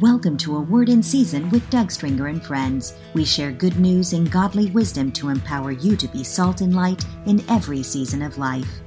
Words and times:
Welcome 0.00 0.36
to 0.38 0.56
A 0.56 0.60
Word 0.60 0.88
in 0.88 1.04
Season 1.04 1.48
with 1.50 1.70
Doug 1.70 1.88
Stringer 1.88 2.26
and 2.26 2.44
friends. 2.44 2.94
We 3.14 3.24
share 3.24 3.52
good 3.52 3.78
news 3.78 4.12
and 4.12 4.28
godly 4.28 4.68
wisdom 4.72 5.12
to 5.12 5.28
empower 5.28 5.70
you 5.70 5.94
to 5.96 6.08
be 6.08 6.24
salt 6.24 6.62
and 6.62 6.74
light 6.74 7.04
in 7.26 7.48
every 7.48 7.84
season 7.84 8.20
of 8.20 8.36
life. 8.36 8.80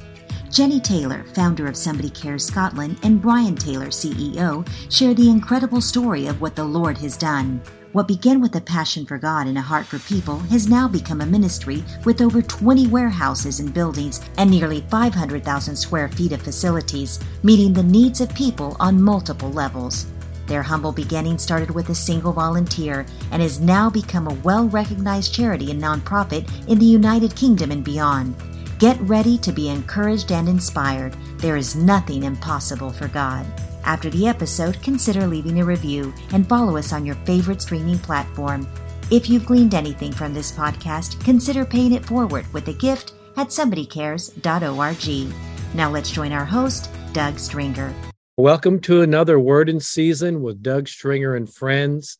Jenny 0.51 0.81
Taylor, 0.81 1.23
founder 1.33 1.65
of 1.65 1.77
Somebody 1.77 2.09
Cares 2.09 2.45
Scotland, 2.45 2.99
and 3.03 3.21
Brian 3.21 3.55
Taylor, 3.55 3.87
CEO, 3.87 4.67
share 4.91 5.13
the 5.13 5.29
incredible 5.29 5.79
story 5.79 6.27
of 6.27 6.41
what 6.41 6.57
the 6.57 6.65
Lord 6.65 6.97
has 6.97 7.15
done. 7.15 7.61
What 7.93 8.09
began 8.09 8.41
with 8.41 8.55
a 8.55 8.61
passion 8.61 9.05
for 9.05 9.17
God 9.17 9.47
and 9.47 9.57
a 9.57 9.61
heart 9.61 9.85
for 9.85 9.99
people 9.99 10.39
has 10.39 10.67
now 10.67 10.89
become 10.89 11.21
a 11.21 11.25
ministry 11.25 11.85
with 12.03 12.19
over 12.19 12.41
20 12.41 12.87
warehouses 12.87 13.61
and 13.61 13.73
buildings 13.73 14.29
and 14.37 14.51
nearly 14.51 14.81
500,000 14.91 15.73
square 15.73 16.09
feet 16.09 16.33
of 16.33 16.41
facilities, 16.41 17.21
meeting 17.43 17.71
the 17.71 17.81
needs 17.81 18.19
of 18.19 18.33
people 18.35 18.75
on 18.81 19.01
multiple 19.01 19.51
levels. 19.53 20.07
Their 20.47 20.63
humble 20.63 20.91
beginning 20.91 21.37
started 21.37 21.69
with 21.71 21.89
a 21.89 21.95
single 21.95 22.33
volunteer 22.33 23.05
and 23.31 23.41
has 23.41 23.59
now 23.59 23.89
become 23.89 24.27
a 24.27 24.33
well 24.35 24.67
recognized 24.69 25.33
charity 25.33 25.71
and 25.71 25.81
nonprofit 25.81 26.49
in 26.67 26.79
the 26.79 26.85
United 26.85 27.35
Kingdom 27.35 27.71
and 27.71 27.83
beyond. 27.83 28.35
Get 28.79 28.99
ready 29.01 29.37
to 29.39 29.51
be 29.51 29.69
encouraged 29.69 30.31
and 30.31 30.47
inspired. 30.47 31.15
There 31.37 31.57
is 31.57 31.75
nothing 31.75 32.23
impossible 32.23 32.91
for 32.91 33.07
God. 33.07 33.45
After 33.83 34.09
the 34.09 34.27
episode, 34.27 34.81
consider 34.83 35.25
leaving 35.27 35.59
a 35.59 35.65
review 35.65 36.13
and 36.31 36.47
follow 36.47 36.77
us 36.77 36.93
on 36.93 37.05
your 37.05 37.15
favorite 37.25 37.61
streaming 37.61 37.99
platform. 37.99 38.67
If 39.09 39.29
you've 39.29 39.45
gleaned 39.45 39.73
anything 39.73 40.11
from 40.11 40.33
this 40.33 40.51
podcast, 40.51 41.23
consider 41.23 41.65
paying 41.65 41.93
it 41.93 42.05
forward 42.05 42.45
with 42.53 42.67
a 42.67 42.73
gift 42.73 43.13
at 43.37 43.47
somebodycares.org. 43.47 45.33
Now 45.73 45.89
let's 45.89 46.11
join 46.11 46.31
our 46.33 46.45
host, 46.45 46.89
Doug 47.13 47.39
Stringer. 47.39 47.93
Welcome 48.39 48.81
to 48.81 49.01
another 49.01 49.39
Word 49.39 49.67
in 49.67 49.79
Season 49.79 50.43
with 50.43 50.61
Doug 50.61 50.87
Stringer 50.87 51.33
and 51.33 51.51
friends. 51.51 52.19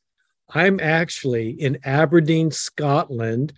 I'm 0.50 0.80
actually 0.80 1.52
in 1.52 1.78
Aberdeen, 1.84 2.50
Scotland, 2.50 3.54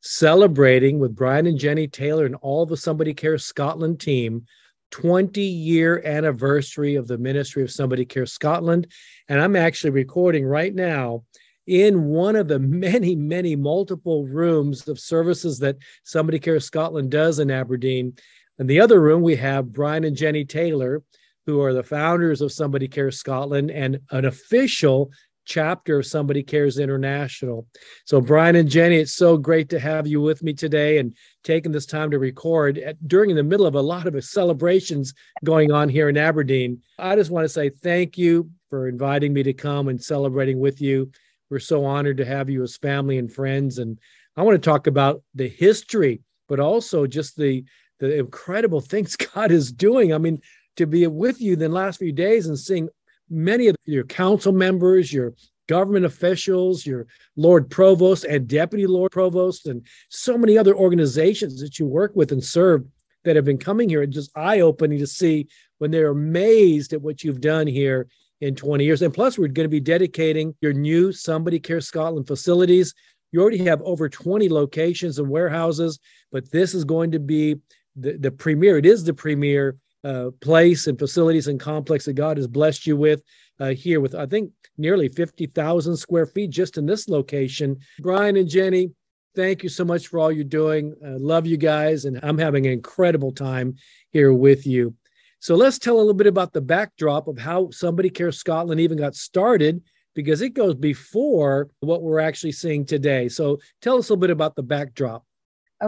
celebrating 0.00 0.98
with 0.98 1.14
Brian 1.14 1.46
and 1.46 1.56
Jenny 1.56 1.86
Taylor 1.86 2.26
and 2.26 2.34
all 2.34 2.66
the 2.66 2.76
Somebody 2.76 3.14
Cares 3.14 3.44
Scotland 3.44 4.00
team 4.00 4.46
20 4.90 5.40
year 5.42 6.02
anniversary 6.04 6.96
of 6.96 7.06
the 7.06 7.18
ministry 7.18 7.62
of 7.62 7.70
Somebody 7.70 8.04
Cares 8.04 8.32
Scotland. 8.32 8.88
And 9.28 9.40
I'm 9.40 9.54
actually 9.54 9.90
recording 9.90 10.44
right 10.44 10.74
now 10.74 11.22
in 11.68 12.06
one 12.06 12.34
of 12.34 12.48
the 12.48 12.58
many, 12.58 13.14
many 13.14 13.54
multiple 13.54 14.26
rooms 14.26 14.88
of 14.88 14.98
services 14.98 15.60
that 15.60 15.76
Somebody 16.02 16.40
Cares 16.40 16.64
Scotland 16.64 17.12
does 17.12 17.38
in 17.38 17.52
Aberdeen. 17.52 18.14
In 18.58 18.66
the 18.66 18.80
other 18.80 19.00
room, 19.00 19.22
we 19.22 19.36
have 19.36 19.72
Brian 19.72 20.02
and 20.02 20.16
Jenny 20.16 20.44
Taylor 20.44 21.04
who 21.46 21.60
are 21.60 21.72
the 21.72 21.82
founders 21.82 22.40
of 22.40 22.52
Somebody 22.52 22.88
Cares 22.88 23.18
Scotland 23.18 23.70
and 23.70 24.00
an 24.10 24.24
official 24.24 25.10
chapter 25.44 25.98
of 25.98 26.06
Somebody 26.06 26.42
Cares 26.42 26.78
International. 26.78 27.66
So, 28.04 28.20
Brian 28.20 28.56
and 28.56 28.68
Jenny, 28.68 28.96
it's 28.96 29.14
so 29.14 29.36
great 29.36 29.68
to 29.70 29.80
have 29.80 30.06
you 30.06 30.20
with 30.20 30.42
me 30.42 30.52
today 30.52 30.98
and 30.98 31.14
taking 31.42 31.72
this 31.72 31.86
time 31.86 32.10
to 32.10 32.18
record 32.18 32.78
at, 32.78 32.96
during 33.08 33.34
the 33.34 33.42
middle 33.42 33.66
of 33.66 33.74
a 33.74 33.80
lot 33.80 34.06
of 34.06 34.24
celebrations 34.24 35.14
going 35.44 35.72
on 35.72 35.88
here 35.88 36.08
in 36.08 36.16
Aberdeen. 36.16 36.80
I 36.98 37.16
just 37.16 37.30
want 37.30 37.44
to 37.44 37.48
say 37.48 37.70
thank 37.70 38.16
you 38.16 38.50
for 38.70 38.88
inviting 38.88 39.32
me 39.32 39.42
to 39.42 39.52
come 39.52 39.88
and 39.88 40.02
celebrating 40.02 40.60
with 40.60 40.80
you. 40.80 41.10
We're 41.50 41.58
so 41.58 41.84
honored 41.84 42.16
to 42.18 42.24
have 42.24 42.48
you 42.48 42.62
as 42.62 42.76
family 42.76 43.18
and 43.18 43.30
friends. 43.30 43.78
And 43.78 43.98
I 44.36 44.42
want 44.42 44.54
to 44.54 44.70
talk 44.70 44.86
about 44.86 45.22
the 45.34 45.48
history, 45.48 46.22
but 46.48 46.60
also 46.60 47.06
just 47.06 47.36
the 47.36 47.64
the 47.98 48.18
incredible 48.18 48.80
things 48.92 49.16
God 49.16 49.50
is 49.50 49.72
doing. 49.72 50.12
I 50.12 50.18
mean, 50.18 50.40
to 50.76 50.86
be 50.86 51.06
with 51.06 51.40
you 51.40 51.56
the 51.56 51.68
last 51.68 51.98
few 51.98 52.12
days 52.12 52.46
and 52.46 52.58
seeing 52.58 52.88
many 53.28 53.68
of 53.68 53.76
your 53.84 54.04
council 54.04 54.52
members, 54.52 55.12
your 55.12 55.34
government 55.68 56.04
officials, 56.04 56.84
your 56.84 57.06
Lord 57.36 57.70
Provost 57.70 58.24
and 58.24 58.48
Deputy 58.48 58.86
Lord 58.86 59.12
Provost, 59.12 59.66
and 59.66 59.86
so 60.08 60.36
many 60.36 60.58
other 60.58 60.74
organizations 60.74 61.60
that 61.60 61.78
you 61.78 61.86
work 61.86 62.12
with 62.14 62.32
and 62.32 62.42
serve 62.42 62.84
that 63.24 63.36
have 63.36 63.44
been 63.44 63.58
coming 63.58 63.88
here. 63.88 64.02
It's 64.02 64.14
just 64.14 64.36
eye 64.36 64.60
opening 64.60 64.98
to 64.98 65.06
see 65.06 65.48
when 65.78 65.90
they're 65.90 66.10
amazed 66.10 66.92
at 66.92 67.02
what 67.02 67.22
you've 67.22 67.40
done 67.40 67.66
here 67.66 68.08
in 68.40 68.54
20 68.54 68.84
years. 68.84 69.02
And 69.02 69.14
plus, 69.14 69.38
we're 69.38 69.48
going 69.48 69.64
to 69.64 69.68
be 69.68 69.80
dedicating 69.80 70.54
your 70.60 70.72
new 70.72 71.12
Somebody 71.12 71.60
Care 71.60 71.80
Scotland 71.80 72.26
facilities. 72.26 72.92
You 73.30 73.40
already 73.40 73.64
have 73.64 73.80
over 73.82 74.08
20 74.08 74.48
locations 74.48 75.18
and 75.18 75.28
warehouses, 75.28 76.00
but 76.32 76.50
this 76.50 76.74
is 76.74 76.84
going 76.84 77.12
to 77.12 77.20
be 77.20 77.56
the, 77.96 78.18
the 78.18 78.30
premier. 78.30 78.78
It 78.78 78.86
is 78.86 79.04
the 79.04 79.14
premier 79.14 79.76
uh, 80.04 80.30
place 80.40 80.86
and 80.86 80.98
facilities 80.98 81.48
and 81.48 81.60
complex 81.60 82.04
that 82.04 82.14
God 82.14 82.36
has 82.36 82.46
blessed 82.46 82.86
you 82.86 82.96
with 82.96 83.22
uh, 83.60 83.70
here, 83.70 84.00
with 84.00 84.14
I 84.14 84.26
think 84.26 84.50
nearly 84.78 85.08
50,000 85.08 85.96
square 85.96 86.26
feet 86.26 86.50
just 86.50 86.78
in 86.78 86.86
this 86.86 87.08
location. 87.08 87.78
Brian 88.00 88.36
and 88.36 88.48
Jenny, 88.48 88.90
thank 89.34 89.62
you 89.62 89.68
so 89.68 89.84
much 89.84 90.08
for 90.08 90.18
all 90.18 90.32
you're 90.32 90.44
doing. 90.44 90.94
Uh, 91.04 91.18
love 91.18 91.46
you 91.46 91.56
guys, 91.56 92.04
and 92.04 92.18
I'm 92.22 92.38
having 92.38 92.66
an 92.66 92.72
incredible 92.72 93.32
time 93.32 93.76
here 94.10 94.32
with 94.32 94.66
you. 94.66 94.94
So 95.38 95.56
let's 95.56 95.78
tell 95.78 95.96
a 95.96 95.98
little 95.98 96.14
bit 96.14 96.26
about 96.26 96.52
the 96.52 96.60
backdrop 96.60 97.26
of 97.26 97.38
how 97.38 97.70
Somebody 97.70 98.10
Cares 98.10 98.38
Scotland 98.38 98.80
even 98.80 98.98
got 98.98 99.14
started, 99.14 99.82
because 100.14 100.42
it 100.42 100.50
goes 100.50 100.74
before 100.74 101.68
what 101.80 102.02
we're 102.02 102.20
actually 102.20 102.52
seeing 102.52 102.84
today. 102.84 103.28
So 103.28 103.58
tell 103.80 103.96
us 103.96 104.08
a 104.08 104.12
little 104.12 104.20
bit 104.20 104.30
about 104.30 104.56
the 104.56 104.62
backdrop 104.62 105.24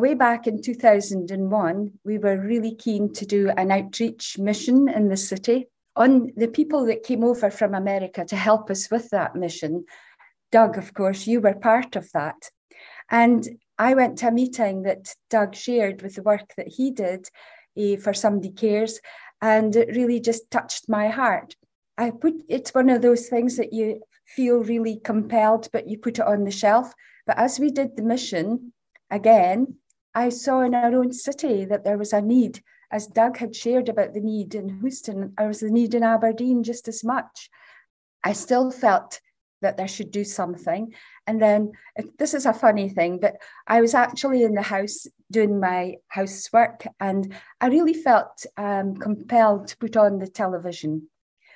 way 0.00 0.14
back 0.14 0.46
in 0.46 0.60
2001, 0.60 1.92
we 2.04 2.18
were 2.18 2.40
really 2.40 2.74
keen 2.74 3.12
to 3.14 3.26
do 3.26 3.50
an 3.50 3.70
outreach 3.70 4.38
mission 4.38 4.88
in 4.88 5.08
the 5.08 5.16
city. 5.16 5.68
On 5.96 6.32
the 6.36 6.48
people 6.48 6.86
that 6.86 7.04
came 7.04 7.22
over 7.22 7.50
from 7.50 7.74
America 7.74 8.24
to 8.24 8.36
help 8.36 8.70
us 8.70 8.90
with 8.90 9.10
that 9.10 9.36
mission, 9.36 9.84
Doug, 10.50 10.76
of 10.76 10.94
course, 10.94 11.26
you 11.26 11.40
were 11.40 11.54
part 11.54 11.96
of 11.96 12.10
that. 12.12 12.50
And 13.10 13.46
I 13.78 13.94
went 13.94 14.18
to 14.18 14.28
a 14.28 14.32
meeting 14.32 14.82
that 14.82 15.14
Doug 15.30 15.54
shared 15.54 16.02
with 16.02 16.16
the 16.16 16.22
work 16.22 16.54
that 16.56 16.68
he 16.68 16.90
did 16.90 17.28
uh, 17.78 17.96
for 17.96 18.14
Somebody 18.14 18.50
Cares, 18.50 19.00
and 19.40 19.74
it 19.76 19.94
really 19.96 20.20
just 20.20 20.50
touched 20.50 20.88
my 20.88 21.08
heart. 21.08 21.54
I 21.98 22.10
put 22.10 22.34
it's 22.48 22.74
one 22.74 22.88
of 22.88 23.02
those 23.02 23.28
things 23.28 23.56
that 23.56 23.72
you 23.72 24.00
feel 24.26 24.58
really 24.62 25.00
compelled, 25.04 25.68
but 25.72 25.88
you 25.88 25.98
put 25.98 26.18
it 26.18 26.26
on 26.26 26.44
the 26.44 26.50
shelf. 26.50 26.92
But 27.26 27.38
as 27.38 27.58
we 27.58 27.70
did 27.70 27.96
the 27.96 28.02
mission 28.02 28.72
again, 29.10 29.76
I 30.14 30.28
saw 30.28 30.60
in 30.60 30.74
our 30.74 30.94
own 30.94 31.12
city 31.12 31.64
that 31.64 31.84
there 31.84 31.98
was 31.98 32.12
a 32.12 32.20
need, 32.20 32.62
as 32.90 33.06
Doug 33.06 33.38
had 33.38 33.56
shared 33.56 33.88
about 33.88 34.14
the 34.14 34.20
need 34.20 34.54
in 34.54 34.80
Houston, 34.80 35.34
there 35.36 35.48
was 35.48 35.62
a 35.62 35.70
need 35.70 35.94
in 35.94 36.04
Aberdeen 36.04 36.62
just 36.62 36.86
as 36.86 37.02
much. 37.02 37.50
I 38.22 38.32
still 38.32 38.70
felt 38.70 39.20
that 39.62 39.76
there 39.76 39.88
should 39.88 40.10
do 40.10 40.24
something. 40.24 40.94
And 41.26 41.40
then 41.42 41.72
this 42.18 42.34
is 42.34 42.46
a 42.46 42.52
funny 42.52 42.88
thing, 42.88 43.18
but 43.18 43.36
I 43.66 43.80
was 43.80 43.94
actually 43.94 44.44
in 44.44 44.54
the 44.54 44.62
house 44.62 45.06
doing 45.32 45.58
my 45.58 45.96
housework 46.08 46.86
and 47.00 47.34
I 47.60 47.66
really 47.68 47.94
felt 47.94 48.46
um, 48.56 48.94
compelled 48.96 49.68
to 49.68 49.76
put 49.78 49.96
on 49.96 50.18
the 50.18 50.28
television. 50.28 51.08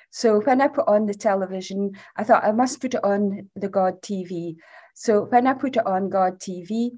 So 0.09 0.41
when 0.41 0.59
I 0.59 0.67
put 0.67 0.87
on 0.87 1.05
the 1.05 1.13
television, 1.13 1.91
I 2.17 2.23
thought 2.23 2.43
I 2.43 2.51
must 2.51 2.81
put 2.81 2.95
it 2.95 3.03
on 3.03 3.49
the 3.55 3.69
God 3.69 4.01
TV. 4.01 4.55
So 4.95 5.25
when 5.25 5.45
I 5.47 5.53
put 5.53 5.77
it 5.77 5.85
on 5.85 6.09
God 6.09 6.39
TV, 6.39 6.97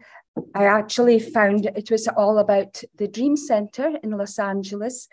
I 0.56 0.66
actually 0.66 1.20
found 1.20 1.66
it 1.66 1.92
was 1.92 2.08
all 2.08 2.40
about 2.40 2.82
the 2.96 3.08
Dream 3.08 3.36
Center 3.36 3.98
in 4.04 4.12
Los 4.12 4.40
Angeles. 4.40 5.08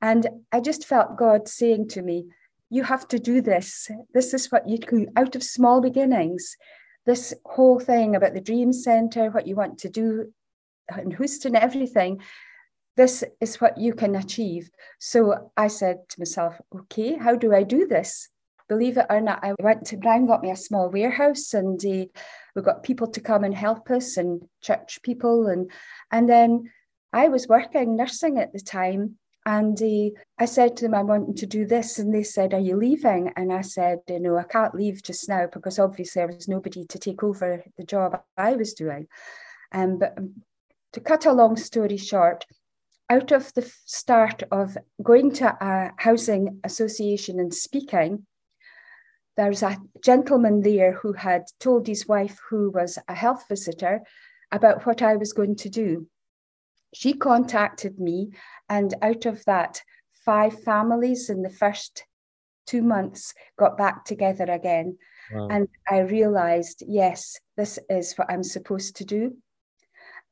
And 0.00 0.26
I 0.50 0.60
just 0.60 0.86
felt 0.86 1.16
God 1.16 1.48
saying 1.48 1.88
to 1.90 2.02
me, 2.02 2.26
You 2.70 2.84
have 2.84 3.06
to 3.08 3.18
do 3.18 3.40
this. 3.40 3.90
This 4.12 4.34
is 4.34 4.50
what 4.50 4.68
you 4.68 4.78
do 4.78 5.06
out 5.16 5.36
of 5.36 5.42
small 5.42 5.80
beginnings. 5.80 6.56
This 7.04 7.34
whole 7.44 7.80
thing 7.80 8.16
about 8.16 8.34
the 8.34 8.40
Dream 8.40 8.72
Center, 8.72 9.30
what 9.30 9.46
you 9.46 9.56
want 9.56 9.78
to 9.78 9.88
do 9.88 10.32
in 10.98 11.10
Houston, 11.12 11.56
everything, 11.56 12.20
this 12.96 13.24
is 13.40 13.60
what 13.60 13.78
you 13.78 13.94
can 13.94 14.14
achieve. 14.16 14.70
So 14.98 15.52
I 15.56 15.68
said 15.68 16.08
to 16.10 16.20
myself, 16.20 16.60
Okay, 16.74 17.16
how 17.16 17.36
do 17.36 17.54
I 17.54 17.62
do 17.62 17.86
this? 17.86 18.28
Believe 18.72 18.96
it 18.96 19.04
or 19.10 19.20
not, 19.20 19.44
I 19.44 19.52
went 19.60 19.84
to 19.88 19.98
Brian, 19.98 20.24
got 20.24 20.42
me 20.42 20.50
a 20.50 20.56
small 20.56 20.88
warehouse 20.88 21.52
and 21.52 21.78
uh, 21.84 22.06
we 22.54 22.62
got 22.62 22.82
people 22.82 23.06
to 23.08 23.20
come 23.20 23.44
and 23.44 23.54
help 23.54 23.90
us 23.90 24.16
and 24.16 24.48
church 24.62 25.00
people 25.02 25.48
and 25.48 25.70
and 26.10 26.26
then 26.26 26.70
I 27.12 27.28
was 27.28 27.46
working 27.46 27.96
nursing 27.96 28.38
at 28.38 28.54
the 28.54 28.60
time 28.60 29.18
and 29.44 29.76
uh, 29.82 30.18
I 30.38 30.46
said 30.46 30.78
to 30.78 30.84
them, 30.84 30.94
I'm 30.94 31.08
wanting 31.08 31.34
to 31.34 31.46
do 31.46 31.66
this. 31.66 31.98
And 31.98 32.14
they 32.14 32.22
said, 32.22 32.54
Are 32.54 32.66
you 32.68 32.76
leaving? 32.76 33.30
And 33.36 33.52
I 33.52 33.60
said, 33.60 33.98
You 34.08 34.20
know, 34.20 34.38
I 34.38 34.44
can't 34.44 34.74
leave 34.74 35.02
just 35.02 35.28
now 35.28 35.48
because 35.52 35.78
obviously 35.78 36.20
there 36.20 36.34
was 36.34 36.48
nobody 36.48 36.86
to 36.86 36.98
take 36.98 37.22
over 37.22 37.62
the 37.76 37.84
job 37.84 38.22
I 38.38 38.54
was 38.54 38.72
doing. 38.72 39.06
Um, 39.70 39.98
but 39.98 40.16
to 40.94 41.00
cut 41.00 41.26
a 41.26 41.32
long 41.32 41.56
story 41.56 41.98
short, 41.98 42.46
out 43.10 43.32
of 43.32 43.52
the 43.52 43.70
start 43.84 44.44
of 44.50 44.78
going 45.02 45.30
to 45.32 45.46
a 45.60 45.92
housing 45.98 46.60
association 46.64 47.38
and 47.38 47.52
speaking, 47.52 48.26
there's 49.36 49.62
a 49.62 49.78
gentleman 50.02 50.60
there 50.62 50.92
who 50.92 51.14
had 51.14 51.44
told 51.58 51.86
his 51.86 52.06
wife, 52.06 52.38
who 52.50 52.70
was 52.70 52.98
a 53.08 53.14
health 53.14 53.44
visitor, 53.48 54.02
about 54.50 54.84
what 54.86 55.00
I 55.02 55.16
was 55.16 55.32
going 55.32 55.56
to 55.56 55.70
do. 55.70 56.06
She 56.94 57.14
contacted 57.14 57.98
me, 57.98 58.32
and 58.68 58.94
out 59.00 59.24
of 59.24 59.44
that, 59.46 59.80
five 60.24 60.62
families 60.62 61.30
in 61.30 61.42
the 61.42 61.50
first 61.50 62.04
two 62.66 62.82
months, 62.82 63.34
got 63.58 63.78
back 63.78 64.04
together 64.04 64.44
again. 64.44 64.98
Wow. 65.32 65.48
And 65.48 65.68
I 65.90 66.00
realized, 66.00 66.82
yes, 66.86 67.38
this 67.56 67.78
is 67.88 68.14
what 68.14 68.30
I'm 68.30 68.44
supposed 68.44 68.96
to 68.96 69.04
do. 69.04 69.36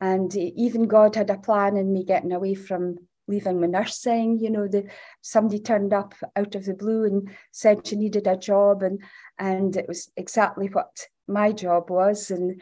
And 0.00 0.34
even 0.36 0.86
God 0.86 1.16
had 1.16 1.30
a 1.30 1.38
plan 1.38 1.76
in 1.76 1.92
me 1.92 2.04
getting 2.04 2.32
away 2.32 2.54
from 2.54 2.96
leaving 3.30 3.60
my 3.60 3.66
nursing. 3.66 4.38
You 4.38 4.50
know, 4.50 4.68
the 4.68 4.88
somebody 5.22 5.60
turned 5.60 5.94
up 5.94 6.14
out 6.36 6.54
of 6.54 6.64
the 6.66 6.74
blue 6.74 7.04
and 7.04 7.30
said 7.52 7.86
she 7.86 7.96
needed 7.96 8.26
a 8.26 8.36
job, 8.36 8.82
and 8.82 9.00
and 9.38 9.76
it 9.76 9.88
was 9.88 10.10
exactly 10.16 10.68
what 10.68 11.06
my 11.26 11.52
job 11.52 11.90
was. 11.90 12.30
And 12.30 12.60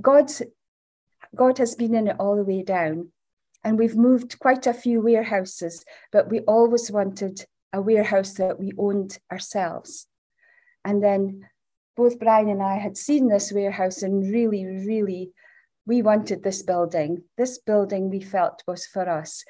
God's 0.00 0.42
God 1.34 1.58
has 1.58 1.74
been 1.74 1.94
in 1.94 2.08
it 2.08 2.16
all 2.18 2.36
the 2.36 2.44
way 2.44 2.62
down. 2.62 3.12
And 3.64 3.78
we've 3.78 3.96
moved 3.96 4.38
quite 4.38 4.66
a 4.68 4.74
few 4.74 5.00
warehouses, 5.00 5.84
but 6.12 6.30
we 6.30 6.40
always 6.40 6.88
wanted 6.90 7.44
a 7.72 7.80
warehouse 7.80 8.34
that 8.34 8.60
we 8.60 8.70
owned 8.78 9.18
ourselves. 9.32 10.06
And 10.84 11.02
then 11.02 11.48
both 11.96 12.20
Brian 12.20 12.48
and 12.48 12.62
I 12.62 12.76
had 12.76 12.96
seen 12.96 13.26
this 13.26 13.52
warehouse 13.52 14.02
and 14.02 14.32
really, 14.32 14.64
really, 14.64 15.32
we 15.84 16.02
wanted 16.02 16.42
this 16.42 16.62
building. 16.62 17.24
This 17.36 17.58
building 17.58 18.08
we 18.08 18.20
felt 18.20 18.62
was 18.68 18.86
for 18.86 19.08
us. 19.08 19.44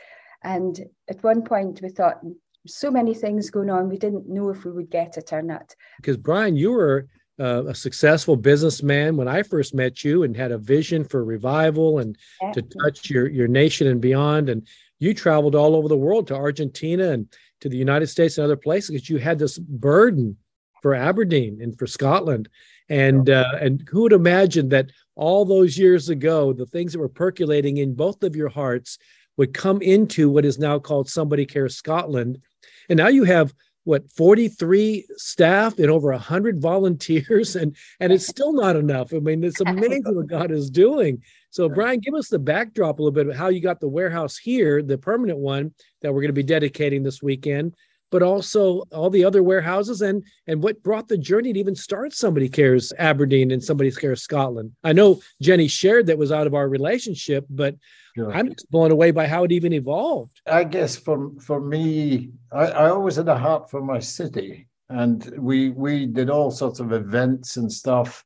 And 0.47 0.79
at 1.09 1.23
one 1.25 1.43
point 1.43 1.81
we 1.83 1.89
thought, 1.89 2.21
so 2.67 2.91
many 2.91 3.15
things 3.15 3.51
going 3.51 3.69
on, 3.69 3.89
we 3.89 3.99
didn't 3.99 4.29
know 4.29 4.49
if 4.51 4.65
we 4.65 4.71
would 4.71 4.91
get 4.91 5.17
it 5.17 5.33
or 5.33 5.43
not. 5.43 5.75
Because 5.99 6.17
Brian, 6.17 6.57
you 6.57 6.71
were 6.71 7.09
uh, 7.39 7.65
a 7.67 7.75
successful 7.75 8.37
businessman 8.37 9.17
when 9.17 9.29
I 9.29 9.43
first 9.43 9.75
met 9.75 10.05
you 10.05 10.23
and 10.23 10.37
had 10.37 10.53
a 10.53 10.59
vision 10.59 11.05
for 11.05 11.25
revival 11.25 11.99
and 11.99 12.17
yeah. 12.41 12.53
to 12.53 12.63
touch 12.63 13.11
your, 13.11 13.29
your 13.29 13.49
nation 13.49 13.89
and 13.89 14.01
beyond. 14.01 14.49
And 14.49 14.67
you 15.01 15.15
traveled 15.15 15.55
all 15.55 15.75
over 15.75 15.89
the 15.89 15.97
world 15.97 16.29
to 16.29 16.37
Argentina 16.37 17.11
and 17.11 17.27
to 17.61 17.69
the 17.69 17.77
United 17.77 18.07
States 18.07 18.39
and 18.39 18.45
other 18.45 18.57
places 18.57 18.91
because 18.91 19.11
you 19.11 19.19
had 19.19 19.39
this 19.39 19.59
burden 19.59 20.37
for 20.81 20.95
Aberdeen 20.95 21.59
and 21.61 21.77
for 21.77 21.87
Scotland. 21.87 22.49
And 22.89 23.29
uh, 23.31 23.59
and 23.61 23.87
who 23.91 24.03
would 24.03 24.13
imagine 24.13 24.69
that 24.69 24.91
all 25.17 25.45
those 25.45 25.77
years 25.77 26.09
ago, 26.09 26.53
the 26.53 26.67
things 26.67 26.93
that 26.93 27.01
were 27.01 27.09
percolating 27.09 27.79
in 27.79 27.95
both 27.95 28.23
of 28.23 28.37
your 28.37 28.49
hearts 28.49 28.99
would 29.37 29.55
come 29.55 29.83
into 29.83 30.31
what 30.31 30.45
is 30.45 30.59
now 30.59 30.79
called 30.79 31.09
Somebody 31.09 31.47
Cares 31.47 31.77
Scotland. 31.77 32.41
And 32.89 32.97
now 32.97 33.09
you 33.09 33.25
have 33.25 33.55
what 33.85 34.11
43 34.11 35.07
staff 35.17 35.79
and 35.79 35.91
over 35.91 36.11
100 36.11 36.61
volunteers 36.61 37.55
and 37.55 37.77
and 38.01 38.13
it's 38.13 38.27
still 38.27 38.53
not 38.53 38.77
enough. 38.77 39.13
I 39.15 39.19
mean 39.19 39.45
it's 39.45 39.61
amazing 39.61 40.03
what 40.05 40.27
god 40.27 40.51
is 40.51 40.71
doing. 40.71 41.23
So 41.51 41.69
brian 41.69 42.01
give 42.01 42.15
us 42.15 42.29
the 42.29 42.39
backdrop 42.39 42.99
a 42.99 43.03
little 43.03 43.13
bit 43.13 43.29
of 43.29 43.37
how 43.37 43.49
you 43.49 43.61
got 43.61 43.81
the 43.81 43.89
warehouse 43.89 44.37
here 44.37 44.83
the 44.83 44.99
permanent 44.99 45.39
one 45.39 45.73
that 46.03 46.13
we're 46.13 46.21
going 46.21 46.29
to 46.29 46.33
be 46.35 46.43
dedicating 46.43 47.03
this 47.03 47.23
weekend 47.23 47.75
but 48.11 48.23
also 48.23 48.83
all 48.93 49.11
the 49.11 49.25
other 49.25 49.43
warehouses 49.43 50.03
and 50.03 50.25
and 50.47 50.63
what 50.63 50.83
brought 50.83 51.09
the 51.09 51.19
journey 51.19 51.53
to 51.53 51.59
even 51.59 51.75
start 51.75 52.13
somebody 52.13 52.49
cares 52.49 52.93
aberdeen 52.99 53.51
and 53.51 53.63
somebody 53.63 53.91
cares 53.91 54.23
scotland 54.23 54.73
i 54.85 54.93
know 54.93 55.21
jenny 55.41 55.69
shared 55.69 56.07
that 56.07 56.19
was 56.19 56.33
out 56.33 56.47
of 56.47 56.55
our 56.55 56.69
relationship 56.69 57.45
but 57.51 57.75
Sure. 58.17 58.33
I'm 58.33 58.49
just 58.49 58.71
blown 58.71 58.93
away 58.93 59.11
by 59.11 59.27
how 59.27 59.45
it 59.45 59.53
even 59.53 59.75
evolved. 59.75 60.41
I 60.47 60.65
guess 60.65 60.97
for 60.97 61.33
for 61.39 61.61
me, 61.61 62.31
I, 62.51 62.65
I 62.65 62.91
always 62.91 63.17
had 63.17 63.29
a 63.29 63.37
heart 63.37 63.71
for 63.71 63.83
my 63.83 63.99
city, 63.99 64.69
and 64.89 65.23
we 65.37 65.69
we 65.69 66.07
did 66.07 66.31
all 66.31 66.51
sorts 66.51 66.81
of 66.81 66.93
events 66.93 67.59
and 67.59 67.71
stuff, 67.71 68.25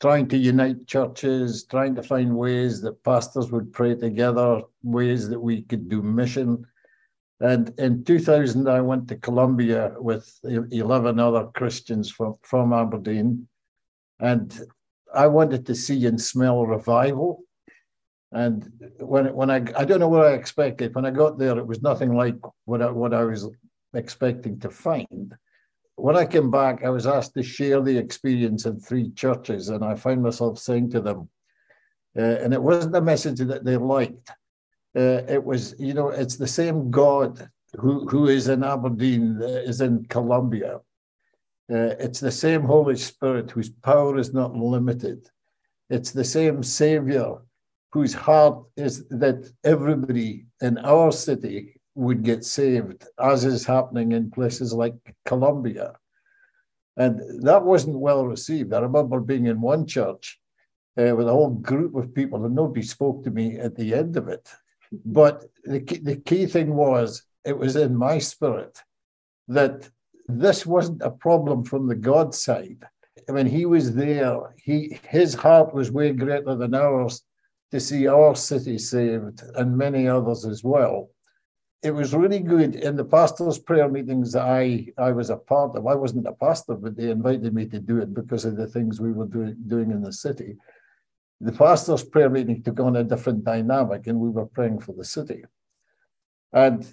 trying 0.00 0.28
to 0.28 0.36
unite 0.36 0.86
churches, 0.86 1.64
trying 1.64 1.96
to 1.96 2.04
find 2.04 2.36
ways 2.36 2.80
that 2.82 3.02
pastors 3.02 3.50
would 3.50 3.72
pray 3.72 3.96
together, 3.96 4.62
ways 4.84 5.28
that 5.28 5.40
we 5.40 5.62
could 5.62 5.88
do 5.88 6.02
mission. 6.02 6.64
And 7.40 7.72
in 7.78 8.04
2000, 8.04 8.68
I 8.68 8.80
went 8.80 9.08
to 9.08 9.16
Colombia 9.16 9.94
with 9.98 10.32
11 10.44 11.20
other 11.20 11.46
Christians 11.54 12.10
from, 12.10 12.36
from 12.42 12.72
Aberdeen. 12.72 13.48
And 14.18 14.58
I 15.14 15.26
wanted 15.26 15.66
to 15.66 15.74
see 15.74 16.06
and 16.06 16.20
smell 16.20 16.66
revival. 16.66 17.42
And 18.32 18.70
when 18.98 19.32
when 19.34 19.50
I 19.50 19.64
I 19.76 19.84
don't 19.84 20.00
know 20.00 20.08
what 20.08 20.26
I 20.26 20.32
expected. 20.32 20.94
When 20.94 21.06
I 21.06 21.10
got 21.10 21.38
there, 21.38 21.56
it 21.58 21.66
was 21.66 21.82
nothing 21.82 22.14
like 22.14 22.36
what 22.64 22.82
I, 22.82 22.90
what 22.90 23.14
I 23.14 23.24
was 23.24 23.48
expecting 23.94 24.58
to 24.60 24.70
find. 24.70 25.34
When 25.94 26.16
I 26.16 26.26
came 26.26 26.50
back, 26.50 26.84
I 26.84 26.90
was 26.90 27.06
asked 27.06 27.34
to 27.34 27.42
share 27.42 27.80
the 27.80 27.96
experience 27.96 28.66
in 28.66 28.80
three 28.80 29.10
churches, 29.10 29.68
and 29.68 29.84
I 29.84 29.94
found 29.94 30.22
myself 30.22 30.58
saying 30.58 30.90
to 30.90 31.00
them, 31.00 31.30
uh, 32.18 32.20
and 32.42 32.52
it 32.52 32.62
wasn't 32.62 32.96
a 32.96 33.00
message 33.00 33.38
that 33.38 33.64
they 33.64 33.76
liked. 33.76 34.30
Uh, 34.96 35.22
it 35.28 35.44
was, 35.44 35.74
you 35.78 35.92
know, 35.92 36.08
it's 36.08 36.36
the 36.36 36.46
same 36.46 36.90
God 36.90 37.50
who 37.78 38.06
who 38.08 38.28
is 38.28 38.48
in 38.48 38.64
Aberdeen 38.64 39.38
uh, 39.42 39.46
is 39.70 39.80
in 39.80 40.04
Colombia. 40.06 40.80
Uh, 41.70 41.92
it's 41.98 42.20
the 42.20 42.30
same 42.30 42.62
Holy 42.62 42.96
Spirit 42.96 43.50
whose 43.50 43.68
power 43.68 44.18
is 44.18 44.32
not 44.32 44.56
limited. 44.56 45.28
It's 45.90 46.12
the 46.12 46.24
same 46.24 46.62
Savior 46.62 47.36
whose 47.92 48.14
heart 48.14 48.62
is 48.76 49.06
that 49.08 49.50
everybody 49.64 50.46
in 50.60 50.78
our 50.78 51.12
city 51.12 51.80
would 51.94 52.22
get 52.22 52.44
saved, 52.44 53.06
as 53.18 53.44
is 53.44 53.64
happening 53.64 54.12
in 54.12 54.30
places 54.30 54.72
like 54.72 54.94
Colombia. 55.24 55.94
And 56.96 57.42
that 57.42 57.62
wasn't 57.64 57.98
well 57.98 58.26
received. 58.26 58.72
I 58.72 58.80
remember 58.80 59.20
being 59.20 59.46
in 59.46 59.60
one 59.60 59.86
church 59.86 60.38
uh, 60.98 61.14
with 61.16 61.28
a 61.28 61.32
whole 61.32 61.50
group 61.50 61.94
of 61.94 62.14
people, 62.14 62.44
and 62.44 62.54
nobody 62.54 62.82
spoke 62.82 63.24
to 63.24 63.30
me 63.30 63.58
at 63.58 63.76
the 63.76 63.94
end 63.94 64.16
of 64.16 64.28
it. 64.28 64.48
But 65.04 65.44
the 65.64 65.80
key, 65.80 65.98
the 65.98 66.16
key 66.16 66.46
thing 66.46 66.74
was, 66.74 67.22
it 67.44 67.56
was 67.58 67.76
in 67.76 67.96
my 67.96 68.18
spirit 68.18 68.78
that 69.48 69.88
this 70.28 70.66
wasn't 70.66 71.02
a 71.02 71.10
problem 71.10 71.64
from 71.64 71.86
the 71.86 71.94
God 71.94 72.34
side. 72.34 72.84
I 73.28 73.32
mean, 73.32 73.46
he 73.46 73.66
was 73.66 73.94
there. 73.94 74.54
He 74.56 74.98
his 75.08 75.34
heart 75.34 75.74
was 75.74 75.90
way 75.90 76.12
greater 76.12 76.54
than 76.54 76.74
ours 76.74 77.22
to 77.72 77.80
see 77.80 78.06
our 78.06 78.34
city 78.34 78.78
saved 78.78 79.42
and 79.54 79.76
many 79.76 80.06
others 80.08 80.44
as 80.44 80.62
well. 80.62 81.10
It 81.82 81.90
was 81.90 82.14
really 82.14 82.40
good 82.40 82.76
in 82.76 82.96
the 82.96 83.04
pastor's 83.04 83.58
prayer 83.58 83.88
meetings 83.88 84.32
that 84.32 84.42
I, 84.42 84.88
I 84.98 85.12
was 85.12 85.30
a 85.30 85.36
part 85.36 85.76
of. 85.76 85.86
I 85.86 85.94
wasn't 85.94 86.26
a 86.26 86.32
pastor, 86.32 86.74
but 86.74 86.96
they 86.96 87.10
invited 87.10 87.54
me 87.54 87.66
to 87.66 87.78
do 87.78 87.98
it 87.98 88.14
because 88.14 88.44
of 88.44 88.56
the 88.56 88.66
things 88.66 89.00
we 89.00 89.12
were 89.12 89.26
doing, 89.26 89.56
doing 89.66 89.90
in 89.90 90.02
the 90.02 90.12
city. 90.12 90.56
The 91.40 91.52
pastor's 91.52 92.02
prayer 92.02 92.30
meeting 92.30 92.62
took 92.62 92.80
on 92.80 92.96
a 92.96 93.04
different 93.04 93.44
dynamic, 93.44 94.06
and 94.06 94.18
we 94.18 94.30
were 94.30 94.46
praying 94.46 94.80
for 94.80 94.92
the 94.92 95.04
city. 95.04 95.44
And 96.52 96.86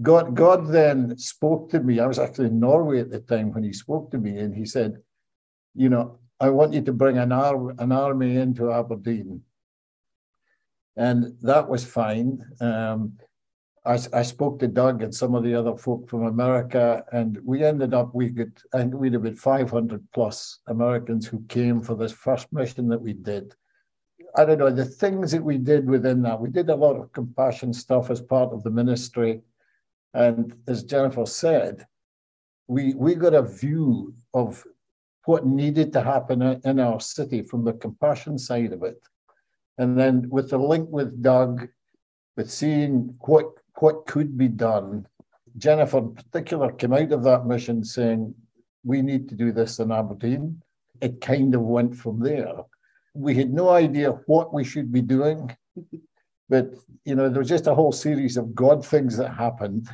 God, 0.00 0.34
God 0.34 0.68
then 0.68 1.18
spoke 1.18 1.70
to 1.70 1.80
me. 1.80 2.00
I 2.00 2.06
was 2.06 2.18
actually 2.18 2.46
in 2.46 2.60
Norway 2.60 3.00
at 3.00 3.10
the 3.10 3.20
time 3.20 3.52
when 3.52 3.64
he 3.64 3.72
spoke 3.72 4.10
to 4.12 4.18
me, 4.18 4.38
and 4.38 4.54
he 4.54 4.64
said, 4.64 4.98
You 5.74 5.88
know, 5.88 6.18
I 6.38 6.50
want 6.50 6.74
you 6.74 6.82
to 6.82 6.92
bring 6.92 7.18
an, 7.18 7.32
ar- 7.32 7.74
an 7.78 7.92
army 7.92 8.36
into 8.36 8.72
Aberdeen 8.72 9.42
and 10.96 11.36
that 11.42 11.68
was 11.68 11.84
fine. 11.84 12.44
Um, 12.60 13.14
I, 13.86 13.98
I, 14.14 14.22
spoke 14.22 14.58
to 14.60 14.68
Doug 14.68 15.02
and 15.02 15.14
some 15.14 15.34
of 15.34 15.44
the 15.44 15.54
other 15.54 15.76
folk 15.76 16.08
from 16.08 16.24
America, 16.24 17.04
and 17.12 17.38
we 17.44 17.62
ended 17.62 17.92
up 17.92 18.14
we 18.14 18.30
could 18.30 18.58
and 18.72 18.94
we 18.94 19.08
had 19.08 19.16
about 19.16 19.36
500 19.36 20.02
plus 20.12 20.60
Americans 20.68 21.26
who 21.26 21.44
came 21.48 21.82
for 21.82 21.94
this 21.94 22.12
first 22.12 22.52
mission 22.52 22.88
that 22.88 23.02
we 23.02 23.12
did. 23.12 23.54
I 24.36 24.44
don't 24.44 24.58
know 24.58 24.70
the 24.70 24.84
things 24.84 25.32
that 25.32 25.44
we 25.44 25.58
did 25.58 25.86
within 25.86 26.22
that. 26.22 26.40
We 26.40 26.48
did 26.50 26.70
a 26.70 26.74
lot 26.74 26.96
of 26.96 27.12
compassion 27.12 27.72
stuff 27.72 28.10
as 28.10 28.20
part 28.20 28.52
of 28.52 28.62
the 28.62 28.70
ministry, 28.70 29.42
and 30.14 30.56
as 30.66 30.84
Jennifer 30.84 31.26
said, 31.26 31.86
we 32.68 32.94
we 32.94 33.14
got 33.14 33.34
a 33.34 33.42
view 33.42 34.14
of 34.32 34.64
what 35.26 35.46
needed 35.46 35.92
to 35.92 36.00
happen 36.00 36.42
in 36.64 36.80
our 36.80 37.00
city 37.00 37.42
from 37.42 37.64
the 37.64 37.74
compassion 37.74 38.38
side 38.38 38.72
of 38.72 38.82
it 38.82 39.00
and 39.78 39.98
then 39.98 40.28
with 40.30 40.50
the 40.50 40.58
link 40.58 40.88
with 40.90 41.22
Doug, 41.22 41.68
with 42.36 42.50
seeing 42.50 43.16
what 43.20 43.46
what 43.78 44.06
could 44.06 44.36
be 44.36 44.48
done, 44.48 45.06
Jennifer 45.56 45.98
in 45.98 46.14
particular 46.14 46.72
came 46.72 46.92
out 46.92 47.12
of 47.12 47.22
that 47.24 47.46
mission 47.46 47.84
saying, 47.84 48.34
we 48.84 49.02
need 49.02 49.28
to 49.28 49.34
do 49.34 49.52
this 49.52 49.78
in 49.78 49.90
Aberdeen. 49.90 50.60
It 51.00 51.20
kind 51.20 51.54
of 51.54 51.62
went 51.62 51.96
from 51.96 52.20
there. 52.20 52.54
We 53.14 53.34
had 53.34 53.52
no 53.52 53.70
idea 53.70 54.10
what 54.26 54.52
we 54.52 54.64
should 54.64 54.92
be 54.92 55.00
doing, 55.00 55.56
but 56.48 56.74
you 57.04 57.14
know, 57.14 57.28
there 57.28 57.38
was 57.40 57.48
just 57.48 57.66
a 57.66 57.74
whole 57.74 57.92
series 57.92 58.36
of 58.36 58.54
God 58.54 58.84
things 58.84 59.16
that 59.16 59.34
happened. 59.34 59.88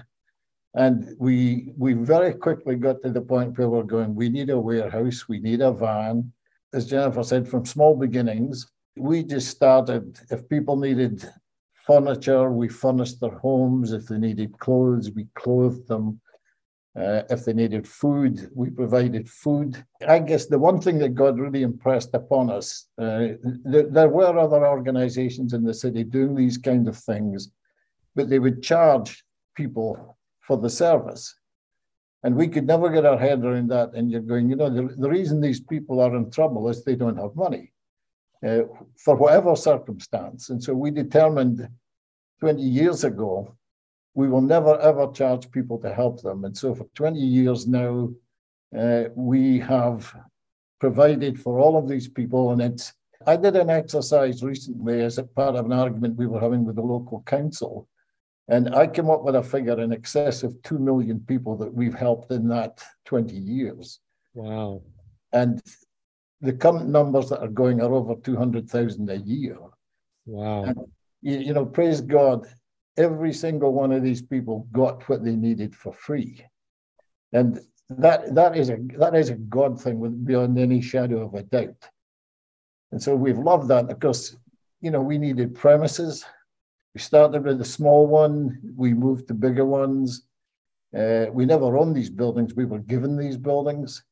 And 0.75 1.17
we 1.19 1.73
we 1.77 1.95
very 1.95 2.33
quickly 2.33 2.77
got 2.77 3.03
to 3.03 3.11
the 3.11 3.21
point 3.21 3.59
where 3.59 3.69
we're 3.69 3.83
going, 3.83 4.15
we 4.15 4.29
need 4.29 4.51
a 4.51 4.59
warehouse, 4.59 5.29
we 5.29 5.41
need 5.41 5.61
a 5.61 5.73
van. 5.73 6.33
As 6.73 6.87
Jennifer 6.87 7.25
said, 7.25 7.49
from 7.49 7.67
small 7.67 7.97
beginnings, 7.97 8.71
we 8.97 9.25
just 9.25 9.49
started, 9.49 10.21
if 10.31 10.49
people 10.49 10.77
needed 10.77 11.29
furniture, 11.91 12.51
we 12.53 12.69
furnished 12.69 13.21
their 13.21 13.37
homes. 13.39 13.93
If 13.93 14.07
they 14.07 14.19
needed 14.19 14.59
clothes, 14.59 15.11
we 15.11 15.27
clothed 15.35 15.89
them. 15.89 16.21
Uh, 16.97 17.23
if 17.31 17.45
they 17.45 17.53
needed 17.53 17.87
food, 17.87 18.51
we 18.55 18.71
provided 18.71 19.29
food. 19.29 19.85
I 20.07 20.19
guess 20.19 20.47
the 20.47 20.59
one 20.59 20.81
thing 20.81 20.99
that 20.99 21.15
God 21.15 21.39
really 21.39 21.63
impressed 21.63 22.13
upon 22.15 22.51
us, 22.51 22.87
uh, 22.99 23.29
th- 23.73 23.91
there 23.91 24.09
were 24.09 24.39
other 24.39 24.67
organizations 24.67 25.53
in 25.53 25.63
the 25.65 25.75
city 25.75 26.03
doing 26.05 26.35
these 26.35 26.59
kind 26.59 26.87
of 26.89 26.97
things, 26.97 27.51
but 28.15 28.29
they 28.29 28.39
would 28.39 28.63
charge 28.63 29.25
people 29.57 30.17
for 30.41 30.57
the 30.57 30.71
service. 30.71 31.35
And 32.23 32.37
we 32.37 32.49
could 32.49 32.67
never 32.67 32.89
get 32.91 33.07
our 33.07 33.19
head 33.19 33.45
around 33.45 33.69
that. 33.71 33.95
And 33.95 34.11
you're 34.11 34.21
going, 34.21 34.51
you 34.51 34.57
know, 34.57 34.71
the, 34.71 34.95
the 34.97 35.09
reason 35.09 35.41
these 35.41 35.61
people 35.61 36.01
are 36.01 36.15
in 36.17 36.31
trouble 36.31 36.69
is 36.69 36.85
they 36.85 36.97
don't 36.97 37.17
have 37.17 37.35
money 37.35 37.73
uh, 38.47 38.63
for 38.97 39.15
whatever 39.17 39.57
circumstance. 39.57 40.51
And 40.51 40.63
so 40.63 40.75
we 40.75 40.91
determined 40.91 41.69
20 42.41 42.63
years 42.63 43.05
ago, 43.05 43.55
we 44.15 44.29
will 44.29 44.41
never 44.41 44.79
ever 44.81 45.11
charge 45.13 45.51
people 45.51 45.79
to 45.79 45.95
help 45.95 46.23
them. 46.23 46.45
And 46.45 46.57
so 46.57 46.75
for 46.75 46.85
20 46.95 47.19
years 47.19 47.67
now, 47.67 48.11
uh, 48.77 49.05
we 49.15 49.59
have 49.61 50.15
provided 50.81 51.41
for 51.41 51.59
all 51.59 51.77
of 51.77 51.89
these 51.89 52.09
people. 52.09 52.53
And 52.53 52.61
it's, 52.61 52.93
I 53.27 53.37
did 53.37 53.57
an 53.57 53.71
exercise 53.71 54.43
recently 54.43 55.03
as 55.03 55.19
a 55.19 55.25
part 55.25 55.55
of 55.55 55.67
an 55.67 55.73
argument 55.73 56.17
we 56.17 56.27
were 56.27 56.41
having 56.41 56.65
with 56.65 56.77
the 56.77 56.83
local 56.83 57.23
council 57.27 57.89
and 58.51 58.75
I 58.75 58.89
came 58.89 59.09
up 59.09 59.23
with 59.23 59.37
a 59.37 59.43
figure 59.45 59.81
in 59.81 59.93
excess 59.93 60.43
of 60.43 60.61
2 60.65 60.81
million 60.81 61.21
people 61.21 61.57
that 61.59 61.73
we've 61.73 61.95
helped 61.95 62.33
in 62.33 62.49
that 62.49 62.83
20 63.05 63.37
years. 63.37 64.01
Wow. 64.35 64.83
And 65.33 65.63
the 66.41 66.55
current 66.55 66.89
numbers 66.89 67.29
that 67.29 67.41
are 67.41 67.49
going 67.49 67.81
are 67.81 67.95
over 67.95 68.17
200,000 68.17 69.09
a 69.09 69.19
year. 69.19 69.57
Wow. 70.27 70.65
And, 70.65 70.79
you, 71.23 71.39
you 71.39 71.53
know, 71.53 71.67
praise 71.67 72.01
God, 72.01 72.47
every 72.97 73.33
single 73.33 73.73
one 73.73 73.93
of 73.93 74.03
these 74.03 74.23
people 74.23 74.67
got 74.73 75.09
what 75.09 75.25
they 75.25 75.37
needed 75.37 75.75
for 75.75 75.93
free. 75.93 76.45
And 77.33 77.61
that 77.89 78.35
that 78.35 78.57
is 78.57 78.71
a 78.71 78.79
that 78.99 79.15
is 79.15 79.31
a 79.31 79.35
God 79.35 79.81
thing 79.81 79.99
with 79.99 80.25
beyond 80.25 80.59
any 80.59 80.81
shadow 80.81 81.25
of 81.25 81.35
a 81.35 81.43
doubt. 81.43 81.89
And 82.93 83.03
so 83.03 83.15
we've 83.15 83.39
loved 83.39 83.69
that 83.69 83.89
because 83.89 84.37
you 84.81 84.91
know 84.91 85.01
we 85.01 85.19
needed 85.19 85.55
premises 85.55 86.25
we 86.95 87.01
started 87.01 87.45
with 87.45 87.61
a 87.61 87.65
small 87.65 88.07
one, 88.07 88.59
we 88.77 88.95
moved 88.95 89.29
to 89.29 89.35
bigger 89.35 89.65
ones. 89.65 90.23
Uh, 90.97 91.27
we 91.33 91.47
never 91.47 91.77
owned 91.79 91.95
these 91.95 92.11
buildings, 92.11 92.55
we 92.55 92.65
were 92.65 92.81
given 92.81 93.17
these 93.17 93.37
buildings. 93.37 94.03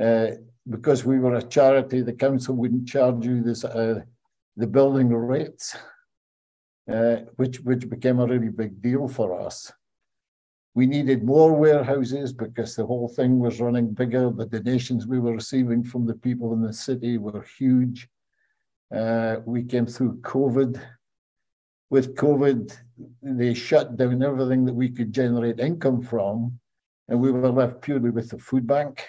Uh, 0.00 0.28
because 0.68 1.04
we 1.04 1.18
were 1.18 1.36
a 1.36 1.42
charity, 1.42 2.02
the 2.02 2.12
council 2.12 2.54
wouldn't 2.54 2.86
charge 2.86 3.24
you 3.24 3.42
this, 3.42 3.64
uh, 3.64 4.00
the 4.56 4.66
building 4.66 5.08
rates, 5.08 5.76
uh, 6.92 7.16
which, 7.36 7.60
which 7.60 7.88
became 7.88 8.20
a 8.20 8.26
really 8.26 8.48
big 8.48 8.80
deal 8.80 9.08
for 9.08 9.40
us. 9.40 9.72
We 10.74 10.86
needed 10.86 11.24
more 11.24 11.54
warehouses 11.54 12.32
because 12.32 12.76
the 12.76 12.84
whole 12.84 13.08
thing 13.08 13.38
was 13.38 13.60
running 13.60 13.94
bigger. 13.94 14.30
The 14.30 14.46
donations 14.46 15.06
we 15.06 15.18
were 15.18 15.32
receiving 15.32 15.82
from 15.82 16.06
the 16.06 16.14
people 16.14 16.52
in 16.52 16.60
the 16.60 16.72
city 16.72 17.16
were 17.16 17.44
huge. 17.58 18.08
Uh, 18.94 19.36
we 19.46 19.64
came 19.64 19.86
through 19.86 20.18
COVID 20.18 20.80
with 21.90 22.16
COVID, 22.16 22.76
they 23.22 23.54
shut 23.54 23.96
down 23.96 24.22
everything 24.22 24.64
that 24.64 24.74
we 24.74 24.88
could 24.88 25.12
generate 25.12 25.60
income 25.60 26.02
from, 26.02 26.58
and 27.08 27.20
we 27.20 27.30
were 27.30 27.50
left 27.50 27.80
purely 27.80 28.10
with 28.10 28.30
the 28.30 28.38
food 28.38 28.66
bank. 28.66 29.06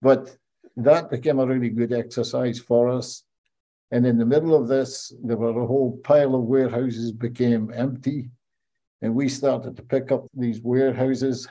But 0.00 0.36
that 0.76 1.10
became 1.10 1.38
a 1.38 1.46
really 1.46 1.68
good 1.68 1.92
exercise 1.92 2.58
for 2.58 2.88
us. 2.88 3.24
And 3.92 4.06
in 4.06 4.18
the 4.18 4.26
middle 4.26 4.54
of 4.54 4.68
this, 4.68 5.12
there 5.22 5.36
were 5.36 5.62
a 5.62 5.66
whole 5.66 5.98
pile 6.04 6.34
of 6.36 6.44
warehouses 6.44 7.10
became 7.10 7.72
empty, 7.74 8.30
and 9.02 9.14
we 9.14 9.28
started 9.28 9.76
to 9.76 9.82
pick 9.82 10.12
up 10.12 10.26
these 10.34 10.60
warehouses. 10.60 11.48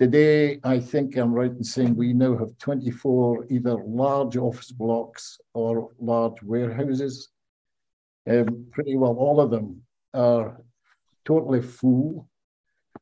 Today, 0.00 0.58
I 0.64 0.80
think 0.80 1.16
I'm 1.16 1.32
right 1.32 1.50
in 1.50 1.62
saying 1.62 1.94
we 1.94 2.12
now 2.12 2.36
have 2.38 2.58
24 2.58 3.46
either 3.50 3.76
large 3.84 4.36
office 4.36 4.72
blocks 4.72 5.38
or 5.54 5.90
large 6.00 6.42
warehouses. 6.42 7.28
Um, 8.28 8.66
pretty 8.72 8.96
well 8.96 9.16
all 9.16 9.40
of 9.40 9.50
them 9.50 9.82
are 10.14 10.60
totally 11.24 11.62
full. 11.62 12.28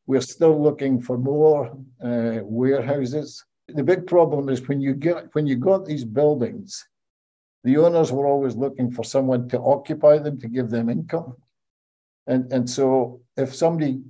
We're 0.06 0.20
still 0.20 0.62
looking 0.62 1.00
for 1.00 1.18
more 1.18 1.76
uh, 2.02 2.40
warehouses. 2.42 3.44
The 3.68 3.82
big 3.82 4.06
problem 4.06 4.48
is 4.48 4.66
when 4.68 4.80
you 4.80 4.94
get 4.94 5.34
when 5.34 5.46
you 5.46 5.56
got 5.56 5.84
these 5.84 6.04
buildings, 6.04 6.86
the 7.66 7.78
owners 7.78 8.12
were 8.12 8.28
always 8.28 8.54
looking 8.54 8.92
for 8.92 9.02
someone 9.02 9.48
to 9.48 9.60
occupy 9.60 10.18
them 10.18 10.38
to 10.38 10.46
give 10.46 10.70
them 10.70 10.88
income. 10.88 11.34
And, 12.28 12.52
and 12.52 12.70
so 12.70 13.22
if 13.36 13.56
somebody 13.56 14.02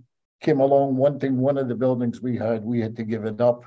came 0.43 0.61
along 0.61 0.97
wanting 0.97 1.39
one 1.39 1.57
of 1.57 1.67
the 1.67 1.75
buildings 1.75 2.21
we 2.21 2.37
had, 2.37 2.63
we 2.63 2.81
had 2.81 2.95
to 2.97 3.03
give 3.03 3.25
it 3.25 3.41
up. 3.41 3.65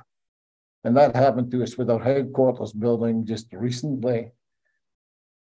And 0.84 0.96
that 0.96 1.16
happened 1.16 1.50
to 1.52 1.64
us 1.64 1.76
with 1.76 1.90
our 1.90 2.00
headquarters 2.00 2.72
building 2.72 3.26
just 3.26 3.48
recently. 3.52 4.32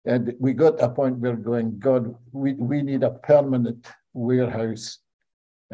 And 0.07 0.33
we 0.41 0.55
got 0.55 0.79
to 0.79 0.87
a 0.87 0.89
point 0.89 1.19
where 1.19 1.35
we're 1.35 1.43
going, 1.43 1.79
God, 1.79 2.15
we, 2.33 2.55
we 2.55 2.81
need 2.81 3.03
a 3.03 3.11
permanent 3.11 3.87
warehouse, 4.15 4.99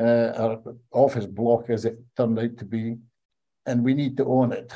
uh, 0.00 0.56
office 0.90 1.26
block 1.26 1.70
as 1.70 1.84
it 1.84 2.00
turned 2.16 2.40
out 2.40 2.56
to 2.58 2.64
be, 2.64 2.96
and 3.66 3.84
we 3.84 3.94
need 3.94 4.16
to 4.16 4.24
own 4.24 4.50
it. 4.50 4.72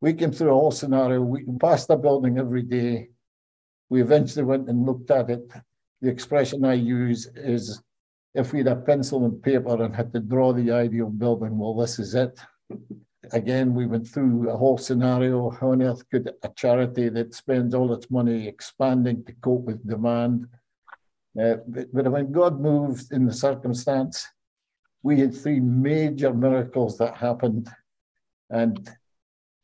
We 0.00 0.12
came 0.12 0.30
through 0.30 0.50
a 0.50 0.54
whole 0.54 0.70
scenario. 0.70 1.20
We 1.20 1.44
passed 1.58 1.88
the 1.88 1.96
building 1.96 2.38
every 2.38 2.62
day. 2.62 3.08
We 3.94 4.02
eventually 4.02 4.44
went 4.44 4.68
and 4.68 4.84
looked 4.84 5.10
at 5.10 5.30
it. 5.30 5.46
The 6.02 6.10
expression 6.10 6.64
I 6.64 6.74
use 6.74 7.28
is 7.36 7.80
if 8.34 8.52
we 8.52 8.58
had 8.58 8.66
a 8.66 8.76
pencil 8.76 9.24
and 9.24 9.40
paper 9.40 9.82
and 9.82 9.94
had 9.94 10.12
to 10.14 10.20
draw 10.20 10.52
the 10.52 10.72
ideal 10.72 11.10
building, 11.10 11.56
well, 11.56 11.76
this 11.76 11.98
is 12.00 12.14
it 12.14 12.34
again, 13.32 13.74
we 13.74 13.86
went 13.86 14.06
through 14.06 14.50
a 14.50 14.56
whole 14.56 14.78
scenario. 14.78 15.50
How 15.50 15.72
on 15.72 15.82
earth 15.82 16.08
could 16.10 16.32
a 16.42 16.48
charity 16.56 17.08
that 17.10 17.34
spends 17.34 17.74
all 17.74 17.92
its 17.92 18.10
money 18.10 18.46
expanding 18.46 19.24
to 19.24 19.32
cope 19.34 19.62
with 19.62 19.86
demand? 19.86 20.46
Uh, 21.40 21.56
but, 21.66 21.92
but 21.92 22.10
when 22.10 22.32
God 22.32 22.60
moved 22.60 23.12
in 23.12 23.26
the 23.26 23.32
circumstance, 23.32 24.26
we 25.02 25.20
had 25.20 25.34
three 25.34 25.60
major 25.60 26.32
miracles 26.32 26.98
that 26.98 27.16
happened. 27.16 27.68
And 28.50 28.88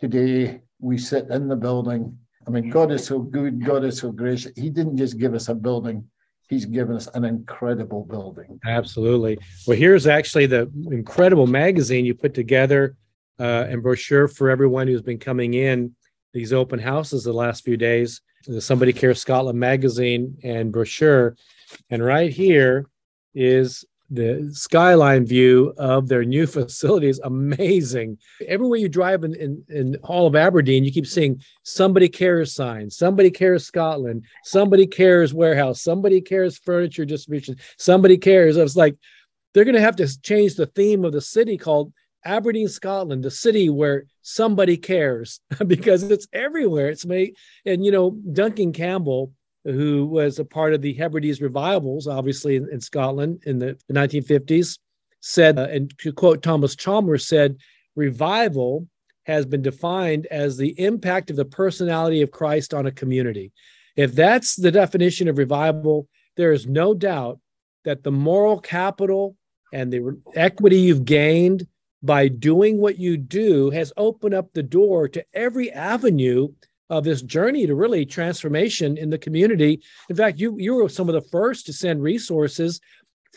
today 0.01 0.63
we 0.79 0.99
sit 0.99 1.29
in 1.31 1.49
the 1.49 1.57
building. 1.57 2.19
I 2.47 2.51
mean, 2.51 2.71
God 2.71 2.91
is 2.91 3.05
so 3.05 3.19
good, 3.19 3.65
God 3.65 3.85
is 3.85 3.99
so 3.99 4.11
gracious. 4.11 4.53
He 4.57 4.71
didn't 4.71 4.97
just 4.97 5.19
give 5.19 5.35
us 5.35 5.49
a 5.49 5.55
building, 5.55 6.09
He's 6.49 6.65
given 6.65 6.97
us 6.97 7.07
an 7.15 7.25
incredible 7.25 8.05
building. 8.05 8.59
Absolutely. 8.67 9.39
Well, 9.67 9.77
here's 9.77 10.09
actually 10.09 10.47
the 10.47 10.71
incredible 10.91 11.47
magazine 11.47 12.05
you 12.05 12.15
put 12.15 12.35
together 12.35 12.97
uh, 13.39 13.67
and 13.69 13.83
brochure 13.83 14.27
for 14.27 14.51
everyone 14.51 14.89
who's 14.89 15.03
been 15.03 15.19
coming 15.19 15.55
in 15.55 15.95
these 16.33 16.53
open 16.53 16.79
houses 16.79 17.25
the 17.25 17.33
last 17.33 17.65
few 17.65 17.77
days. 17.77 18.21
The 18.47 18.61
Somebody 18.61 18.93
Cares 18.93 19.21
Scotland 19.21 19.61
magazine 19.61 20.39
and 20.43 20.73
brochure. 20.73 21.37
And 21.89 22.05
right 22.05 22.33
here 22.33 22.87
is 23.35 23.85
the 24.11 24.51
skyline 24.53 25.25
view 25.25 25.73
of 25.79 26.09
their 26.09 26.25
new 26.25 26.47
facility 26.59 27.09
is 27.09 27.21
Amazing. 27.21 28.19
Everywhere 28.47 28.79
you 28.79 28.89
drive 28.89 29.25
in, 29.25 29.35
in, 29.35 29.65
in 29.69 29.97
all 30.03 30.27
of 30.27 30.35
Aberdeen, 30.35 30.85
you 30.85 30.93
keep 30.93 31.07
seeing 31.07 31.41
somebody 31.63 32.09
cares 32.09 32.55
signs, 32.55 32.97
somebody 32.97 33.31
cares 33.31 33.67
Scotland, 33.67 34.25
somebody 34.45 34.87
cares 34.87 35.33
warehouse, 35.33 35.83
somebody 35.83 36.21
cares 36.21 36.59
furniture 36.59 37.05
distribution, 37.05 37.57
somebody 37.79 38.19
cares. 38.19 38.59
I 38.59 38.63
was 38.63 38.77
like, 38.77 38.97
they're 39.55 39.65
going 39.65 39.75
to 39.75 39.81
have 39.81 39.97
to 39.97 40.23
change 40.23 40.55
the 40.55 40.67
theme 40.67 41.05
of 41.05 41.13
the 41.13 41.21
city 41.21 41.57
called 41.57 41.93
Aberdeen, 42.25 42.69
Scotland, 42.69 43.23
the 43.23 43.31
city 43.31 43.71
where 43.71 44.05
somebody 44.23 44.77
cares 44.77 45.41
because 45.67 46.03
it's 46.03 46.29
everywhere. 46.33 46.89
It's 46.89 47.07
me. 47.07 47.35
And, 47.65 47.85
you 47.85 47.91
know, 47.91 48.11
Duncan 48.11 48.73
Campbell, 48.73 49.33
who 49.65 50.07
was 50.07 50.39
a 50.39 50.45
part 50.45 50.73
of 50.73 50.83
the 50.83 50.95
Hebrides 50.95 51.41
revivals, 51.41 52.07
obviously 52.07 52.57
in, 52.57 52.69
in 52.71 52.81
Scotland 52.81 53.43
in 53.47 53.59
the, 53.59 53.79
the 53.89 53.95
1950s, 53.95 54.79
said, 55.21 55.59
uh, 55.59 55.69
and 55.71 55.97
to 55.99 56.13
quote 56.13 56.43
Thomas 56.43 56.75
Chalmers, 56.75 57.27
said, 57.27 57.57
revival 57.95 58.87
has 59.25 59.45
been 59.45 59.63
defined 59.63 60.27
as 60.27 60.57
the 60.57 60.79
impact 60.81 61.31
of 61.31 61.37
the 61.37 61.45
personality 61.45 62.23
of 62.23 62.31
Christ 62.31 62.73
on 62.73 62.87
a 62.87 62.93
community. 62.93 63.53
If 63.97 64.15
that's 64.15 64.57
the 64.57 64.71
definition 64.71 65.29
of 65.29 65.39
revival, 65.39 66.09
there 66.37 66.53
is 66.53 66.67
no 66.67 66.95
doubt 66.95 67.39
that 67.85 68.03
the 68.03 68.13
moral 68.13 68.59
capital 68.59 69.37
and 69.73 69.93
the 69.93 70.19
equity 70.35 70.79
you've 70.79 71.05
gained 71.05 71.67
by 72.03 72.29
doing 72.29 72.79
what 72.79 72.99
you 72.99 73.17
do 73.17 73.71
has 73.71 73.93
opened 73.97 74.35
up 74.35 74.53
the 74.53 74.63
door 74.63 75.07
to 75.09 75.25
every 75.35 75.71
avenue 75.71 76.49
of 76.91 77.05
this 77.05 77.23
journey 77.23 77.67
to 77.67 77.75
really 77.75 78.05
transformation 78.05 78.99
in 78.99 79.09
the 79.09 79.19
community. 79.19 79.81
In 80.11 80.17
fact, 80.17 80.39
you 80.39 80.57
you 80.59 80.75
were 80.75 80.89
some 80.89 81.09
of 81.09 81.15
the 81.15 81.29
first 81.31 81.67
to 81.67 81.73
send 81.73 82.03
resources 82.03 82.81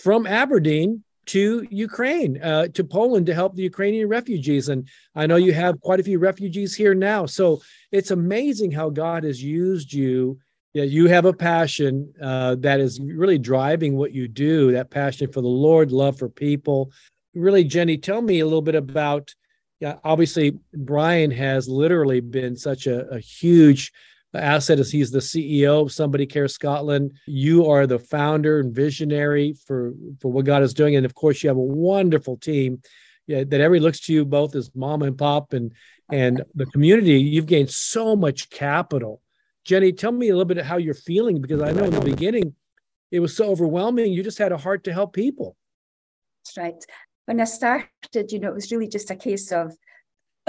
from 0.01 0.27
Aberdeen 0.27 1.03
to 1.25 1.65
Ukraine, 1.69 2.41
uh, 2.41 2.67
to 2.69 2.83
Poland 2.83 3.27
to 3.27 3.33
help 3.33 3.55
the 3.55 3.63
Ukrainian 3.63 4.09
refugees. 4.09 4.67
And 4.67 4.89
I 5.15 5.25
know 5.25 5.37
you 5.37 5.53
have 5.53 5.79
quite 5.79 6.01
a 6.01 6.03
few 6.03 6.19
refugees 6.19 6.75
here 6.75 6.93
now. 6.93 7.25
So 7.25 7.61
it's 7.91 8.11
amazing 8.11 8.71
how 8.71 8.89
God 8.89 9.23
has 9.23 9.41
used 9.41 9.93
you. 9.93 10.39
Yeah, 10.73 10.83
you 10.83 11.07
have 11.07 11.25
a 11.25 11.33
passion 11.33 12.11
uh, 12.21 12.55
that 12.55 12.79
is 12.79 12.99
really 12.99 13.37
driving 13.37 13.95
what 13.95 14.11
you 14.11 14.27
do. 14.27 14.71
That 14.71 14.89
passion 14.89 15.31
for 15.31 15.41
the 15.41 15.47
Lord, 15.47 15.91
love 15.91 16.17
for 16.17 16.27
people, 16.27 16.91
really, 17.35 17.63
Jenny, 17.63 17.97
tell 17.97 18.21
me 18.21 18.39
a 18.39 18.45
little 18.45 18.61
bit 18.61 18.75
about. 18.75 19.33
Yeah, 19.79 19.97
obviously, 20.03 20.59
Brian 20.73 21.31
has 21.31 21.67
literally 21.67 22.21
been 22.21 22.55
such 22.55 22.87
a, 22.87 23.07
a 23.09 23.19
huge 23.19 23.91
asset 24.33 24.79
as 24.79 24.91
he's 24.91 25.11
the 25.11 25.19
CEO 25.19 25.81
of 25.81 25.91
Somebody 25.91 26.25
Care 26.25 26.47
Scotland. 26.47 27.13
You 27.27 27.69
are 27.69 27.85
the 27.85 27.99
founder 27.99 28.59
and 28.59 28.73
visionary 28.73 29.55
for 29.65 29.93
for 30.19 30.31
what 30.31 30.45
God 30.45 30.63
is 30.63 30.73
doing, 30.73 30.95
and 30.95 31.05
of 31.05 31.13
course, 31.13 31.43
you 31.43 31.49
have 31.49 31.57
a 31.57 31.61
wonderful 31.61 32.37
team. 32.37 32.81
yeah, 33.27 33.43
that 33.43 33.61
everybody 33.61 33.83
looks 33.83 33.99
to 34.01 34.13
you 34.13 34.25
both 34.25 34.55
as 34.55 34.71
mom 34.75 35.01
and 35.01 35.17
pop 35.17 35.53
and 35.53 35.73
and 36.11 36.43
the 36.55 36.65
community. 36.67 37.19
You've 37.19 37.45
gained 37.45 37.69
so 37.69 38.15
much 38.15 38.49
capital. 38.49 39.21
Jenny, 39.65 39.93
tell 39.93 40.11
me 40.11 40.29
a 40.29 40.33
little 40.33 40.45
bit 40.45 40.57
of 40.57 40.65
how 40.65 40.77
you're 40.77 40.93
feeling 40.93 41.39
because 41.41 41.61
I 41.61 41.71
know 41.71 41.85
in 41.85 41.93
the 41.93 42.01
beginning 42.01 42.53
it 43.11 43.19
was 43.19 43.35
so 43.35 43.49
overwhelming. 43.49 44.11
You 44.11 44.23
just 44.23 44.37
had 44.37 44.51
a 44.51 44.57
heart 44.57 44.83
to 44.85 44.93
help 44.93 45.13
people. 45.13 45.55
That's 46.43 46.57
right. 46.57 46.85
When 47.25 47.39
I 47.39 47.45
started, 47.45 48.31
you 48.31 48.39
know, 48.39 48.49
it 48.49 48.55
was 48.55 48.71
really 48.71 48.87
just 48.87 49.11
a 49.11 49.15
case 49.15 49.51
of 49.51 49.75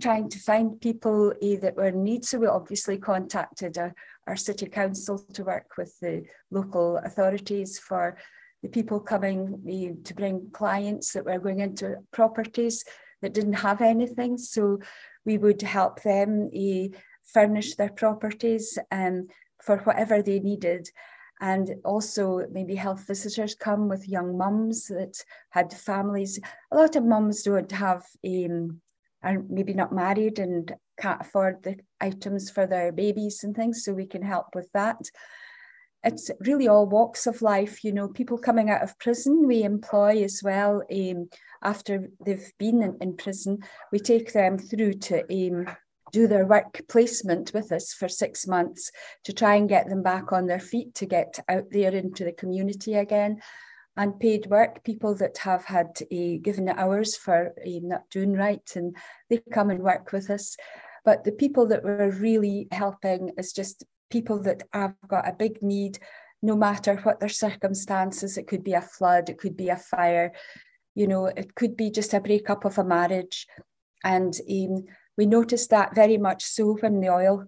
trying 0.00 0.28
to 0.28 0.38
find 0.38 0.80
people 0.80 1.30
uh, 1.30 1.60
that 1.60 1.76
were 1.76 1.88
in 1.88 2.04
need. 2.04 2.24
So 2.24 2.38
we 2.38 2.46
obviously 2.46 2.98
contacted 2.98 3.76
our, 3.76 3.94
our 4.26 4.36
city 4.36 4.66
council 4.66 5.18
to 5.18 5.44
work 5.44 5.72
with 5.76 5.98
the 6.00 6.24
local 6.50 6.98
authorities 6.98 7.78
for 7.78 8.16
the 8.62 8.68
people 8.68 9.00
coming 9.00 9.60
uh, 9.66 10.02
to 10.06 10.14
bring 10.14 10.50
clients 10.52 11.12
that 11.12 11.24
were 11.24 11.38
going 11.38 11.60
into 11.60 11.96
properties 12.12 12.84
that 13.22 13.34
didn't 13.34 13.54
have 13.54 13.80
anything. 13.80 14.38
So 14.38 14.78
we 15.24 15.38
would 15.38 15.62
help 15.62 16.02
them 16.02 16.50
uh, 16.54 16.96
furnish 17.32 17.74
their 17.74 17.90
properties 17.90 18.78
um, 18.92 19.28
for 19.60 19.78
whatever 19.78 20.22
they 20.22 20.38
needed. 20.38 20.88
And 21.40 21.76
also, 21.84 22.46
maybe 22.50 22.74
health 22.74 23.06
visitors 23.06 23.54
come 23.54 23.88
with 23.88 24.08
young 24.08 24.38
mums 24.38 24.86
that 24.86 25.22
had 25.50 25.72
families. 25.72 26.40
A 26.70 26.76
lot 26.76 26.96
of 26.96 27.04
mums 27.04 27.42
don't 27.42 27.70
have 27.72 28.04
um, 28.26 28.80
are 29.22 29.42
maybe 29.48 29.74
not 29.74 29.92
married 29.92 30.38
and 30.38 30.74
can't 30.98 31.20
afford 31.20 31.62
the 31.62 31.76
items 32.00 32.48
for 32.50 32.66
their 32.66 32.92
babies 32.92 33.44
and 33.44 33.54
things, 33.54 33.84
so 33.84 33.92
we 33.92 34.06
can 34.06 34.22
help 34.22 34.54
with 34.54 34.70
that. 34.72 34.96
It's 36.04 36.30
really 36.40 36.68
all 36.68 36.86
walks 36.86 37.26
of 37.26 37.42
life, 37.42 37.82
you 37.82 37.92
know, 37.92 38.08
people 38.08 38.38
coming 38.38 38.70
out 38.70 38.82
of 38.82 38.98
prison, 38.98 39.46
we 39.46 39.64
employ 39.64 40.22
as 40.22 40.40
well. 40.42 40.82
Um, 40.90 41.28
after 41.62 42.08
they've 42.24 42.52
been 42.58 42.82
in, 42.82 42.96
in, 43.00 43.16
prison, 43.16 43.58
we 43.90 43.98
take 43.98 44.32
them 44.32 44.56
through 44.56 44.94
to 44.94 45.22
um, 45.24 45.66
do 46.16 46.26
their 46.26 46.46
work 46.46 46.72
placement 46.88 47.52
with 47.52 47.68
us 47.72 47.92
for 47.92 48.08
six 48.08 48.46
months 48.46 48.90
to 49.24 49.32
try 49.32 49.54
and 49.56 49.68
get 49.68 49.88
them 49.88 50.02
back 50.02 50.32
on 50.32 50.46
their 50.46 50.64
feet 50.70 50.94
to 50.94 51.06
get 51.16 51.38
out 51.54 51.66
there 51.70 51.94
into 51.94 52.24
the 52.24 52.32
community 52.32 52.94
again 52.94 53.38
unpaid 53.96 54.46
work, 54.46 54.84
people 54.84 55.14
that 55.14 55.38
have 55.38 55.64
had 55.64 55.88
uh, 56.12 56.36
given 56.42 56.68
hours 56.68 57.16
for 57.16 57.54
uh, 57.66 57.80
not 57.82 58.08
doing 58.10 58.34
right, 58.34 58.70
and 58.76 58.94
they 59.30 59.40
come 59.50 59.70
and 59.70 59.80
work 59.82 60.12
with 60.12 60.28
us. 60.28 60.56
But 61.04 61.24
the 61.24 61.32
people 61.32 61.66
that 61.68 61.82
we're 61.82 62.10
really 62.10 62.68
helping 62.72 63.30
is 63.38 63.52
just 63.52 63.84
people 64.10 64.38
that 64.42 64.64
have 64.72 64.94
got 65.08 65.28
a 65.28 65.32
big 65.32 65.62
need, 65.62 65.98
no 66.42 66.56
matter 66.56 66.96
what 66.96 67.20
their 67.20 67.30
circumstances. 67.30 68.36
It 68.36 68.46
could 68.46 68.64
be 68.64 68.74
a 68.74 68.82
flood, 68.82 69.28
it 69.30 69.38
could 69.38 69.56
be 69.56 69.70
a 69.70 69.76
fire, 69.76 70.32
you 70.94 71.06
know, 71.06 71.26
it 71.26 71.54
could 71.54 71.76
be 71.76 71.90
just 71.90 72.14
a 72.14 72.20
breakup 72.20 72.64
of 72.64 72.78
a 72.78 72.84
marriage. 72.84 73.46
And 74.04 74.34
um, 74.50 74.84
we 75.16 75.26
noticed 75.26 75.70
that 75.70 75.94
very 75.94 76.18
much 76.18 76.44
so 76.44 76.74
when 76.80 77.00
the 77.00 77.08
oil 77.08 77.46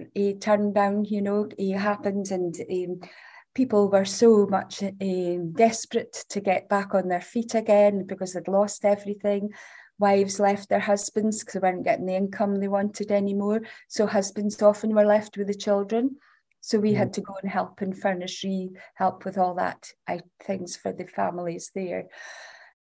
uh, 0.00 0.32
turned 0.40 0.74
down, 0.74 1.04
you 1.04 1.22
know, 1.22 1.48
it 1.58 1.76
happened 1.76 2.30
and 2.30 2.54
um, 2.70 3.08
people 3.54 3.90
were 3.90 4.04
so 4.04 4.46
much 4.46 4.82
um, 4.82 5.52
desperate 5.52 6.24
to 6.30 6.40
get 6.40 6.68
back 6.68 6.94
on 6.94 7.08
their 7.08 7.20
feet 7.20 7.54
again 7.54 8.06
because 8.06 8.32
they'd 8.32 8.48
lost 8.48 8.84
everything. 8.84 9.50
Wives 9.98 10.40
left 10.40 10.68
their 10.68 10.80
husbands 10.80 11.40
because 11.40 11.54
they 11.54 11.60
weren't 11.60 11.84
getting 11.84 12.06
the 12.06 12.16
income 12.16 12.56
they 12.56 12.68
wanted 12.68 13.10
anymore. 13.12 13.62
So 13.88 14.06
husbands 14.06 14.60
often 14.62 14.94
were 14.94 15.04
left 15.04 15.36
with 15.36 15.48
the 15.48 15.54
children. 15.54 16.16
So 16.60 16.78
we 16.78 16.92
mm. 16.92 16.96
had 16.96 17.12
to 17.14 17.20
go 17.20 17.34
and 17.42 17.50
help 17.50 17.80
and 17.80 17.96
furnish, 17.96 18.42
re 18.44 18.70
help 18.94 19.24
with 19.24 19.36
all 19.36 19.54
that 19.54 19.90
I, 20.08 20.20
things 20.44 20.76
for 20.76 20.92
the 20.92 21.06
families 21.06 21.70
there, 21.74 22.06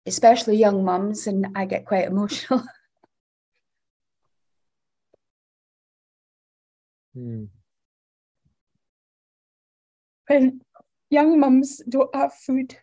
especially 0.07 0.57
young 0.57 0.85
mums. 0.85 1.27
And 1.27 1.47
I 1.55 1.65
get 1.65 1.87
quite 1.87 2.07
emotional. 2.09 2.63
Mm 7.17 7.49
when 10.29 10.61
young 11.11 11.39
mums 11.39 11.83
don't 11.89 12.15
have 12.15 12.33
food, 12.35 12.77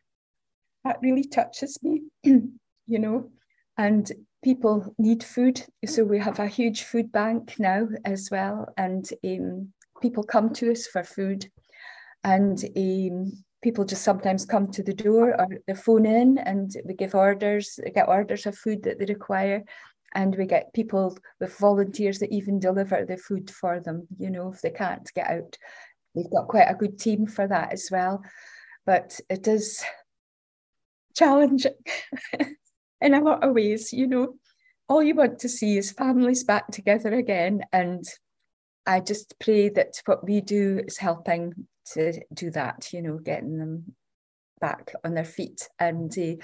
that 0.84 1.00
really 1.02 1.24
touches 1.24 1.80
me, 1.84 2.04
you 2.24 3.00
know, 3.00 3.30
and 3.78 4.12
people 4.44 4.94
need 4.98 5.24
food. 5.24 5.66
So 5.86 6.04
we 6.04 6.20
have 6.20 6.40
a 6.40 6.48
huge 6.48 6.84
food 6.84 7.12
bank 7.12 7.56
now 7.60 7.88
as 8.06 8.30
well, 8.32 8.72
and 8.78 9.10
um, 9.26 9.74
people 10.02 10.24
come 10.24 10.54
to 10.54 10.72
us 10.72 10.88
for 10.88 11.04
food, 11.04 11.50
and 12.24 12.64
um, 12.78 13.44
people 13.64 13.84
just 13.84 14.04
sometimes 14.04 14.46
come 14.46 14.72
to 14.72 14.84
the 14.84 14.94
door 14.94 15.36
or 15.40 15.48
they 15.66 15.74
phone 15.74 16.06
in, 16.06 16.38
and 16.38 16.72
we 16.86 16.94
give 16.94 17.16
orders, 17.16 17.80
get 17.96 18.08
orders 18.08 18.46
of 18.46 18.58
food 18.58 18.84
that 18.84 19.00
they 19.00 19.06
require. 19.06 19.64
And 20.16 20.36
we 20.36 20.46
get 20.46 20.74
people 20.74 21.18
with 21.40 21.58
volunteers 21.58 22.20
that 22.20 22.34
even 22.34 22.60
deliver 22.60 23.06
the 23.06 23.18
food 23.18 23.50
for 23.52 23.80
them, 23.80 24.08
you 24.18 24.30
know, 24.30 24.52
if 24.52 24.62
they 24.62 24.72
can't 24.72 25.10
get 25.14 25.30
out 25.30 25.58
we've 26.14 26.30
got 26.30 26.48
quite 26.48 26.68
a 26.68 26.76
good 26.76 27.00
team 27.00 27.26
for 27.28 27.48
that 27.48 27.74
as 27.74 27.90
well. 27.92 28.24
But 28.86 29.20
it 29.30 29.48
is 29.48 29.84
challenging 31.16 31.74
in 33.02 33.14
a 33.14 33.22
lot 33.22 33.44
of 33.44 33.54
ways, 33.54 33.94
you 33.94 34.08
know. 34.08 34.36
All 34.88 35.04
you 35.04 35.14
want 35.14 35.40
to 35.40 35.50
see 35.50 35.78
is 35.78 35.92
families 35.92 36.44
back 36.44 36.68
together 36.72 37.14
again. 37.14 37.62
And 37.72 38.04
I 38.88 39.02
just 39.02 39.36
pray 39.40 39.70
that 39.70 40.02
what 40.06 40.26
we 40.26 40.42
do 40.42 40.82
is 40.88 40.98
helping 40.98 41.68
to 41.94 42.20
do 42.34 42.50
that, 42.52 42.92
you 42.92 43.04
know, 43.04 43.20
getting 43.20 43.60
them 43.60 43.96
back 44.60 44.94
on 45.04 45.14
their 45.14 45.26
feet. 45.26 45.70
And, 45.78 46.12
uh, 46.18 46.44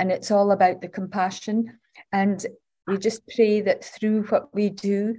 and 0.00 0.10
it's 0.10 0.32
all 0.32 0.50
about 0.50 0.80
the 0.80 0.88
compassion. 0.88 1.78
And 2.10 2.44
we 2.86 2.98
just 2.98 3.26
pray 3.28 3.60
that 3.62 3.84
through 3.84 4.24
what 4.24 4.54
we 4.54 4.70
do, 4.70 5.16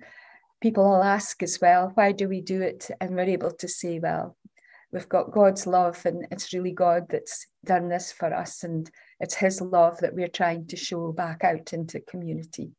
people 0.62 0.84
will 0.84 1.04
ask 1.04 1.42
as 1.44 1.60
well, 1.62 1.92
why 1.96 2.12
do 2.12 2.28
we 2.28 2.42
do 2.42 2.62
it? 2.62 2.90
And 3.02 3.16
we're 3.16 3.24
able 3.24 3.52
to 3.52 3.68
say, 3.68 4.00
well, 4.00 4.38
we've 4.92 5.10
got 5.10 5.32
God's 5.32 5.68
love, 5.68 6.06
and 6.06 6.28
it's 6.32 6.54
really 6.54 6.72
God 6.72 7.08
that's 7.10 7.48
done 7.66 7.90
this 7.90 8.12
for 8.12 8.34
us, 8.34 8.64
and 8.64 8.90
it's 9.20 9.36
His 9.36 9.62
love 9.62 9.98
that 10.00 10.14
we're 10.14 10.28
trying 10.28 10.68
to 10.68 10.78
show 10.78 11.12
back 11.12 11.44
out 11.44 11.74
into 11.74 12.00
community. 12.00 12.72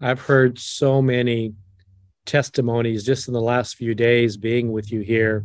I've 0.00 0.20
heard 0.20 0.58
so 0.58 1.02
many 1.02 1.54
testimonies 2.24 3.04
just 3.04 3.26
in 3.26 3.34
the 3.34 3.40
last 3.40 3.76
few 3.76 3.94
days 3.94 4.36
being 4.36 4.70
with 4.70 4.92
you 4.92 5.00
here 5.00 5.44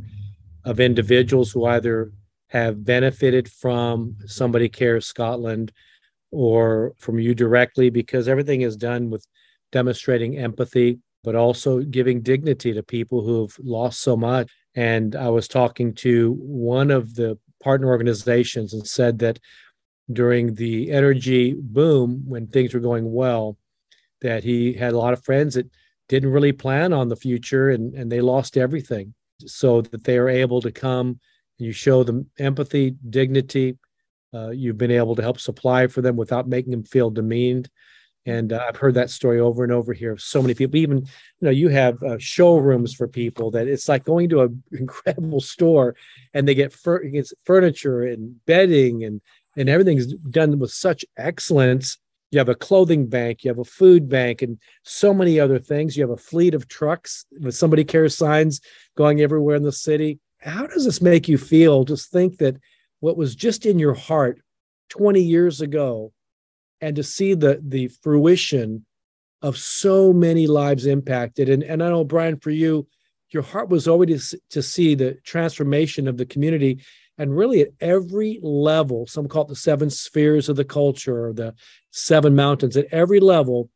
of 0.65 0.79
individuals 0.79 1.51
who 1.51 1.65
either 1.65 2.11
have 2.49 2.85
benefited 2.85 3.49
from 3.49 4.15
Somebody 4.25 4.69
Cares 4.69 5.07
Scotland 5.07 5.71
or 6.33 6.93
from 6.97 7.19
you 7.19 7.33
directly 7.33 7.89
because 7.89 8.27
everything 8.27 8.61
is 8.61 8.75
done 8.75 9.09
with 9.09 9.25
demonstrating 9.71 10.37
empathy 10.37 10.99
but 11.23 11.35
also 11.35 11.79
giving 11.79 12.21
dignity 12.21 12.73
to 12.73 12.83
people 12.83 13.23
who've 13.23 13.55
lost 13.63 14.01
so 14.01 14.17
much. 14.17 14.51
And 14.75 15.15
I 15.15 15.29
was 15.29 15.47
talking 15.47 15.93
to 15.95 16.35
one 16.39 16.91
of 16.91 17.15
the 17.15 17.37
partner 17.63 17.87
organizations 17.87 18.73
and 18.73 18.85
said 18.85 19.19
that 19.19 19.39
during 20.11 20.55
the 20.55 20.91
energy 20.91 21.55
boom, 21.57 22.23
when 22.27 22.47
things 22.47 22.73
were 22.73 22.81
going 22.81 23.11
well, 23.11 23.57
that 24.21 24.43
he 24.43 24.73
had 24.73 24.93
a 24.93 24.97
lot 24.97 25.13
of 25.13 25.23
friends 25.23 25.55
that 25.55 25.69
didn't 26.09 26.31
really 26.31 26.51
plan 26.51 26.91
on 26.91 27.07
the 27.07 27.15
future 27.15 27.69
and, 27.69 27.93
and 27.93 28.11
they 28.11 28.21
lost 28.21 28.57
everything. 28.57 29.13
So 29.45 29.81
that 29.81 30.03
they 30.03 30.17
are 30.17 30.29
able 30.29 30.61
to 30.61 30.71
come 30.71 31.19
and 31.59 31.65
you 31.65 31.71
show 31.71 32.03
them 32.03 32.29
empathy, 32.37 32.95
dignity. 33.09 33.77
Uh, 34.33 34.49
you've 34.49 34.77
been 34.77 34.91
able 34.91 35.15
to 35.15 35.21
help 35.21 35.39
supply 35.39 35.87
for 35.87 36.01
them 36.01 36.15
without 36.15 36.47
making 36.47 36.71
them 36.71 36.83
feel 36.83 37.09
demeaned. 37.09 37.69
And 38.25 38.53
uh, 38.53 38.65
I've 38.67 38.77
heard 38.77 38.93
that 38.93 39.09
story 39.09 39.39
over 39.39 39.63
and 39.63 39.71
over 39.71 39.93
here 39.93 40.13
of 40.13 40.21
so 40.21 40.41
many 40.41 40.53
people. 40.53 40.77
Even, 40.77 40.99
you 40.99 41.05
know, 41.41 41.49
you 41.49 41.69
have 41.69 42.01
uh, 42.01 42.17
showrooms 42.19 42.93
for 42.93 43.07
people 43.07 43.51
that 43.51 43.67
it's 43.67 43.89
like 43.89 44.05
going 44.05 44.29
to 44.29 44.41
an 44.41 44.63
incredible 44.71 45.41
store 45.41 45.95
and 46.33 46.47
they 46.47 46.55
get 46.55 46.73
fur- 46.73 47.03
furniture 47.43 48.03
and 48.03 48.43
bedding 48.45 49.03
and, 49.03 49.21
and 49.57 49.69
everything's 49.69 50.13
done 50.13 50.57
with 50.57 50.71
such 50.71 51.03
excellence. 51.17 51.97
You 52.31 52.39
have 52.39 52.49
a 52.49 52.55
clothing 52.55 53.07
bank, 53.07 53.43
you 53.43 53.49
have 53.49 53.59
a 53.59 53.63
food 53.63 54.09
bank, 54.09 54.41
and 54.41 54.57
so 54.81 55.13
many 55.13 55.39
other 55.39 55.59
things. 55.59 55.95
You 55.95 56.01
have 56.01 56.17
a 56.17 56.17
fleet 56.17 56.55
of 56.55 56.67
trucks 56.67 57.25
with 57.39 57.55
somebody 57.55 57.83
cares 57.83 58.17
signs 58.17 58.59
going 58.97 59.21
everywhere 59.21 59.55
in 59.55 59.61
the 59.61 59.71
city. 59.71 60.19
How 60.39 60.65
does 60.65 60.85
this 60.85 61.01
make 61.01 61.27
you 61.27 61.37
feel? 61.37 61.83
Just 61.83 62.09
think 62.09 62.39
that 62.39 62.55
what 63.03 63.17
was 63.17 63.35
just 63.35 63.65
in 63.65 63.79
your 63.79 63.93
heart 63.93 64.39
20 64.87 65.21
years 65.21 65.59
ago 65.59 66.13
and 66.79 66.95
to 66.95 67.03
see 67.03 67.33
the 67.33 67.61
the 67.61 67.89
fruition 68.01 68.85
of 69.41 69.57
so 69.57 70.13
many 70.13 70.47
lives 70.47 70.85
impacted. 70.85 71.49
And, 71.49 71.63
and 71.63 71.83
I 71.83 71.89
know, 71.89 72.05
Brian, 72.05 72.39
for 72.39 72.49
you, 72.49 72.87
your 73.31 73.43
heart 73.43 73.67
was 73.67 73.89
always 73.89 74.29
to, 74.29 74.39
to 74.51 74.63
see 74.63 74.95
the 74.95 75.15
transformation 75.25 76.07
of 76.07 76.15
the 76.15 76.25
community 76.25 76.79
and 77.17 77.35
really 77.35 77.63
at 77.63 77.71
every 77.81 78.39
level, 78.41 79.05
some 79.05 79.27
call 79.27 79.43
it 79.43 79.49
the 79.49 79.55
seven 79.57 79.89
spheres 79.89 80.47
of 80.47 80.55
the 80.55 80.63
culture 80.63 81.25
or 81.25 81.33
the 81.33 81.53
seven 81.91 82.37
mountains, 82.37 82.77
at 82.77 82.87
every 82.93 83.19
level, 83.19 83.69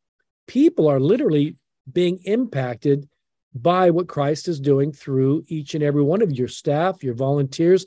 people 0.47 0.87
are 0.87 1.01
literally 1.01 1.57
being 1.91 2.21
impacted 2.23 3.09
by 3.53 3.89
what 3.89 4.07
Christ 4.07 4.47
is 4.47 4.61
doing 4.61 4.93
through 4.93 5.43
each 5.49 5.75
and 5.75 5.83
every 5.83 6.01
one 6.01 6.21
of 6.21 6.31
your 6.31 6.47
staff, 6.47 7.03
your 7.03 7.13
volunteers, 7.13 7.85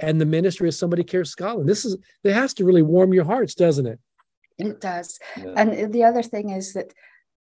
and 0.00 0.20
the 0.20 0.26
ministry 0.26 0.68
of 0.68 0.74
Somebody 0.74 1.04
Cares 1.04 1.30
Scotland. 1.30 1.68
This 1.68 1.84
is 1.84 1.96
it 2.24 2.32
has 2.32 2.54
to 2.54 2.64
really 2.64 2.82
warm 2.82 3.14
your 3.14 3.24
hearts, 3.24 3.54
doesn't 3.54 3.86
it? 3.86 4.00
It 4.58 4.80
does. 4.80 5.18
Yeah. 5.36 5.54
And 5.56 5.92
the 5.92 6.04
other 6.04 6.22
thing 6.22 6.50
is 6.50 6.72
that 6.74 6.92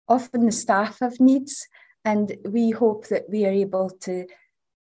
often 0.09 0.47
the 0.47 0.53
staff 0.53 0.99
have 1.01 1.21
needs, 1.21 1.67
and 2.05 2.37
we 2.49 2.71
hope 2.71 3.09
that 3.09 3.25
we 3.29 3.47
are 3.47 3.53
able 3.53 3.91
to 4.01 4.27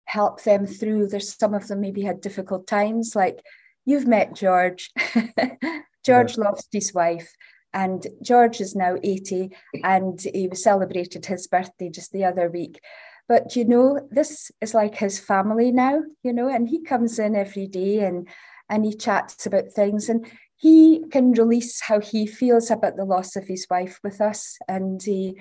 help 0.05 0.43
them 0.43 0.67
through. 0.67 1.09
There's 1.09 1.35
some 1.35 1.55
of 1.55 1.69
them 1.69 1.81
maybe 1.81 2.03
had 2.03 2.21
difficult 2.21 2.67
times, 2.67 3.17
like 3.17 3.41
you've 3.85 4.07
met 4.07 4.35
George. 4.35 4.91
George 6.05 6.37
yeah. 6.37 6.45
lost 6.45 6.69
his 6.73 6.93
wife, 6.93 7.33
and 7.73 8.07
George 8.23 8.61
is 8.61 8.75
now 8.75 8.97
80, 9.03 9.51
and 9.85 10.21
he 10.21 10.49
celebrated 10.55 11.27
his 11.27 11.47
birthday 11.47 11.91
just 11.91 12.13
the 12.13 12.25
other 12.25 12.51
week. 12.51 12.81
But 13.29 13.57
you 13.57 13.65
know, 13.65 14.07
this 14.11 14.51
is 14.61 14.75
like 14.75 14.97
his 14.97 15.19
family 15.19 15.73
now, 15.73 16.03
you 16.23 16.33
know, 16.33 16.49
and 16.49 16.69
he 16.69 16.83
comes 16.83 17.19
in 17.19 17.37
every 17.37 17.67
day 17.67 18.01
and 18.01 18.29
and 18.69 18.85
he 18.85 18.95
chats 18.95 19.45
about 19.47 19.73
things 19.73 20.09
and 20.09 20.27
he 20.57 21.05
can 21.11 21.33
release 21.33 21.81
how 21.83 21.99
he 21.99 22.27
feels 22.27 22.71
about 22.71 22.97
the 22.97 23.05
loss 23.05 23.35
of 23.35 23.47
his 23.49 23.67
wife 23.69 23.99
with 24.05 24.21
us 24.21 24.57
and 24.69 25.01
uh, 25.01 25.05
he, 25.05 25.41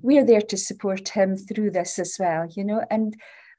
we're 0.00 0.24
there 0.24 0.40
to 0.40 0.56
support 0.56 1.08
him 1.08 1.36
through 1.36 1.72
this 1.72 1.98
as 1.98 2.16
well 2.18 2.46
you 2.56 2.64
know 2.64 2.82
and 2.90 3.16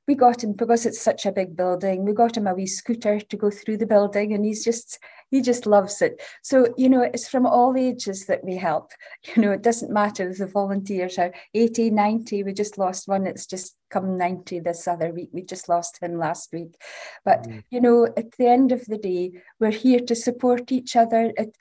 we 0.07 0.15
got 0.15 0.43
him 0.43 0.53
because 0.53 0.85
it's 0.85 1.01
such 1.01 1.25
a 1.25 1.31
big 1.31 1.55
building 1.55 2.05
we 2.05 2.13
got 2.13 2.37
him 2.37 2.47
a 2.47 2.53
wee 2.53 2.67
scooter 2.67 3.19
to 3.19 3.37
go 3.37 3.49
through 3.49 3.77
the 3.77 3.85
building 3.85 4.33
and 4.33 4.45
he's 4.45 4.63
just 4.63 4.99
he 5.31 5.41
just 5.41 5.65
loves 5.65 6.01
it. 6.01 6.21
So 6.43 6.73
you 6.77 6.89
know 6.89 7.01
it's 7.01 7.27
from 7.27 7.45
all 7.45 7.75
ages 7.77 8.25
that 8.27 8.43
we 8.43 8.55
help. 8.55 8.91
You 9.35 9.41
know 9.41 9.51
it 9.51 9.63
doesn't 9.63 9.91
matter 9.91 10.29
if 10.29 10.37
the 10.37 10.47
volunteers 10.47 11.17
are 11.17 11.33
80 11.53 11.89
90 11.89 12.43
we 12.43 12.53
just 12.53 12.77
lost 12.77 13.07
one 13.07 13.25
it's 13.25 13.45
just 13.45 13.75
come 13.89 14.17
90 14.17 14.59
this 14.59 14.87
other 14.87 15.11
week 15.11 15.29
we 15.33 15.41
just 15.41 15.67
lost 15.67 16.01
him 16.01 16.17
last 16.17 16.53
week. 16.53 16.75
But 17.23 17.43
mm. 17.43 17.63
you 17.69 17.81
know 17.81 18.05
at 18.05 18.31
the 18.37 18.47
end 18.47 18.71
of 18.71 18.85
the 18.85 18.97
day 18.97 19.31
we're 19.59 19.71
here 19.71 19.99
to 19.99 20.15
support 20.15 20.71
each 20.71 20.95
other 20.95 21.33
it, 21.35 21.55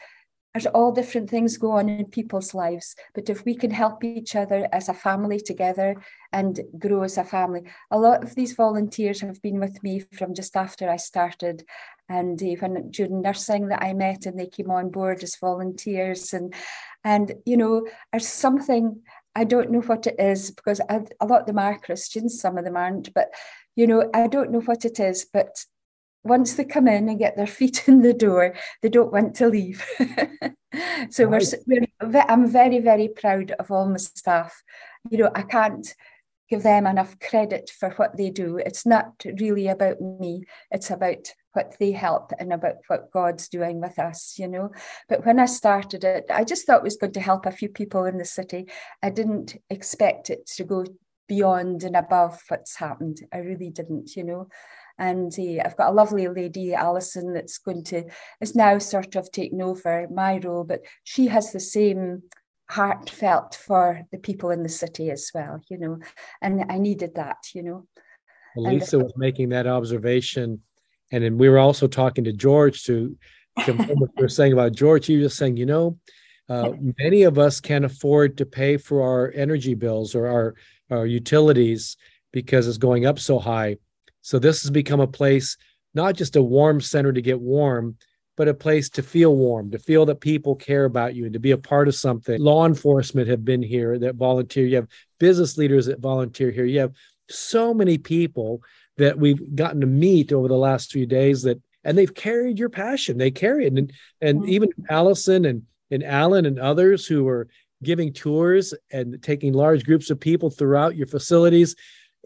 there's 0.55 0.67
all 0.67 0.93
different 0.93 1.29
things 1.29 1.59
go 1.59 1.73
on 1.73 1.89
in 1.89 2.05
people's 2.07 2.55
lives 2.55 2.95
but 3.15 3.29
if 3.29 3.45
we 3.45 3.55
can 3.55 3.71
help 3.71 4.05
each 4.05 4.37
other 4.37 4.69
as 4.73 4.89
a 4.89 4.95
family 4.95 5.41
together 5.41 5.97
and 6.35 6.61
grow 6.79 7.03
as 7.03 7.17
a 7.17 7.23
family. 7.25 7.63
A 7.93 7.99
lot 7.99 8.25
of 8.25 8.35
these 8.35 8.55
volunteers 8.55 9.21
have 9.21 9.41
been 9.41 9.61
with 9.61 9.83
me 9.85 10.01
from 10.01 10.35
just 10.35 10.57
after 10.57 10.91
i 10.91 10.97
started 10.97 11.65
and 12.09 12.43
even 12.43 12.91
during 12.91 13.23
nursing 13.23 13.69
that 13.69 13.83
i 13.83 13.93
met 13.93 14.27
and 14.27 14.39
they 14.39 14.47
came 14.47 14.71
on 14.71 14.91
board 14.91 15.23
as 15.23 15.37
volunteers 15.37 16.33
and 16.33 16.55
and 17.05 17.33
you 17.47 17.57
know 17.57 17.87
there's 18.13 18.29
something 18.29 19.01
i 19.35 19.45
don't 19.45 19.71
know 19.71 19.81
what 19.81 20.07
it 20.07 20.17
is 20.19 20.51
because 20.51 20.81
I, 20.89 21.01
a 21.21 21.27
lot 21.27 21.43
of 21.43 21.47
them 21.47 21.59
are 21.59 21.79
christians 21.79 22.41
some 22.41 22.59
of 22.59 22.65
them 22.65 22.77
aren't 22.77 23.15
but 23.15 23.29
you 23.77 23.87
know 23.87 24.11
i 24.13 24.27
don't 24.27 24.51
know 24.51 24.61
what 24.61 24.85
it 24.85 25.01
is 25.01 25.27
but 25.33 25.65
once 26.25 26.55
they 26.55 26.65
come 26.65 26.89
in 26.89 27.09
and 27.09 27.19
get 27.19 27.37
their 27.37 27.47
feet 27.59 27.87
in 27.89 28.03
the 28.03 28.15
door, 28.15 28.55
they 28.83 28.89
don't 28.89 29.13
want 29.13 29.35
to 29.37 29.49
leave. 29.49 29.85
so 31.11 31.29
we're, 31.29 31.41
we're, 31.67 32.25
I'm 32.29 32.49
very, 32.49 32.81
very 32.81 33.09
proud 33.09 33.53
of 33.53 33.71
all 33.71 33.89
my 33.89 33.99
staff. 33.99 34.63
You 35.11 35.19
know, 35.19 35.31
I 35.35 35.43
can't 35.43 35.95
give 36.51 36.63
them 36.63 36.87
enough 36.87 37.19
credit 37.21 37.71
for 37.79 37.91
what 37.91 38.17
they 38.17 38.31
do. 38.31 38.59
It's 38.59 38.85
not 38.85 39.25
really 39.41 39.69
about 39.69 40.01
me, 40.01 40.45
it's 40.71 40.91
about 40.91 41.33
what 41.53 41.77
they 41.79 41.93
help 41.93 42.33
and 42.39 42.53
about 42.53 42.77
what 42.89 43.13
God's 43.13 43.49
doing 43.49 43.81
with 43.81 43.99
us, 43.99 44.35
you 44.39 44.49
know. 44.49 44.71
But 45.09 45.25
when 45.25 45.39
I 45.39 45.47
started 45.47 46.05
it, 46.05 46.27
I 46.29 46.45
just 46.45 46.67
thought 46.67 46.79
it 46.79 46.85
was 46.85 46.97
going 46.97 47.13
to 47.13 47.21
help 47.21 47.47
a 47.47 47.53
few 47.53 47.69
people 47.69 48.05
in 48.05 48.19
the 48.19 48.25
city. 48.25 48.67
I 49.03 49.11
didn't 49.11 49.57
expect 49.71 50.31
it 50.31 50.47
to 50.57 50.65
go 50.65 50.85
beyond 51.29 51.85
and 51.85 51.97
above 51.97 52.43
what's 52.49 52.77
happened. 52.77 53.21
I 53.33 53.39
really 53.39 53.71
didn't, 53.71 54.17
you 54.17 54.25
know. 54.25 54.49
And 54.99 55.33
uh, 55.39 55.63
I've 55.65 55.77
got 55.77 55.91
a 55.91 55.95
lovely 55.95 56.29
lady, 56.29 56.75
Alison, 56.75 57.35
that's 57.35 57.59
going 57.59 57.85
to, 57.85 58.05
is 58.41 58.55
now 58.55 58.79
sort 58.79 59.17
of 59.17 59.31
taking 59.33 59.63
over 59.63 60.07
my 60.13 60.39
role, 60.39 60.65
but 60.65 60.83
she 61.03 61.27
has 61.27 61.53
the 61.53 61.61
same 61.61 62.23
heartfelt 62.71 63.55
for 63.55 64.03
the 64.13 64.19
people 64.19 64.51
in 64.51 64.63
the 64.63 64.69
city 64.69 65.11
as 65.11 65.31
well, 65.35 65.61
you 65.69 65.79
know, 65.79 65.99
and 66.41 66.65
I 66.71 66.79
needed 66.79 67.17
that, 67.17 67.39
you 67.55 67.63
know. 67.63 67.87
Lisa 68.57 68.97
and, 68.97 69.05
was 69.05 69.13
making 69.17 69.51
that 69.51 69.67
observation. 69.67 70.61
And 71.13 71.25
then 71.25 71.39
we 71.39 71.49
were 71.49 71.59
also 71.59 71.87
talking 71.87 72.25
to 72.25 72.33
George 72.33 72.85
to 72.85 73.17
confirm 73.61 73.87
what 73.99 74.11
you 74.17 74.23
were 74.23 74.29
saying 74.29 74.53
about 74.53 74.73
George. 74.73 75.07
He 75.07 75.17
was 75.17 75.27
just 75.27 75.39
saying, 75.39 75.57
you 75.57 75.67
know, 75.67 75.99
uh, 76.49 76.73
many 76.99 77.23
of 77.23 77.39
us 77.39 77.61
can't 77.61 77.85
afford 77.85 78.37
to 78.39 78.47
pay 78.47 78.77
for 78.77 79.03
our 79.03 79.33
energy 79.35 79.75
bills 79.75 80.15
or 80.15 80.27
our, 80.27 80.55
our 80.91 81.07
utilities 81.07 81.97
because 82.33 82.67
it's 82.69 82.79
going 82.79 83.07
up 83.07 83.19
so 83.19 83.39
high. 83.39 83.77
So 84.25 84.39
this 84.39 84.63
has 84.63 84.71
become 84.71 85.01
a 85.01 85.07
place, 85.07 85.59
not 85.93 86.17
just 86.17 86.35
a 86.35 86.43
warm 86.43 86.81
center 86.81 87.13
to 87.13 87.21
get 87.21 87.39
warm, 87.39 87.99
but 88.39 88.49
a 88.49 88.55
place 88.55 88.89
to 88.91 89.03
feel 89.03 89.37
warm, 89.37 89.71
to 89.71 89.79
feel 89.79 90.07
that 90.07 90.23
people 90.23 90.57
care 90.57 90.87
about 90.87 91.15
you 91.15 91.25
and 91.25 91.35
to 91.35 91.39
be 91.39 91.51
a 91.51 91.59
part 91.59 91.89
of 91.89 91.95
something. 91.95 92.41
Law 92.41 92.65
enforcement 92.65 93.29
have 93.29 93.45
been 93.45 93.63
here 93.63 93.99
that 93.99 94.15
volunteer. 94.15 94.67
You 94.67 94.77
have 94.77 94.89
business 95.21 95.59
leaders 95.59 95.85
that 95.87 96.01
volunteer 96.01 96.51
here. 96.51 96.65
You 96.65 96.81
have 96.81 96.95
so 97.29 97.75
many 97.75 97.99
people 97.99 98.63
that 98.97 99.19
we've 99.19 99.55
gotten 99.55 99.83
to 99.83 99.87
meet 99.87 100.33
over 100.33 100.49
the 100.49 100.57
last 100.57 100.91
few 100.91 101.05
days 101.05 101.43
that 101.43 101.61
and 101.85 101.99
they've 101.99 102.15
carried 102.15 102.59
your 102.59 102.71
passion. 102.71 103.19
They 103.19 103.31
carry 103.31 103.67
it. 103.67 103.75
And 103.75 103.93
and 104.23 104.41
mm-hmm. 104.41 104.49
even 104.49 104.69
Allison 104.89 105.45
and 105.45 105.63
and 105.91 106.03
Alan 106.03 106.47
and 106.47 106.59
others 106.59 107.07
who 107.07 107.29
are 107.29 107.47
giving 107.83 108.11
tours 108.11 108.73
and 108.91 109.23
taking 109.23 109.53
large 109.53 109.85
groups 109.85 110.09
of 110.09 110.19
people 110.19 110.49
throughout 110.49 110.97
your 110.97 111.07
facilities 111.07 111.77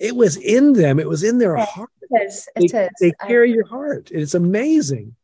it 0.01 0.17
was 0.17 0.37
in 0.37 0.73
them. 0.73 0.99
It 0.99 1.09
was 1.09 1.23
in 1.23 1.39
their 1.39 1.57
heart. 1.57 1.91
It 2.03 2.27
is. 2.27 2.49
It 2.57 2.73
they, 2.73 2.85
is. 2.85 2.91
they 3.01 3.13
carry 3.27 3.51
I, 3.51 3.55
your 3.55 3.67
heart. 3.67 4.11
It's 4.13 4.35
amazing. 4.35 5.15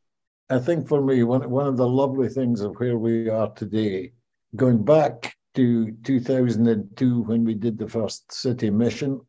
I 0.50 0.58
think 0.58 0.86
for 0.88 1.00
me, 1.00 1.22
one, 1.22 1.48
one 1.50 1.66
of 1.66 1.76
the 1.76 1.88
lovely 1.88 2.28
things 2.28 2.60
of 2.60 2.76
where 2.76 2.98
we 2.98 3.28
are 3.28 3.50
today, 3.52 4.12
going 4.56 4.84
back 4.84 5.34
to 5.54 5.92
2002 6.04 7.22
when 7.22 7.44
we 7.44 7.54
did 7.54 7.78
the 7.78 7.88
first 7.88 8.30
city 8.32 8.70
mission, 8.70 9.20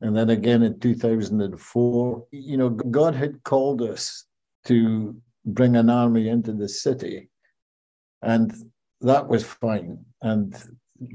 and 0.00 0.16
then 0.16 0.30
again 0.30 0.62
in 0.62 0.78
2004, 0.78 2.26
you 2.30 2.56
know, 2.56 2.68
God 2.68 3.14
had 3.14 3.42
called 3.42 3.82
us 3.82 4.26
to 4.66 5.16
bring 5.44 5.76
an 5.76 5.88
army 5.88 6.28
into 6.28 6.52
the 6.52 6.68
city. 6.68 7.30
And 8.22 8.52
that 9.00 9.26
was 9.26 9.44
fine. 9.44 10.04
And 10.22 10.54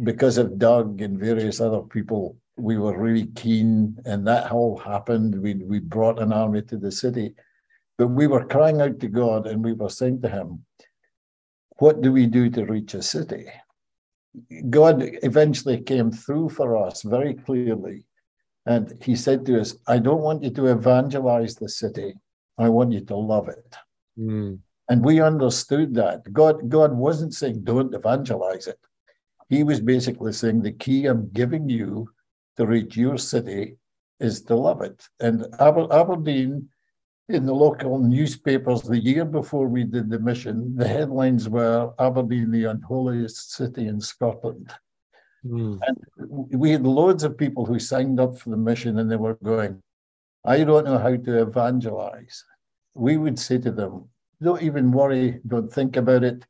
because 0.04 0.38
of 0.38 0.58
Doug 0.58 1.02
and 1.02 1.20
various 1.20 1.60
other 1.60 1.82
people 1.82 2.38
we 2.58 2.78
were 2.78 2.98
really 2.98 3.28
keen, 3.28 3.98
and 4.06 4.28
that 4.28 4.52
all 4.52 4.78
happened. 4.78 5.42
We 5.42 5.56
we 5.56 5.80
brought 5.80 6.22
an 6.22 6.34
army 6.34 6.62
to 6.64 6.78
the 6.78 6.92
city, 6.92 7.36
but 7.98 8.08
we 8.08 8.28
were 8.28 8.46
crying 8.46 8.82
out 8.82 9.00
to 9.00 9.08
God, 9.08 9.48
and 9.48 9.64
we 9.64 9.74
were 9.74 9.90
saying 9.90 10.22
to 10.22 10.30
Him, 10.30 10.66
"What 11.80 12.02
do 12.02 12.12
we 12.12 12.26
do 12.28 12.50
to 12.52 12.66
reach 12.66 12.94
a 12.94 13.02
city?" 13.02 13.48
God 14.70 15.04
eventually 15.24 15.82
came 15.82 16.12
through 16.12 16.50
for 16.50 16.78
us 16.78 17.02
very 17.02 17.34
clearly, 17.34 18.06
and 18.66 19.02
He 19.04 19.16
said 19.16 19.46
to 19.46 19.60
us, 19.60 19.76
"I 19.88 20.00
don't 20.00 20.22
want 20.22 20.44
you 20.44 20.52
to 20.52 20.68
evangelize 20.68 21.56
the 21.56 21.70
city. 21.70 22.16
I 22.58 22.70
want 22.70 22.92
you 22.92 23.02
to 23.02 23.16
love 23.16 23.50
it." 23.50 23.76
Mm. 24.18 24.60
And 24.90 25.06
we 25.06 25.22
understood 25.22 25.96
that 25.96 26.32
God 26.34 26.70
God 26.70 26.94
wasn't 26.94 27.34
saying 27.34 27.64
don't 27.64 27.94
evangelize 27.94 28.68
it. 28.68 28.80
He 29.48 29.64
was 29.64 29.80
basically 29.80 30.34
saying 30.34 30.62
the 30.62 30.74
key 30.74 31.06
I'm 31.06 31.30
giving 31.30 31.70
you 31.70 32.10
to 32.58 32.66
reach 32.66 32.98
your 32.98 33.18
city 33.18 33.78
is 34.20 34.42
to 34.44 34.56
love 34.56 34.82
it. 34.82 35.08
And 35.20 35.46
Aber- 35.60 35.92
Aberdeen, 35.92 36.70
in 37.30 37.46
the 37.46 37.54
local 37.54 37.98
newspapers 38.00 38.82
the 38.82 39.00
year 39.00 39.26
before 39.26 39.68
we 39.68 39.84
did 39.84 40.10
the 40.10 40.20
mission, 40.20 40.76
the 40.76 40.88
headlines 40.88 41.48
were 41.48 41.94
Aberdeen, 41.98 42.52
the 42.52 42.66
unholiest 42.66 43.54
city 43.54 43.88
in 43.88 44.02
Scotland. 44.02 44.72
Mm. 45.46 45.80
And 45.88 45.98
we 46.62 46.72
had 46.72 46.86
loads 46.86 47.24
of 47.24 47.38
people 47.38 47.66
who 47.66 47.80
signed 47.80 48.20
up 48.20 48.38
for 48.38 48.50
the 48.50 48.58
mission 48.58 49.00
and 49.00 49.10
they 49.10 49.16
were 49.16 49.36
going, 49.36 49.82
I 50.46 50.64
don't 50.64 50.86
know 50.86 50.98
how 50.98 51.16
to 51.16 51.42
evangelize. 51.42 52.44
We 52.94 53.18
would 53.18 53.40
say 53.40 53.58
to 53.60 53.72
them, 53.72 54.10
don't 54.42 54.62
even 54.62 54.92
worry, 54.92 55.40
don't 55.48 55.72
think 55.72 55.98
about 55.98 56.24
it. 56.24 56.46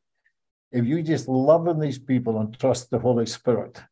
If 0.72 0.86
you 0.86 1.02
just 1.02 1.28
love 1.28 1.68
on 1.68 1.78
these 1.78 1.98
people 1.98 2.40
and 2.40 2.58
trust 2.58 2.90
the 2.90 2.98
Holy 2.98 3.26
Spirit, 3.26 3.82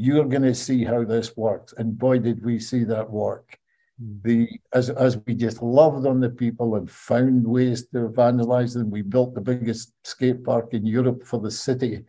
you're 0.00 0.24
going 0.24 0.42
to 0.42 0.54
see 0.54 0.82
how 0.82 1.04
this 1.04 1.36
works. 1.36 1.74
And 1.76 1.98
boy, 1.98 2.18
did 2.18 2.42
we 2.42 2.58
see 2.58 2.84
that 2.84 3.10
work. 3.10 3.58
Hmm. 4.00 4.16
The 4.24 4.48
as 4.72 4.88
as 4.88 5.18
we 5.26 5.34
just 5.34 5.62
loved 5.62 6.06
on 6.06 6.20
the 6.20 6.30
people 6.30 6.76
and 6.76 6.90
found 6.90 7.46
ways 7.46 7.86
to 7.88 8.06
evangelize 8.06 8.72
them, 8.72 8.90
we 8.90 9.02
built 9.02 9.34
the 9.34 9.42
biggest 9.42 9.92
skate 10.04 10.42
park 10.42 10.72
in 10.72 10.86
Europe 10.86 11.26
for 11.26 11.38
the 11.38 11.50
city. 11.50 12.04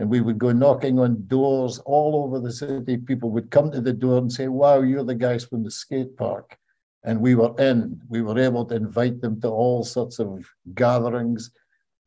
And 0.00 0.10
we 0.10 0.20
would 0.20 0.38
go 0.38 0.50
knocking 0.50 0.98
on 0.98 1.28
doors 1.28 1.78
all 1.86 2.24
over 2.24 2.40
the 2.40 2.52
city. 2.52 2.96
People 2.96 3.30
would 3.30 3.52
come 3.52 3.70
to 3.70 3.80
the 3.80 3.92
door 3.92 4.18
and 4.18 4.32
say, 4.32 4.48
Wow, 4.48 4.80
you're 4.80 5.04
the 5.04 5.14
guys 5.14 5.44
from 5.44 5.62
the 5.62 5.70
skate 5.70 6.16
park. 6.16 6.58
And 7.04 7.20
we 7.20 7.36
were 7.36 7.54
in. 7.60 8.00
We 8.08 8.22
were 8.22 8.38
able 8.38 8.64
to 8.66 8.74
invite 8.74 9.20
them 9.20 9.40
to 9.42 9.48
all 9.48 9.84
sorts 9.84 10.18
of 10.18 10.44
gatherings. 10.74 11.52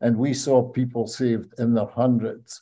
And 0.02 0.18
we 0.18 0.34
saw 0.34 0.64
people 0.64 1.08
saved 1.08 1.54
in 1.60 1.74
their 1.74 1.86
hundreds. 1.86 2.62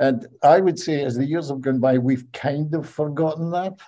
And 0.00 0.26
I 0.42 0.58
would 0.60 0.78
say, 0.78 1.04
as 1.04 1.14
the 1.14 1.26
years 1.26 1.50
have 1.50 1.60
gone 1.60 1.78
by, 1.78 1.98
we've 1.98 2.26
kind 2.32 2.74
of 2.74 2.88
forgotten 2.88 3.52
that. 3.52 3.78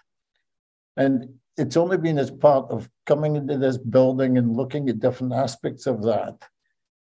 And 0.96 1.34
it's 1.56 1.76
only 1.76 1.98
been 1.98 2.18
as 2.18 2.30
part 2.30 2.70
of 2.70 2.88
coming 3.06 3.34
into 3.34 3.58
this 3.58 3.78
building 3.78 4.38
and 4.38 4.56
looking 4.56 4.88
at 4.88 5.00
different 5.00 5.32
aspects 5.32 5.86
of 5.86 6.02
that 6.04 6.36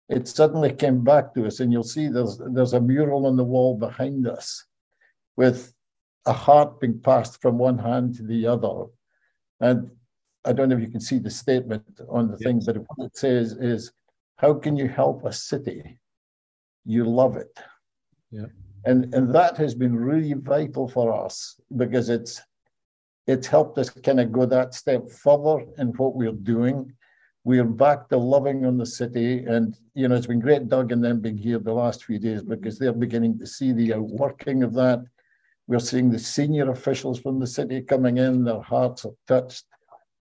it 0.08 0.28
suddenly 0.28 0.72
came 0.72 1.02
back 1.02 1.34
to 1.34 1.46
us. 1.46 1.60
And 1.60 1.72
you'll 1.72 1.82
see 1.82 2.08
there's 2.08 2.38
there's 2.38 2.74
a 2.74 2.80
mural 2.80 3.26
on 3.26 3.36
the 3.36 3.44
wall 3.44 3.76
behind 3.76 4.26
us 4.26 4.64
with 5.36 5.72
a 6.26 6.32
heart 6.32 6.80
being 6.80 7.00
passed 7.00 7.40
from 7.40 7.58
one 7.58 7.78
hand 7.78 8.14
to 8.16 8.22
the 8.22 8.46
other. 8.46 8.86
And 9.60 9.90
I 10.44 10.52
don't 10.52 10.68
know 10.68 10.76
if 10.76 10.82
you 10.82 10.90
can 10.90 11.00
see 11.00 11.18
the 11.18 11.30
statement 11.30 12.00
on 12.08 12.28
the 12.28 12.36
yes. 12.38 12.42
thing, 12.42 12.62
but 12.64 12.76
what 12.76 13.06
it 13.06 13.16
says 13.16 13.52
is, 13.52 13.92
how 14.36 14.54
can 14.54 14.76
you 14.76 14.88
help 14.88 15.24
a 15.24 15.32
city? 15.32 15.98
You 16.84 17.04
love 17.04 17.36
it. 17.36 17.58
Yeah. 18.30 18.46
And, 18.86 19.14
and 19.14 19.34
that 19.34 19.56
has 19.56 19.74
been 19.74 19.96
really 19.96 20.34
vital 20.34 20.88
for 20.88 21.12
us 21.24 21.58
because 21.76 22.08
it's 22.08 22.40
it's 23.26 23.46
helped 23.46 23.78
us 23.78 23.88
kind 23.88 24.20
of 24.20 24.32
go 24.32 24.44
that 24.44 24.74
step 24.74 25.10
further 25.10 25.64
in 25.78 25.88
what 25.96 26.14
we're 26.14 26.32
doing. 26.32 26.92
We're 27.44 27.64
back 27.64 28.08
to 28.08 28.18
loving 28.18 28.66
on 28.66 28.76
the 28.76 28.86
city. 28.86 29.44
And, 29.44 29.74
you 29.94 30.08
know, 30.08 30.14
it's 30.14 30.26
been 30.26 30.40
great, 30.40 30.68
Doug, 30.68 30.92
and 30.92 31.02
them 31.02 31.20
being 31.20 31.38
here 31.38 31.58
the 31.58 31.72
last 31.72 32.04
few 32.04 32.18
days 32.18 32.42
because 32.42 32.78
they're 32.78 32.92
beginning 32.92 33.38
to 33.38 33.46
see 33.46 33.72
the 33.72 33.94
outworking 33.94 34.62
of 34.62 34.74
that. 34.74 35.02
We're 35.66 35.78
seeing 35.78 36.10
the 36.10 36.18
senior 36.18 36.70
officials 36.70 37.18
from 37.18 37.38
the 37.40 37.46
city 37.46 37.80
coming 37.80 38.18
in, 38.18 38.44
their 38.44 38.60
hearts 38.60 39.06
are 39.06 39.14
touched. 39.26 39.64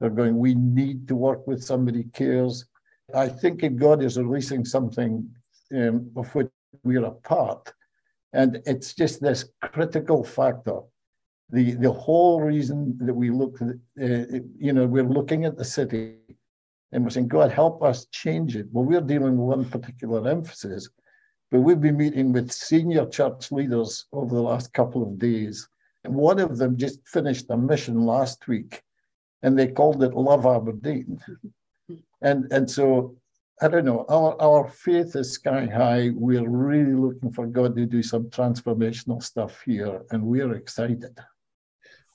They're 0.00 0.10
going, 0.10 0.38
we 0.38 0.54
need 0.54 1.08
to 1.08 1.16
work 1.16 1.46
with 1.46 1.62
somebody 1.62 2.04
cares. 2.14 2.64
I 3.14 3.28
think 3.28 3.62
God 3.76 4.02
is 4.02 4.18
releasing 4.18 4.64
something 4.64 5.28
um, 5.74 6.10
of 6.16 6.34
which 6.34 6.48
we're 6.82 7.04
a 7.04 7.10
part. 7.10 7.72
And 8.36 8.50
it's 8.66 8.94
just 8.94 9.20
this 9.20 9.40
critical 9.72 10.22
factor 10.22 10.80
the 11.50 11.72
the 11.72 11.92
whole 11.92 12.40
reason 12.40 12.96
that 12.98 13.14
we 13.14 13.30
look, 13.30 13.60
uh, 13.62 13.68
you 14.58 14.72
know, 14.72 14.86
we're 14.86 15.04
looking 15.04 15.44
at 15.44 15.56
the 15.56 15.64
city 15.64 16.16
and 16.92 17.04
we're 17.04 17.10
saying, 17.10 17.28
God, 17.28 17.52
help 17.52 17.82
us 17.82 18.06
change 18.06 18.56
it. 18.56 18.66
Well, 18.72 18.84
we're 18.84 19.00
dealing 19.00 19.36
with 19.36 19.58
one 19.58 19.64
particular 19.64 20.28
emphasis, 20.28 20.88
but 21.50 21.60
we've 21.60 21.80
been 21.80 21.96
meeting 21.96 22.32
with 22.32 22.50
senior 22.50 23.06
church 23.06 23.52
leaders 23.52 24.06
over 24.12 24.34
the 24.34 24.42
last 24.42 24.72
couple 24.72 25.02
of 25.02 25.18
days. 25.18 25.68
And 26.04 26.14
one 26.14 26.38
of 26.38 26.56
them 26.56 26.76
just 26.76 27.06
finished 27.06 27.46
a 27.50 27.56
mission 27.56 28.06
last 28.06 28.48
week, 28.48 28.82
and 29.42 29.58
they 29.58 29.68
called 29.68 30.02
it 30.02 30.14
Love 30.14 30.46
Aberdeen. 30.46 31.20
And 32.22 32.50
and 32.50 32.68
so 32.68 33.14
I 33.60 33.68
don't 33.68 33.86
know, 33.86 34.04
our, 34.08 34.40
our 34.40 34.68
faith 34.68 35.16
is 35.16 35.32
sky 35.32 35.66
high. 35.66 36.10
We're 36.14 36.48
really 36.48 36.94
looking 36.94 37.32
for 37.32 37.46
God 37.46 37.74
to 37.76 37.86
do 37.86 38.02
some 38.02 38.24
transformational 38.24 39.22
stuff 39.22 39.62
here, 39.64 40.02
and 40.10 40.22
we're 40.22 40.52
excited. 40.54 41.18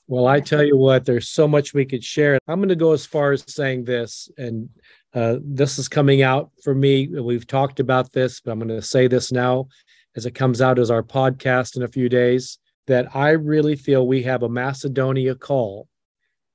Well, 0.07 0.27
I 0.27 0.39
tell 0.39 0.63
you 0.63 0.77
what, 0.77 1.05
there's 1.05 1.29
so 1.29 1.47
much 1.47 1.73
we 1.73 1.85
could 1.85 2.03
share. 2.03 2.37
I'm 2.47 2.59
going 2.59 2.69
to 2.69 2.75
go 2.75 2.91
as 2.91 3.05
far 3.05 3.31
as 3.31 3.43
saying 3.47 3.85
this, 3.85 4.29
and 4.37 4.69
uh, 5.15 5.37
this 5.43 5.79
is 5.79 5.87
coming 5.87 6.21
out 6.21 6.51
for 6.63 6.75
me. 6.75 7.07
We've 7.07 7.47
talked 7.47 7.79
about 7.79 8.11
this, 8.11 8.39
but 8.39 8.51
I'm 8.51 8.59
going 8.59 8.69
to 8.69 8.81
say 8.81 9.07
this 9.07 9.31
now 9.31 9.67
as 10.15 10.25
it 10.25 10.35
comes 10.35 10.61
out 10.61 10.77
as 10.77 10.91
our 10.91 11.03
podcast 11.03 11.75
in 11.75 11.83
a 11.83 11.87
few 11.87 12.09
days 12.09 12.59
that 12.87 13.15
I 13.15 13.29
really 13.31 13.75
feel 13.75 14.05
we 14.05 14.23
have 14.23 14.43
a 14.43 14.49
Macedonia 14.49 15.33
call 15.33 15.87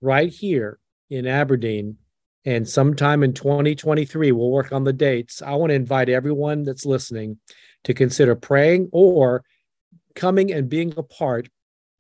right 0.01 0.31
here 0.31 0.79
in 1.11 1.27
Aberdeen. 1.27 1.97
And 2.47 2.67
sometime 2.67 3.25
in 3.25 3.33
2023, 3.35 4.31
we'll 4.31 4.51
work 4.51 4.73
on 4.73 4.85
the 4.85 4.93
dates. 4.93 5.43
I 5.43 5.55
want 5.57 5.71
to 5.71 5.75
invite 5.75 6.09
everyone 6.09 6.63
that's 6.63 6.87
listening 6.87 7.39
to 7.85 7.93
consider 7.93 8.37
praying 8.37 8.89
or 8.93 9.45
coming 10.15 10.53
and 10.53 10.69
being 10.69 10.95
a 10.97 11.03
part 11.03 11.49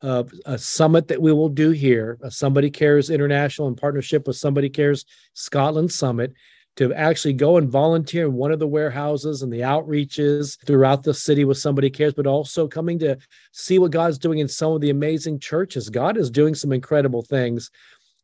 of 0.02 0.30
a 0.44 0.56
summit 0.56 1.08
that 1.08 1.20
we 1.20 1.32
will 1.32 1.48
do 1.48 1.70
here, 1.70 2.16
a 2.22 2.30
Somebody 2.30 2.70
Cares 2.70 3.10
International 3.10 3.66
in 3.66 3.74
partnership 3.74 4.26
with 4.26 4.36
Somebody 4.36 4.68
Cares 4.68 5.04
Scotland 5.34 5.90
Summit, 5.90 6.32
to 6.76 6.92
actually 6.92 7.32
go 7.32 7.56
and 7.56 7.70
volunteer 7.70 8.26
in 8.26 8.34
one 8.34 8.52
of 8.52 8.58
the 8.58 8.66
warehouses 8.68 9.42
and 9.42 9.52
the 9.52 9.60
outreaches 9.60 10.62
throughout 10.66 11.02
the 11.02 11.14
city 11.14 11.44
with 11.44 11.58
Somebody 11.58 11.90
Cares, 11.90 12.14
but 12.14 12.26
also 12.26 12.68
coming 12.68 12.98
to 13.00 13.16
see 13.52 13.78
what 13.78 13.90
God's 13.90 14.18
doing 14.18 14.38
in 14.38 14.48
some 14.48 14.72
of 14.72 14.80
the 14.80 14.90
amazing 14.90 15.40
churches. 15.40 15.88
God 15.88 16.16
is 16.16 16.30
doing 16.30 16.54
some 16.54 16.72
incredible 16.72 17.22
things. 17.22 17.70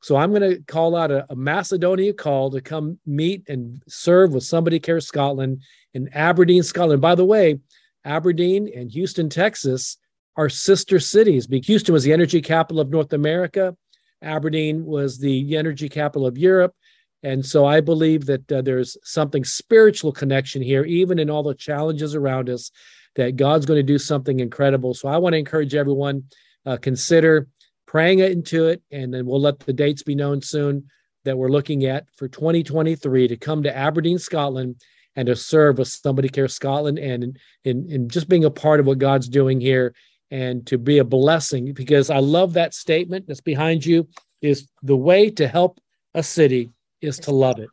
So 0.03 0.17
I'm 0.17 0.31
going 0.31 0.51
to 0.51 0.61
call 0.65 0.97
out 0.97 1.13
a, 1.13 1.25
a 1.31 1.37
Macedonia 1.37 2.13
call 2.13 2.51
to 2.51 2.61
come 2.61 2.99
meet 3.07 3.49
and 3.49 3.81
serve 3.87 4.33
with 4.33 4.43
Somebody 4.43 4.81
Cares 4.81 5.07
Scotland 5.07 5.63
in 5.95 6.09
Aberdeen, 6.13 6.65
Scotland. 6.65 7.01
By 7.01 7.15
the 7.15 7.25
way, 7.25 7.61
Aberdeen 8.05 8.69
and 8.75 8.91
Houston, 8.91 9.29
Texas 9.29 9.99
are 10.37 10.49
sister 10.49 10.99
cities. 10.99 11.47
Because 11.47 11.69
Houston 11.69 11.93
was 11.93 12.03
the 12.03 12.13
energy 12.13 12.43
capital 12.43 12.81
of 12.81 12.91
North 12.91 13.13
America. 13.13 13.77
Aberdeen 14.23 14.85
was 14.85 15.19
the 15.19 15.57
energy 15.57 15.89
capital 15.89 16.27
of 16.27 16.37
Europe. 16.37 16.75
And 17.23 17.47
so 17.47 17.65
I 17.65 17.81
believe 17.81 18.27
that 18.27 18.51
uh, 18.51 18.63
there's 18.63 18.97
something 19.05 19.45
spiritual 19.45 20.11
connection 20.11 20.63
here, 20.63 20.85
even 20.85 21.21
in 21.21 21.31
all 21.31 21.45
the 21.45 21.55
challenges 21.55 22.17
around 22.17 22.51
us, 22.51 22.73
that 23.15 23.37
God's 23.37 23.67
going 23.67 23.79
to 23.79 23.85
do 23.85 23.99
something 23.99 24.41
incredible. 24.41 24.95
So 24.95 25.09
I 25.09 25.19
want 25.19 25.35
to 25.35 25.39
encourage 25.39 25.77
everyone 25.77 26.25
uh, 26.67 26.79
consider 26.79 27.47
praying 27.93 28.21
into 28.21 28.69
it, 28.69 28.83
and 28.91 29.13
then 29.13 29.27
we'll 29.27 29.39
let 29.39 29.61
the 29.61 29.73
dates 29.73 30.03
be 30.03 30.15
known 30.15 30.41
soon 30.41 30.89
that 31.27 31.37
we're 31.37 31.51
looking 31.51 31.85
at 31.85 32.07
for 32.17 32.27
2023 32.27 33.29
to 33.29 33.37
come 33.37 33.63
to 33.63 33.77
Aberdeen, 33.77 34.19
Scotland, 34.19 34.81
and 35.15 35.27
to 35.27 35.37
serve 35.37 35.77
with 35.77 35.89
Somebody 35.89 36.31
Care 36.31 36.49
Scotland, 36.49 36.99
and 36.99 37.39
in, 37.65 38.09
just 38.09 38.31
being 38.31 38.47
a 38.47 38.51
part 38.51 38.81
of 38.81 38.87
what 38.87 38.97
God's 38.97 39.29
doing 39.29 39.61
here 39.61 39.95
and 40.31 40.67
to 40.69 40.79
be 40.79 40.99
a 40.99 41.05
blessing 41.05 41.75
because 41.75 42.09
I 42.09 42.17
love 42.21 42.55
that 42.55 42.73
statement 42.73 43.27
that's 43.27 43.43
behind 43.43 43.85
you 43.85 44.09
is 44.41 44.69
the 44.83 44.97
way 44.97 45.29
to 45.29 45.47
help 45.47 45.79
a 46.15 46.23
city 46.23 46.71
is 47.03 47.19
to 47.19 47.31
love 47.31 47.59
it. 47.59 47.69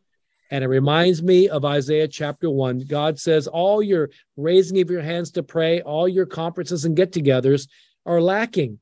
And 0.51 0.65
it 0.65 0.67
reminds 0.67 1.23
me 1.23 1.47
of 1.47 1.63
Isaiah 1.63 2.09
chapter 2.09 2.49
one. 2.49 2.79
God 2.79 3.17
says, 3.21 3.47
All 3.47 3.81
your 3.81 4.09
raising 4.35 4.81
of 4.81 4.89
your 4.89 5.01
hands 5.01 5.31
to 5.31 5.43
pray, 5.43 5.81
all 5.81 6.09
your 6.09 6.25
conferences 6.25 6.83
and 6.83 6.97
get 6.97 7.13
togethers 7.13 7.69
are 8.05 8.19
lacking 8.19 8.79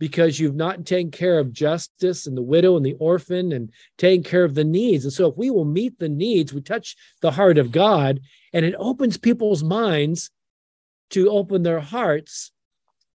because 0.00 0.40
you've 0.40 0.56
not 0.56 0.84
taken 0.84 1.12
care 1.12 1.38
of 1.38 1.52
justice 1.52 2.26
and 2.26 2.36
the 2.36 2.42
widow 2.42 2.76
and 2.76 2.84
the 2.84 2.94
orphan 2.94 3.52
and 3.52 3.70
taking 3.98 4.24
care 4.24 4.42
of 4.42 4.56
the 4.56 4.64
needs. 4.64 5.04
And 5.04 5.12
so, 5.12 5.28
if 5.28 5.36
we 5.36 5.50
will 5.50 5.66
meet 5.66 6.00
the 6.00 6.08
needs, 6.08 6.52
we 6.52 6.62
touch 6.62 6.96
the 7.20 7.30
heart 7.30 7.58
of 7.58 7.70
God 7.70 8.18
and 8.52 8.64
it 8.64 8.74
opens 8.78 9.16
people's 9.16 9.62
minds 9.62 10.32
to 11.10 11.30
open 11.30 11.62
their 11.62 11.78
hearts 11.78 12.50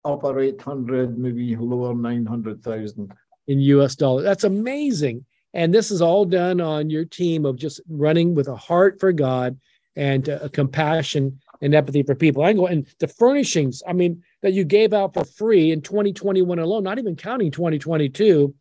upper 0.04 0.40
800, 0.40 1.18
maybe 1.18 1.56
lower 1.56 1.94
900,000 1.94 3.12
in 3.46 3.60
US 3.60 3.94
dollars. 3.96 4.24
That's 4.24 4.44
amazing. 4.44 5.24
And 5.54 5.72
this 5.72 5.90
is 5.90 6.02
all 6.02 6.26
done 6.26 6.60
on 6.60 6.90
your 6.90 7.06
team 7.06 7.46
of 7.46 7.56
just 7.56 7.80
running 7.88 8.34
with 8.34 8.48
a 8.48 8.56
heart 8.56 9.00
for 9.00 9.12
God 9.12 9.58
and 9.96 10.28
uh, 10.28 10.40
a 10.42 10.48
compassion 10.48 11.38
and 11.62 11.72
empathy 11.74 12.02
for 12.02 12.16
people. 12.16 12.42
I 12.42 12.52
go 12.52 12.66
and 12.66 12.86
the 12.98 13.08
furnishings, 13.08 13.82
I 13.86 13.92
mean, 13.92 14.24
that 14.42 14.52
you 14.52 14.64
gave 14.64 14.92
out 14.92 15.14
for 15.14 15.24
free 15.24 15.70
in 15.70 15.80
2021 15.80 16.58
alone, 16.58 16.82
not 16.82 16.98
even 16.98 17.14
counting 17.16 17.52
2022 17.52 18.52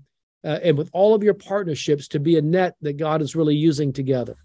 uh, 0.45 0.59
and 0.63 0.79
with 0.79 0.89
all 0.93 1.15
of 1.15 1.23
your 1.23 1.35
partnerships 1.35 2.09
to 2.09 2.19
be 2.19 2.39
a 2.39 2.43
net 2.43 2.77
that 2.81 2.97
God 2.97 3.21
is 3.21 3.37
really 3.37 3.55
using 3.55 3.93
together. 3.93 4.37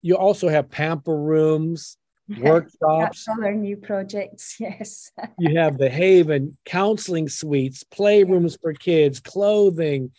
You 0.00 0.16
also 0.16 0.48
have 0.48 0.70
pamper 0.70 1.16
rooms, 1.16 1.97
workshops. 2.38 3.24
That's 3.24 3.28
our 3.28 3.54
new 3.54 3.76
projects, 3.76 4.56
yes. 4.60 5.10
you 5.38 5.56
have 5.56 5.78
the 5.78 5.88
Haven 5.88 6.56
counseling 6.64 7.28
suites, 7.28 7.84
playrooms 7.84 8.60
for 8.60 8.72
kids, 8.74 9.20
clothing, 9.20 10.10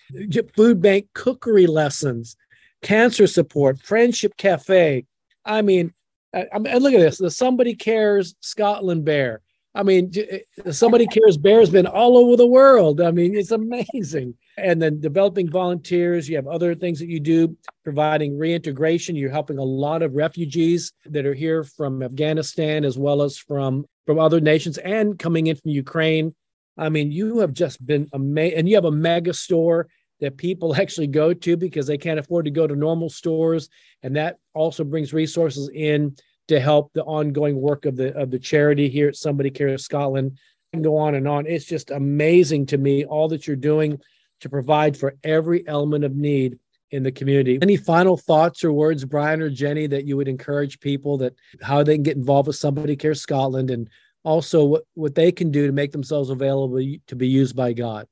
food 0.55 0.81
bank 0.81 1.07
cookery 1.13 1.67
lessons, 1.67 2.35
cancer 2.81 3.27
support, 3.27 3.79
friendship 3.79 4.35
cafe. 4.37 5.05
I 5.45 5.61
mean, 5.61 5.93
I, 6.33 6.47
I 6.53 6.59
mean, 6.59 6.77
look 6.77 6.93
at 6.93 6.99
this: 6.99 7.17
the 7.17 7.31
Somebody 7.31 7.75
Cares 7.75 8.35
Scotland 8.39 9.05
Bear. 9.05 9.41
I 9.75 9.83
mean, 9.83 10.11
eh, 10.15 10.71
Somebody 10.71 11.05
Cares 11.07 11.37
Bear 11.37 11.59
has 11.59 11.69
been 11.69 11.87
all 11.87 12.17
over 12.17 12.35
the 12.35 12.47
world. 12.47 13.01
I 13.01 13.11
mean, 13.11 13.35
it's 13.35 13.51
amazing. 13.51 14.35
And 14.61 14.81
then 14.81 14.99
developing 14.99 15.49
volunteers. 15.49 16.27
You 16.27 16.35
have 16.35 16.47
other 16.47 16.75
things 16.75 16.99
that 16.99 17.07
you 17.07 17.19
do, 17.19 17.55
providing 17.83 18.37
reintegration. 18.37 19.15
You're 19.15 19.31
helping 19.31 19.57
a 19.57 19.63
lot 19.63 20.01
of 20.01 20.13
refugees 20.13 20.93
that 21.05 21.25
are 21.25 21.33
here 21.33 21.63
from 21.63 22.03
Afghanistan 22.03 22.85
as 22.85 22.97
well 22.97 23.21
as 23.21 23.37
from 23.37 23.85
from 24.05 24.19
other 24.19 24.41
nations 24.41 24.77
and 24.79 25.19
coming 25.19 25.47
in 25.47 25.55
from 25.55 25.71
Ukraine. 25.71 26.33
I 26.77 26.89
mean, 26.89 27.11
you 27.11 27.39
have 27.39 27.53
just 27.53 27.85
been 27.85 28.07
amazing. 28.13 28.57
And 28.57 28.69
you 28.69 28.75
have 28.75 28.85
a 28.85 28.91
mega 28.91 29.33
store 29.33 29.87
that 30.19 30.37
people 30.37 30.75
actually 30.81 31.07
go 31.07 31.33
to 31.33 31.57
because 31.57 31.87
they 31.87 31.97
can't 31.97 32.19
afford 32.19 32.45
to 32.45 32.51
go 32.51 32.67
to 32.67 32.75
normal 32.75 33.09
stores. 33.09 33.69
And 34.01 34.15
that 34.15 34.37
also 34.53 34.83
brings 34.83 35.13
resources 35.13 35.69
in 35.73 36.15
to 36.47 36.59
help 36.59 36.91
the 36.93 37.03
ongoing 37.03 37.61
work 37.61 37.85
of 37.85 37.95
the 37.95 38.15
of 38.17 38.31
the 38.31 38.39
charity 38.39 38.89
here 38.89 39.07
at 39.07 39.15
Somebody 39.15 39.51
Cares 39.51 39.85
Scotland. 39.85 40.37
And 40.71 40.83
go 40.83 40.97
on 40.97 41.15
and 41.15 41.27
on. 41.27 41.47
It's 41.47 41.65
just 41.65 41.89
amazing 41.89 42.67
to 42.67 42.77
me 42.77 43.03
all 43.03 43.27
that 43.29 43.47
you're 43.47 43.55
doing 43.55 43.99
to 44.41 44.49
provide 44.49 44.97
for 44.97 45.15
every 45.23 45.67
element 45.67 46.03
of 46.03 46.15
need 46.15 46.59
in 46.91 47.03
the 47.03 47.11
community. 47.11 47.59
Any 47.61 47.77
final 47.77 48.17
thoughts 48.17 48.63
or 48.63 48.71
words, 48.71 49.05
Brian 49.05 49.41
or 49.41 49.49
Jenny, 49.49 49.87
that 49.87 50.05
you 50.05 50.17
would 50.17 50.27
encourage 50.27 50.79
people 50.79 51.17
that 51.19 51.33
how 51.61 51.83
they 51.83 51.95
can 51.95 52.03
get 52.03 52.17
involved 52.17 52.47
with 52.47 52.55
Somebody 52.55 52.95
Care 52.95 53.13
Scotland 53.13 53.69
and 53.69 53.89
also 54.23 54.65
what, 54.65 54.83
what 54.95 55.15
they 55.15 55.31
can 55.31 55.51
do 55.51 55.67
to 55.67 55.73
make 55.73 55.91
themselves 55.91 56.29
available 56.29 56.79
to 57.07 57.15
be 57.15 57.27
used 57.27 57.55
by 57.55 57.73
God? 57.73 58.07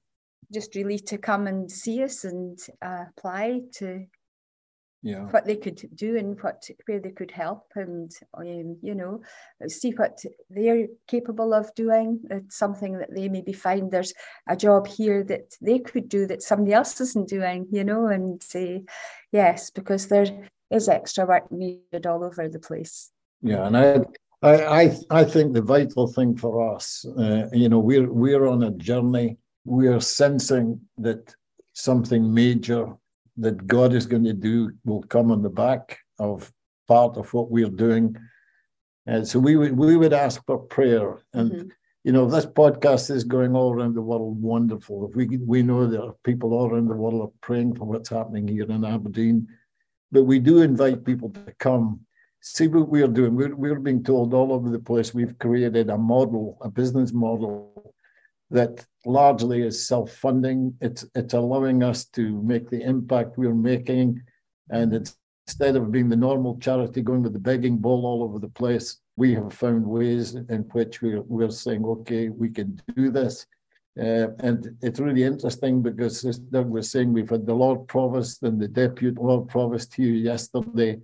Just 0.53 0.75
really 0.75 0.99
to 0.99 1.17
come 1.17 1.47
and 1.47 1.69
see 1.69 2.03
us 2.03 2.23
and 2.23 2.57
uh, 2.81 3.05
apply 3.09 3.61
to 3.75 4.05
yeah. 5.01 5.25
what 5.29 5.45
they 5.45 5.55
could 5.55 5.87
do 5.95 6.17
and 6.17 6.41
what 6.41 6.67
where 6.85 6.99
they 6.99 7.11
could 7.11 7.31
help 7.31 7.71
and 7.75 8.11
um, 8.33 8.77
you 8.81 8.95
know 8.95 9.21
see 9.67 9.91
what 9.91 10.23
they're 10.49 10.87
capable 11.07 11.53
of 11.53 11.73
doing 11.75 12.19
it's 12.29 12.57
something 12.57 12.97
that 12.97 13.13
they 13.13 13.29
maybe 13.29 13.53
find 13.53 13.91
there's 13.91 14.13
a 14.47 14.55
job 14.55 14.87
here 14.87 15.23
that 15.23 15.55
they 15.61 15.79
could 15.79 16.09
do 16.09 16.25
that 16.25 16.41
somebody 16.41 16.73
else 16.73 16.99
isn't 16.99 17.27
doing 17.27 17.67
you 17.71 17.83
know 17.83 18.07
and 18.07 18.41
say 18.41 18.83
yes 19.31 19.69
because 19.69 20.07
there 20.07 20.25
is 20.71 20.89
extra 20.89 21.25
work 21.25 21.51
needed 21.51 22.05
all 22.05 22.23
over 22.23 22.49
the 22.49 22.59
place 22.59 23.11
yeah 23.41 23.67
and 23.67 23.77
i 23.77 23.99
I, 24.43 24.95
I, 25.09 25.23
think 25.23 25.53
the 25.53 25.63
vital 25.63 26.05
thing 26.05 26.37
for 26.37 26.75
us, 26.75 27.03
uh, 27.17 27.47
you 27.51 27.69
know, 27.69 27.79
we're 27.79 28.07
we're 28.11 28.45
on 28.45 28.61
a 28.61 28.69
journey. 28.69 29.37
We 29.65 29.87
are 29.87 29.99
sensing 29.99 30.79
that 30.99 31.33
something 31.73 32.31
major 32.31 32.95
that 33.37 33.67
God 33.67 33.93
is 33.93 34.05
going 34.05 34.23
to 34.25 34.33
do 34.33 34.71
will 34.85 35.03
come 35.03 35.31
on 35.31 35.41
the 35.41 35.49
back 35.49 35.99
of 36.19 36.51
part 36.87 37.17
of 37.17 37.33
what 37.33 37.51
we're 37.51 37.69
doing. 37.69 38.15
And 39.05 39.27
so 39.27 39.39
we 39.39 39.55
would 39.55 39.77
we 39.77 39.95
would 39.95 40.13
ask 40.13 40.43
for 40.45 40.59
prayer. 40.59 41.19
And 41.33 41.51
mm-hmm. 41.51 41.67
you 42.03 42.11
know, 42.11 42.29
this 42.29 42.45
podcast 42.45 43.09
is 43.11 43.23
going 43.23 43.55
all 43.55 43.73
around 43.73 43.95
the 43.95 44.01
world 44.01 44.41
wonderful. 44.41 45.07
If 45.07 45.15
we 45.15 45.37
we 45.37 45.61
know 45.63 45.87
there 45.87 46.03
are 46.03 46.15
people 46.23 46.53
all 46.53 46.69
around 46.69 46.87
the 46.87 46.95
world 46.95 47.21
are 47.21 47.33
praying 47.41 47.75
for 47.75 47.85
what's 47.85 48.09
happening 48.09 48.47
here 48.47 48.69
in 48.69 48.83
Aberdeen. 48.83 49.47
But 50.11 50.23
we 50.23 50.39
do 50.39 50.61
invite 50.61 51.05
people 51.05 51.29
to 51.31 51.53
come 51.59 52.01
see 52.41 52.67
what 52.67 52.87
we're 52.87 53.07
doing. 53.07 53.35
We're, 53.35 53.55
we're 53.55 53.79
being 53.79 54.03
told 54.03 54.33
all 54.33 54.53
over 54.53 54.69
the 54.69 54.79
place 54.79 55.13
we've 55.13 55.37
created 55.39 55.89
a 55.89 55.97
model, 55.97 56.57
a 56.61 56.69
business 56.69 57.11
model 57.11 57.93
that 58.49 58.85
largely 59.05 59.61
is 59.61 59.87
self-funding. 59.87 60.75
It's 60.81 61.05
it's 61.15 61.33
allowing 61.33 61.83
us 61.83 62.05
to 62.05 62.41
make 62.41 62.69
the 62.69 62.81
impact 62.81 63.37
we're 63.37 63.53
making, 63.53 64.21
and 64.69 64.93
instead 65.47 65.75
of 65.75 65.91
being 65.91 66.09
the 66.09 66.15
normal 66.15 66.57
charity 66.59 67.01
going 67.01 67.23
with 67.23 67.33
the 67.33 67.39
begging 67.39 67.77
bowl 67.77 68.05
all 68.05 68.23
over 68.23 68.39
the 68.39 68.49
place, 68.49 68.99
we 69.15 69.33
have 69.33 69.53
found 69.53 69.85
ways 69.85 70.35
in 70.35 70.65
which 70.71 71.01
we're 71.01 71.21
we're 71.21 71.49
saying, 71.49 71.85
okay, 71.85 72.29
we 72.29 72.49
can 72.49 72.81
do 72.95 73.11
this. 73.11 73.45
Uh, 73.99 74.27
and 74.39 74.77
it's 74.83 74.99
really 74.99 75.23
interesting 75.23 75.81
because 75.81 76.23
as 76.23 76.37
Doug 76.37 76.69
was 76.69 76.91
saying, 76.91 77.11
we've 77.11 77.31
had 77.31 77.47
the 77.47 77.53
Lord 77.53 77.87
Provost 77.87 78.43
and 78.43 78.61
the 78.61 78.67
Deputy 78.67 79.15
Lord 79.19 79.49
Provost 79.49 79.95
here 79.95 80.13
yesterday 80.13 80.99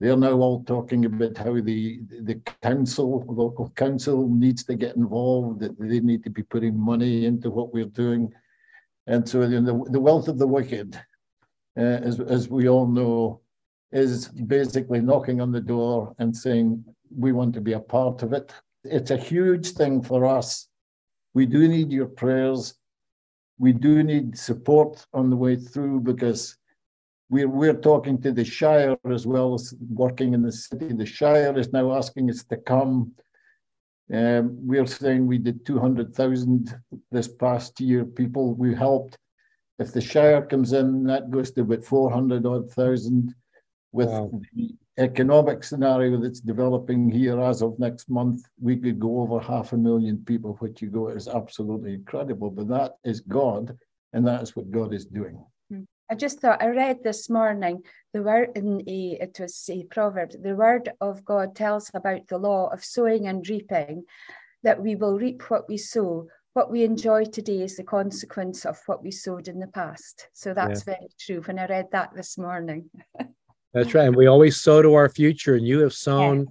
they're 0.00 0.16
now 0.16 0.32
all 0.32 0.64
talking 0.64 1.04
about 1.04 1.36
how 1.38 1.54
the 1.54 2.00
the 2.22 2.40
council, 2.62 3.24
local 3.28 3.70
council, 3.70 4.28
needs 4.28 4.64
to 4.64 4.74
get 4.74 4.96
involved. 4.96 5.60
That 5.60 5.78
they 5.78 6.00
need 6.00 6.24
to 6.24 6.30
be 6.30 6.42
putting 6.42 6.78
money 6.78 7.26
into 7.26 7.50
what 7.50 7.72
we're 7.72 7.84
doing, 7.84 8.32
and 9.06 9.28
so 9.28 9.46
the 9.48 9.60
the 9.90 10.00
wealth 10.00 10.28
of 10.28 10.38
the 10.38 10.46
wicked, 10.46 10.96
uh, 11.78 11.80
as 11.80 12.20
as 12.20 12.48
we 12.48 12.68
all 12.68 12.86
know, 12.86 13.40
is 13.92 14.28
basically 14.28 15.00
knocking 15.00 15.40
on 15.40 15.52
the 15.52 15.60
door 15.60 16.14
and 16.18 16.36
saying 16.36 16.84
we 17.16 17.32
want 17.32 17.54
to 17.54 17.60
be 17.60 17.74
a 17.74 17.80
part 17.80 18.22
of 18.22 18.32
it. 18.32 18.52
It's 18.82 19.12
a 19.12 19.16
huge 19.16 19.70
thing 19.70 20.02
for 20.02 20.26
us. 20.26 20.68
We 21.34 21.46
do 21.46 21.68
need 21.68 21.92
your 21.92 22.06
prayers. 22.06 22.74
We 23.58 23.72
do 23.72 24.02
need 24.02 24.36
support 24.36 25.06
on 25.14 25.30
the 25.30 25.36
way 25.36 25.56
through 25.56 26.00
because 26.00 26.58
we're, 27.30 27.48
we're 27.48 27.74
talking 27.74 28.20
to 28.22 28.32
the 28.32 28.44
Shire 28.44 28.96
as 29.10 29.26
well 29.26 29.54
as 29.54 29.74
working 29.88 30.34
in 30.34 30.42
the 30.42 30.52
city. 30.52 30.92
The 30.92 31.06
Shire 31.06 31.58
is 31.58 31.72
now 31.72 31.96
asking 31.96 32.30
us 32.30 32.44
to 32.44 32.56
come. 32.56 33.12
Um, 34.12 34.58
we're 34.66 34.86
saying 34.86 35.26
we 35.26 35.38
did 35.38 35.64
200,000 35.64 36.74
this 37.10 37.28
past 37.28 37.80
year. 37.80 38.04
People 38.04 38.54
we 38.54 38.74
helped. 38.74 39.16
If 39.78 39.92
the 39.92 40.00
Shire 40.00 40.42
comes 40.42 40.72
in, 40.72 41.04
that 41.04 41.30
goes 41.30 41.50
to 41.52 41.62
about 41.62 41.84
400 41.84 42.44
odd 42.46 42.70
thousand. 42.70 43.34
With 43.92 44.08
wow. 44.08 44.30
the 44.54 44.74
economic 44.98 45.64
scenario 45.64 46.20
that's 46.20 46.40
developing 46.40 47.10
here 47.10 47.40
as 47.40 47.62
of 47.62 47.78
next 47.78 48.10
month, 48.10 48.42
we 48.60 48.76
could 48.76 49.00
go 49.00 49.20
over 49.20 49.40
half 49.40 49.72
a 49.72 49.76
million 49.76 50.18
people, 50.24 50.54
which 50.54 50.82
you 50.82 50.90
go 50.90 51.08
is 51.08 51.28
absolutely 51.28 51.94
incredible. 51.94 52.50
But 52.50 52.68
that 52.68 52.96
is 53.04 53.20
God, 53.20 53.76
and 54.12 54.26
that 54.26 54.42
is 54.42 54.54
what 54.54 54.70
God 54.70 54.92
is 54.92 55.06
doing. 55.06 55.44
I 56.10 56.14
just 56.14 56.40
thought 56.40 56.62
I 56.62 56.68
read 56.68 57.02
this 57.02 57.30
morning 57.30 57.82
the 58.12 58.22
word 58.22 58.50
in 58.54 58.82
a 58.86 59.18
it 59.20 59.38
was 59.40 59.68
a 59.70 59.84
proverb. 59.84 60.30
The 60.40 60.54
word 60.54 60.90
of 61.00 61.24
God 61.24 61.56
tells 61.56 61.90
about 61.94 62.28
the 62.28 62.38
law 62.38 62.68
of 62.68 62.84
sowing 62.84 63.26
and 63.26 63.46
reaping, 63.48 64.04
that 64.62 64.82
we 64.82 64.94
will 64.96 65.18
reap 65.18 65.42
what 65.50 65.68
we 65.68 65.76
sow. 65.76 66.28
What 66.52 66.70
we 66.70 66.84
enjoy 66.84 67.24
today 67.24 67.62
is 67.62 67.76
the 67.76 67.82
consequence 67.82 68.64
of 68.64 68.78
what 68.86 69.02
we 69.02 69.10
sowed 69.10 69.48
in 69.48 69.58
the 69.58 69.66
past. 69.66 70.28
So 70.32 70.54
that's 70.54 70.86
yeah. 70.86 70.94
very 70.94 71.08
true. 71.18 71.42
When 71.44 71.58
I 71.58 71.66
read 71.66 71.88
that 71.90 72.14
this 72.14 72.38
morning. 72.38 72.90
that's 73.74 73.92
right. 73.94 74.06
And 74.06 74.14
we 74.14 74.26
always 74.26 74.60
sow 74.60 74.80
to 74.80 74.94
our 74.94 75.08
future. 75.08 75.56
And 75.56 75.66
you 75.66 75.80
have 75.80 75.94
sown 75.94 76.46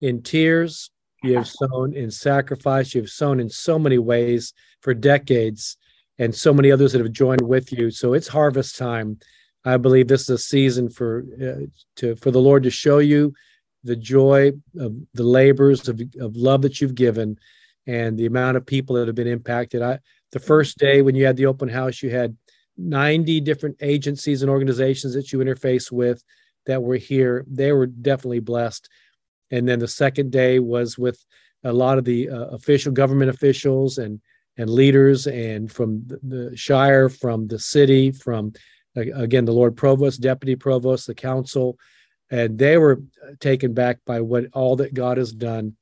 yeah. 0.00 0.10
in 0.10 0.22
tears, 0.22 0.90
you 1.22 1.36
have 1.36 1.48
sown 1.70 1.94
in 1.94 2.10
sacrifice, 2.10 2.94
you've 2.94 3.08
sown 3.08 3.40
in 3.40 3.48
so 3.48 3.78
many 3.78 3.96
ways 3.96 4.52
for 4.82 4.92
decades 4.92 5.78
and 6.18 6.34
so 6.34 6.52
many 6.52 6.70
others 6.70 6.92
that 6.92 7.00
have 7.00 7.12
joined 7.12 7.42
with 7.42 7.72
you. 7.72 7.90
So 7.90 8.14
it's 8.14 8.28
harvest 8.28 8.76
time. 8.76 9.18
I 9.64 9.76
believe 9.76 10.08
this 10.08 10.22
is 10.22 10.30
a 10.30 10.38
season 10.38 10.88
for 10.88 11.24
uh, 11.42 11.66
to 11.96 12.16
for 12.16 12.30
the 12.30 12.40
Lord 12.40 12.62
to 12.62 12.70
show 12.70 12.98
you 12.98 13.34
the 13.84 13.96
joy 13.96 14.52
of 14.78 14.96
the 15.14 15.22
labors 15.22 15.88
of, 15.88 16.00
of 16.20 16.36
love 16.36 16.62
that 16.62 16.80
you've 16.80 16.94
given 16.94 17.38
and 17.86 18.18
the 18.18 18.26
amount 18.26 18.56
of 18.56 18.66
people 18.66 18.96
that 18.96 19.06
have 19.06 19.14
been 19.14 19.26
impacted. 19.26 19.82
I 19.82 19.98
the 20.32 20.40
first 20.40 20.78
day 20.78 21.02
when 21.02 21.14
you 21.14 21.26
had 21.26 21.36
the 21.36 21.46
open 21.46 21.68
house, 21.68 22.02
you 22.02 22.10
had 22.10 22.36
90 22.76 23.40
different 23.40 23.76
agencies 23.80 24.42
and 24.42 24.50
organizations 24.50 25.14
that 25.14 25.32
you 25.32 25.38
interface 25.38 25.90
with 25.90 26.22
that 26.66 26.82
were 26.82 26.96
here. 26.96 27.44
They 27.48 27.72
were 27.72 27.86
definitely 27.86 28.40
blessed. 28.40 28.88
And 29.50 29.68
then 29.68 29.78
the 29.78 29.88
second 29.88 30.32
day 30.32 30.58
was 30.58 30.98
with 30.98 31.24
a 31.64 31.72
lot 31.72 31.98
of 31.98 32.04
the 32.04 32.28
uh, 32.28 32.46
official 32.46 32.92
government 32.92 33.30
officials 33.30 33.98
and 33.98 34.20
and 34.58 34.70
leaders 34.70 35.26
and 35.26 35.70
from 35.70 36.06
the 36.06 36.52
shire, 36.56 37.08
from 37.08 37.46
the 37.46 37.58
city, 37.58 38.10
from 38.10 38.52
again 38.96 39.44
the 39.44 39.52
Lord 39.52 39.76
Provost, 39.76 40.20
Deputy 40.20 40.56
Provost, 40.56 41.06
the 41.06 41.14
council, 41.14 41.78
and 42.30 42.58
they 42.58 42.78
were 42.78 43.02
taken 43.40 43.74
back 43.74 43.98
by 44.06 44.20
what 44.20 44.46
all 44.52 44.76
that 44.76 44.94
God 44.94 45.18
has 45.18 45.32
done. 45.32 45.76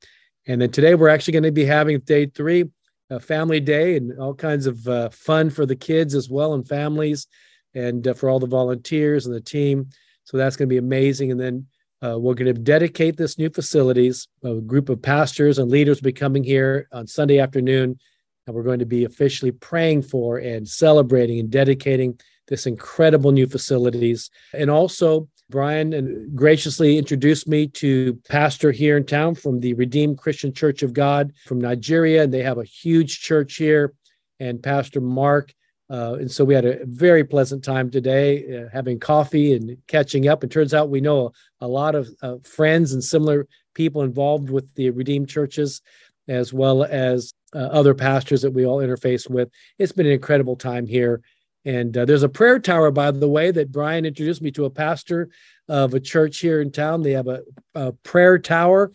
And 0.47 0.61
then 0.61 0.71
today 0.71 0.95
we're 0.95 1.09
actually 1.09 1.33
going 1.33 1.43
to 1.43 1.51
be 1.51 1.65
having 1.65 1.99
day 2.01 2.27
three, 2.27 2.65
a 3.09 3.19
family 3.19 3.59
day, 3.59 3.95
and 3.95 4.19
all 4.19 4.33
kinds 4.33 4.67
of 4.67 4.87
uh, 4.87 5.09
fun 5.09 5.49
for 5.49 5.65
the 5.65 5.75
kids 5.75 6.13
as 6.13 6.29
well 6.29 6.53
and 6.53 6.67
families, 6.67 7.27
and 7.73 8.07
uh, 8.07 8.13
for 8.13 8.29
all 8.29 8.39
the 8.39 8.47
volunteers 8.47 9.25
and 9.25 9.33
the 9.33 9.41
team. 9.41 9.89
So 10.25 10.37
that's 10.37 10.55
going 10.55 10.67
to 10.67 10.73
be 10.73 10.77
amazing. 10.77 11.31
And 11.31 11.39
then 11.39 11.67
uh, 12.01 12.19
we're 12.19 12.33
going 12.33 12.53
to 12.53 12.61
dedicate 12.61 13.15
this 13.15 13.37
new 13.37 13.49
facilities. 13.49 14.27
A 14.43 14.55
group 14.55 14.89
of 14.89 15.01
pastors 15.01 15.59
and 15.59 15.71
leaders 15.71 16.01
will 16.01 16.09
be 16.09 16.13
coming 16.13 16.43
here 16.43 16.87
on 16.91 17.07
Sunday 17.07 17.39
afternoon 17.39 17.97
and 18.45 18.55
we're 18.55 18.63
going 18.63 18.79
to 18.79 18.85
be 18.85 19.05
officially 19.05 19.51
praying 19.51 20.01
for 20.03 20.37
and 20.37 20.67
celebrating 20.67 21.39
and 21.39 21.49
dedicating 21.49 22.19
this 22.47 22.67
incredible 22.67 23.31
new 23.31 23.47
facilities. 23.47 24.29
And 24.53 24.69
also, 24.69 25.27
Brian 25.49 26.31
graciously 26.35 26.97
introduced 26.97 27.47
me 27.47 27.67
to 27.67 28.19
pastor 28.27 28.71
here 28.71 28.97
in 28.97 29.05
town 29.05 29.35
from 29.35 29.59
the 29.59 29.73
Redeemed 29.75 30.17
Christian 30.17 30.53
Church 30.53 30.83
of 30.83 30.93
God 30.93 31.33
from 31.45 31.59
Nigeria. 31.59 32.23
And 32.23 32.33
they 32.33 32.41
have 32.43 32.57
a 32.57 32.63
huge 32.63 33.21
church 33.21 33.55
here. 33.55 33.93
And 34.39 34.61
Pastor 34.61 35.01
Mark 35.01 35.53
uh, 35.89 36.15
and 36.19 36.31
so 36.31 36.43
we 36.43 36.55
had 36.55 36.65
a 36.65 36.83
very 36.85 37.23
pleasant 37.23 37.63
time 37.63 37.91
today, 37.91 38.57
uh, 38.57 38.69
having 38.73 38.99
coffee 38.99 39.53
and 39.53 39.77
catching 39.87 40.27
up. 40.27 40.41
And 40.41 40.51
turns 40.51 40.73
out 40.73 40.89
we 40.89 41.01
know 41.01 41.27
a, 41.61 41.65
a 41.65 41.67
lot 41.67 41.93
of 41.93 42.09
uh, 42.21 42.37
friends 42.43 42.93
and 42.93 43.03
similar 43.03 43.47
people 43.75 44.01
involved 44.01 44.49
with 44.49 44.73
the 44.75 44.89
Redeemed 44.89 45.29
churches, 45.29 45.81
as 46.27 46.51
well 46.51 46.83
as 46.83 47.33
uh, 47.55 47.57
other 47.57 47.93
pastors 47.93 48.41
that 48.41 48.51
we 48.51 48.65
all 48.65 48.79
interface 48.79 49.29
with. 49.29 49.49
It's 49.79 49.93
been 49.93 50.05
an 50.05 50.11
incredible 50.11 50.55
time 50.55 50.85
here. 50.85 51.21
And 51.63 51.97
uh, 51.97 52.05
there's 52.05 52.23
a 52.23 52.29
prayer 52.29 52.59
tower, 52.59 52.91
by 52.91 53.09
the 53.09 53.29
way, 53.29 53.49
that 53.49 53.71
Brian 53.71 54.05
introduced 54.05 54.41
me 54.41 54.51
to 54.51 54.65
a 54.65 54.69
pastor 54.69 55.29
of 55.67 55.93
a 55.93 55.99
church 55.99 56.39
here 56.39 56.61
in 56.61 56.71
town. 56.71 57.01
They 57.01 57.13
have 57.13 57.27
a, 57.27 57.41
a 57.73 57.91
prayer 57.91 58.37
tower. 58.37 58.91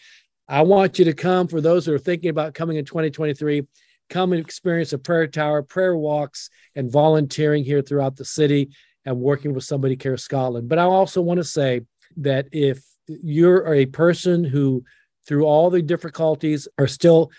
I 0.47 0.63
want 0.63 0.99
you 0.99 1.05
to 1.07 1.13
come 1.13 1.49
for 1.49 1.61
those 1.61 1.87
who 1.87 1.95
are 1.95 1.99
thinking 1.99 2.31
about 2.31 2.55
coming 2.55 2.77
in 2.77 2.85
2023 2.85 3.67
come 4.11 4.33
and 4.33 4.45
experience 4.45 4.93
a 4.93 4.99
prayer 4.99 5.27
tower, 5.27 5.63
prayer 5.63 5.97
walks, 5.97 6.51
and 6.75 6.91
volunteering 6.91 7.65
here 7.65 7.81
throughout 7.81 8.17
the 8.17 8.25
city 8.25 8.71
and 9.07 9.19
working 9.19 9.55
with 9.55 9.65
Somebody 9.65 9.97
Care 9.97 10.17
Scotland. 10.17 10.69
But 10.69 10.79
I 10.79 10.83
also 10.83 11.23
want 11.23 11.39
to 11.39 11.45
say 11.45 11.83
that 12.19 12.49
if 12.53 12.85
you're 13.07 13.73
a 13.73 13.87
person 13.87 14.45
who, 14.45 14.85
through 15.27 15.45
all 15.45 15.71
the 15.71 15.81
difficulties, 15.81 16.69
are 16.77 16.89
still 16.89 17.31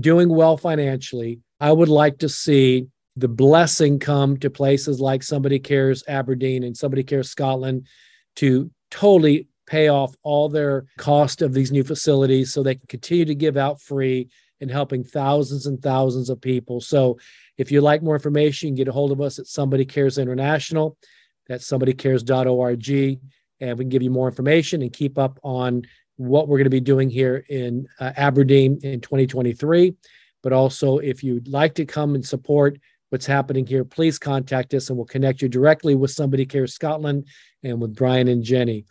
doing 0.00 0.28
well 0.28 0.56
financially, 0.56 1.40
I 1.60 1.72
would 1.72 1.88
like 1.88 2.18
to 2.18 2.28
see 2.28 2.86
the 3.16 3.28
blessing 3.28 3.98
come 3.98 4.36
to 4.38 4.50
places 4.50 5.00
like 5.00 5.22
Somebody 5.22 5.58
Cares 5.58 6.04
Aberdeen 6.06 6.62
and 6.62 6.76
Somebody 6.76 7.02
Cares 7.02 7.30
Scotland 7.30 7.86
to 8.36 8.70
totally 8.90 9.48
pay 9.66 9.88
off 9.88 10.14
all 10.22 10.48
their 10.48 10.86
cost 10.98 11.42
of 11.42 11.52
these 11.52 11.72
new 11.72 11.84
facilities 11.84 12.52
so 12.52 12.62
they 12.62 12.76
can 12.76 12.86
continue 12.86 13.24
to 13.24 13.34
give 13.34 13.56
out 13.56 13.82
free 13.82 14.28
and 14.60 14.70
helping 14.70 15.04
thousands 15.04 15.66
and 15.66 15.82
thousands 15.82 16.30
of 16.30 16.40
people. 16.40 16.80
So 16.80 17.18
if 17.58 17.70
you'd 17.70 17.82
like 17.82 18.02
more 18.02 18.14
information, 18.14 18.74
get 18.74 18.88
a 18.88 18.92
hold 18.92 19.12
of 19.12 19.20
us 19.20 19.38
at 19.38 19.46
Somebody 19.46 19.84
Cares 19.84 20.18
International. 20.18 20.96
That's 21.48 21.68
somebodycares.org. 21.68 22.88
And 23.60 23.76
we 23.76 23.84
can 23.84 23.88
give 23.88 24.02
you 24.02 24.10
more 24.10 24.28
information 24.28 24.82
and 24.82 24.92
keep 24.92 25.18
up 25.18 25.38
on 25.42 25.82
what 26.18 26.48
we're 26.48 26.58
going 26.58 26.64
to 26.64 26.70
be 26.70 26.80
doing 26.80 27.08
here 27.08 27.44
in 27.48 27.88
uh, 27.98 28.12
Aberdeen 28.16 28.78
in 28.82 29.00
2023. 29.00 29.94
But 30.42 30.52
also, 30.52 30.98
if 30.98 31.24
you'd 31.24 31.48
like 31.48 31.74
to 31.74 31.86
come 31.86 32.14
and 32.14 32.24
support 32.24 32.78
what's 33.08 33.26
happening 33.26 33.66
here, 33.66 33.84
please 33.84 34.18
contact 34.18 34.74
us 34.74 34.88
and 34.88 34.96
we'll 34.96 35.06
connect 35.06 35.42
you 35.42 35.48
directly 35.48 35.94
with 35.94 36.10
Somebody 36.10 36.44
Cares 36.44 36.74
Scotland 36.74 37.26
and 37.62 37.80
with 37.80 37.94
Brian 37.94 38.28
and 38.28 38.42
Jenny. 38.42 38.84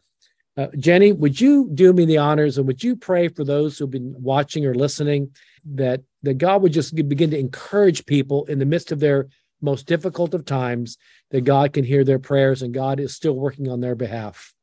Uh, 0.58 0.68
Jenny, 0.78 1.12
would 1.12 1.40
you 1.40 1.70
do 1.74 1.94
me 1.94 2.06
the 2.06 2.18
honors 2.18 2.58
and 2.58 2.66
would 2.66 2.84
you 2.84 2.96
pray 2.96 3.28
for 3.28 3.44
those 3.44 3.78
who've 3.78 3.92
been 3.92 4.16
watching 4.18 4.66
or 4.66 4.74
listening 4.74 5.30
that 5.76 6.02
that 6.24 6.40
God 6.40 6.64
would 6.64 6.74
just 6.74 6.96
begin 6.96 7.30
to 7.30 7.40
encourage 7.40 8.06
people 8.06 8.46
in 8.46 8.58
the 8.58 8.66
midst 8.66 8.92
of 8.92 9.00
their 9.00 9.28
most 9.62 9.86
difficult 9.86 10.34
of 10.34 10.46
times 10.46 10.98
that 11.32 11.42
God 11.42 11.74
can 11.74 11.84
hear 11.84 12.04
their 12.04 12.20
prayers 12.20 12.64
and 12.64 12.74
God 12.74 13.00
is 13.00 13.16
still 13.16 13.36
working 13.36 13.70
on 13.70 13.82
their 13.82 13.96
behalf. 13.96 14.54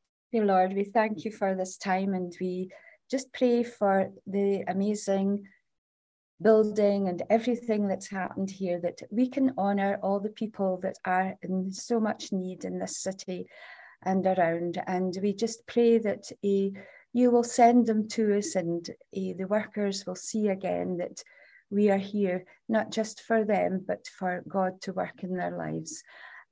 Lord, 0.43 0.75
we 0.75 0.85
thank 0.85 1.25
you 1.25 1.31
for 1.31 1.55
this 1.55 1.77
time 1.77 2.15
and 2.15 2.35
we 2.41 2.71
just 3.11 3.33
pray 3.33 3.63
for 3.63 4.11
the 4.27 4.65
amazing 4.67 5.45
building 6.43 7.09
and 7.09 7.23
everything 7.31 7.87
that's 7.87 8.11
happened 8.11 8.51
here 8.51 8.81
that 8.81 9.01
we 9.11 9.29
can 9.29 9.55
honor 9.57 9.99
all 10.03 10.19
the 10.19 10.31
people 10.31 10.81
that 10.83 10.97
are 11.05 11.35
in 11.43 11.73
so 11.73 12.01
much 12.01 12.33
need 12.33 12.65
in 12.65 12.79
this 12.79 12.99
city 12.99 13.47
and 14.03 14.27
around. 14.27 14.83
And 14.87 15.17
we 15.23 15.33
just 15.33 15.67
pray 15.67 15.99
that 15.99 16.31
uh, 16.45 16.81
you 17.13 17.31
will 17.31 17.45
send 17.45 17.87
them 17.87 18.09
to 18.09 18.37
us 18.37 18.57
and 18.57 18.89
uh, 18.91 19.33
the 19.39 19.47
workers 19.49 20.05
will 20.07 20.17
see 20.17 20.49
again 20.49 20.97
that 20.99 21.23
we 21.71 21.91
are 21.91 21.99
here 21.99 22.45
not 22.69 22.91
just 22.91 23.23
for 23.23 23.45
them 23.45 23.83
but 23.87 24.07
for 24.19 24.45
god 24.49 24.81
to 24.83 24.93
work 24.93 25.23
in 25.23 25.37
their 25.37 25.57
lives 25.57 26.03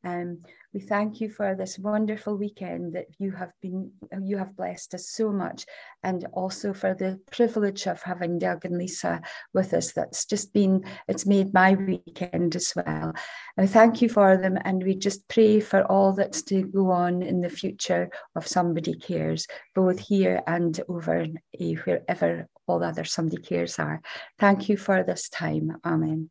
um, 0.04 0.38
we 0.74 0.80
thank 0.80 1.20
you 1.20 1.28
for 1.28 1.54
this 1.54 1.78
wonderful 1.78 2.36
weekend 2.36 2.94
that 2.94 3.06
you 3.18 3.32
have 3.32 3.52
been 3.60 3.92
you 4.22 4.38
have 4.38 4.56
blessed 4.56 4.94
us 4.94 5.08
so 5.08 5.30
much 5.30 5.66
and 6.02 6.26
also 6.32 6.72
for 6.72 6.94
the 6.94 7.20
privilege 7.30 7.86
of 7.86 8.02
having 8.02 8.38
Doug 8.38 8.64
and 8.64 8.78
Lisa 8.78 9.20
with 9.52 9.74
us. 9.74 9.92
That's 9.92 10.24
just 10.24 10.52
been 10.52 10.84
it's 11.08 11.26
made 11.26 11.52
my 11.52 11.74
weekend 11.74 12.56
as 12.56 12.72
well. 12.74 13.12
And 13.56 13.70
thank 13.70 14.00
you 14.00 14.08
for 14.08 14.36
them 14.36 14.58
and 14.64 14.82
we 14.82 14.94
just 14.94 15.28
pray 15.28 15.60
for 15.60 15.82
all 15.84 16.12
that's 16.14 16.42
to 16.44 16.62
go 16.62 16.90
on 16.90 17.22
in 17.22 17.42
the 17.42 17.50
future 17.50 18.10
of 18.34 18.46
somebody 18.46 18.94
cares 18.94 19.46
both 19.74 19.98
here 20.00 20.42
and 20.46 20.80
over 20.88 21.22
uh, 21.22 21.64
wherever 21.84 22.48
all 22.66 22.82
other 22.82 23.04
somebody 23.04 23.42
cares 23.42 23.78
are. 23.78 24.00
Thank 24.38 24.68
you 24.68 24.76
for 24.76 25.02
this 25.02 25.28
time. 25.28 25.76
Amen. 25.84 26.30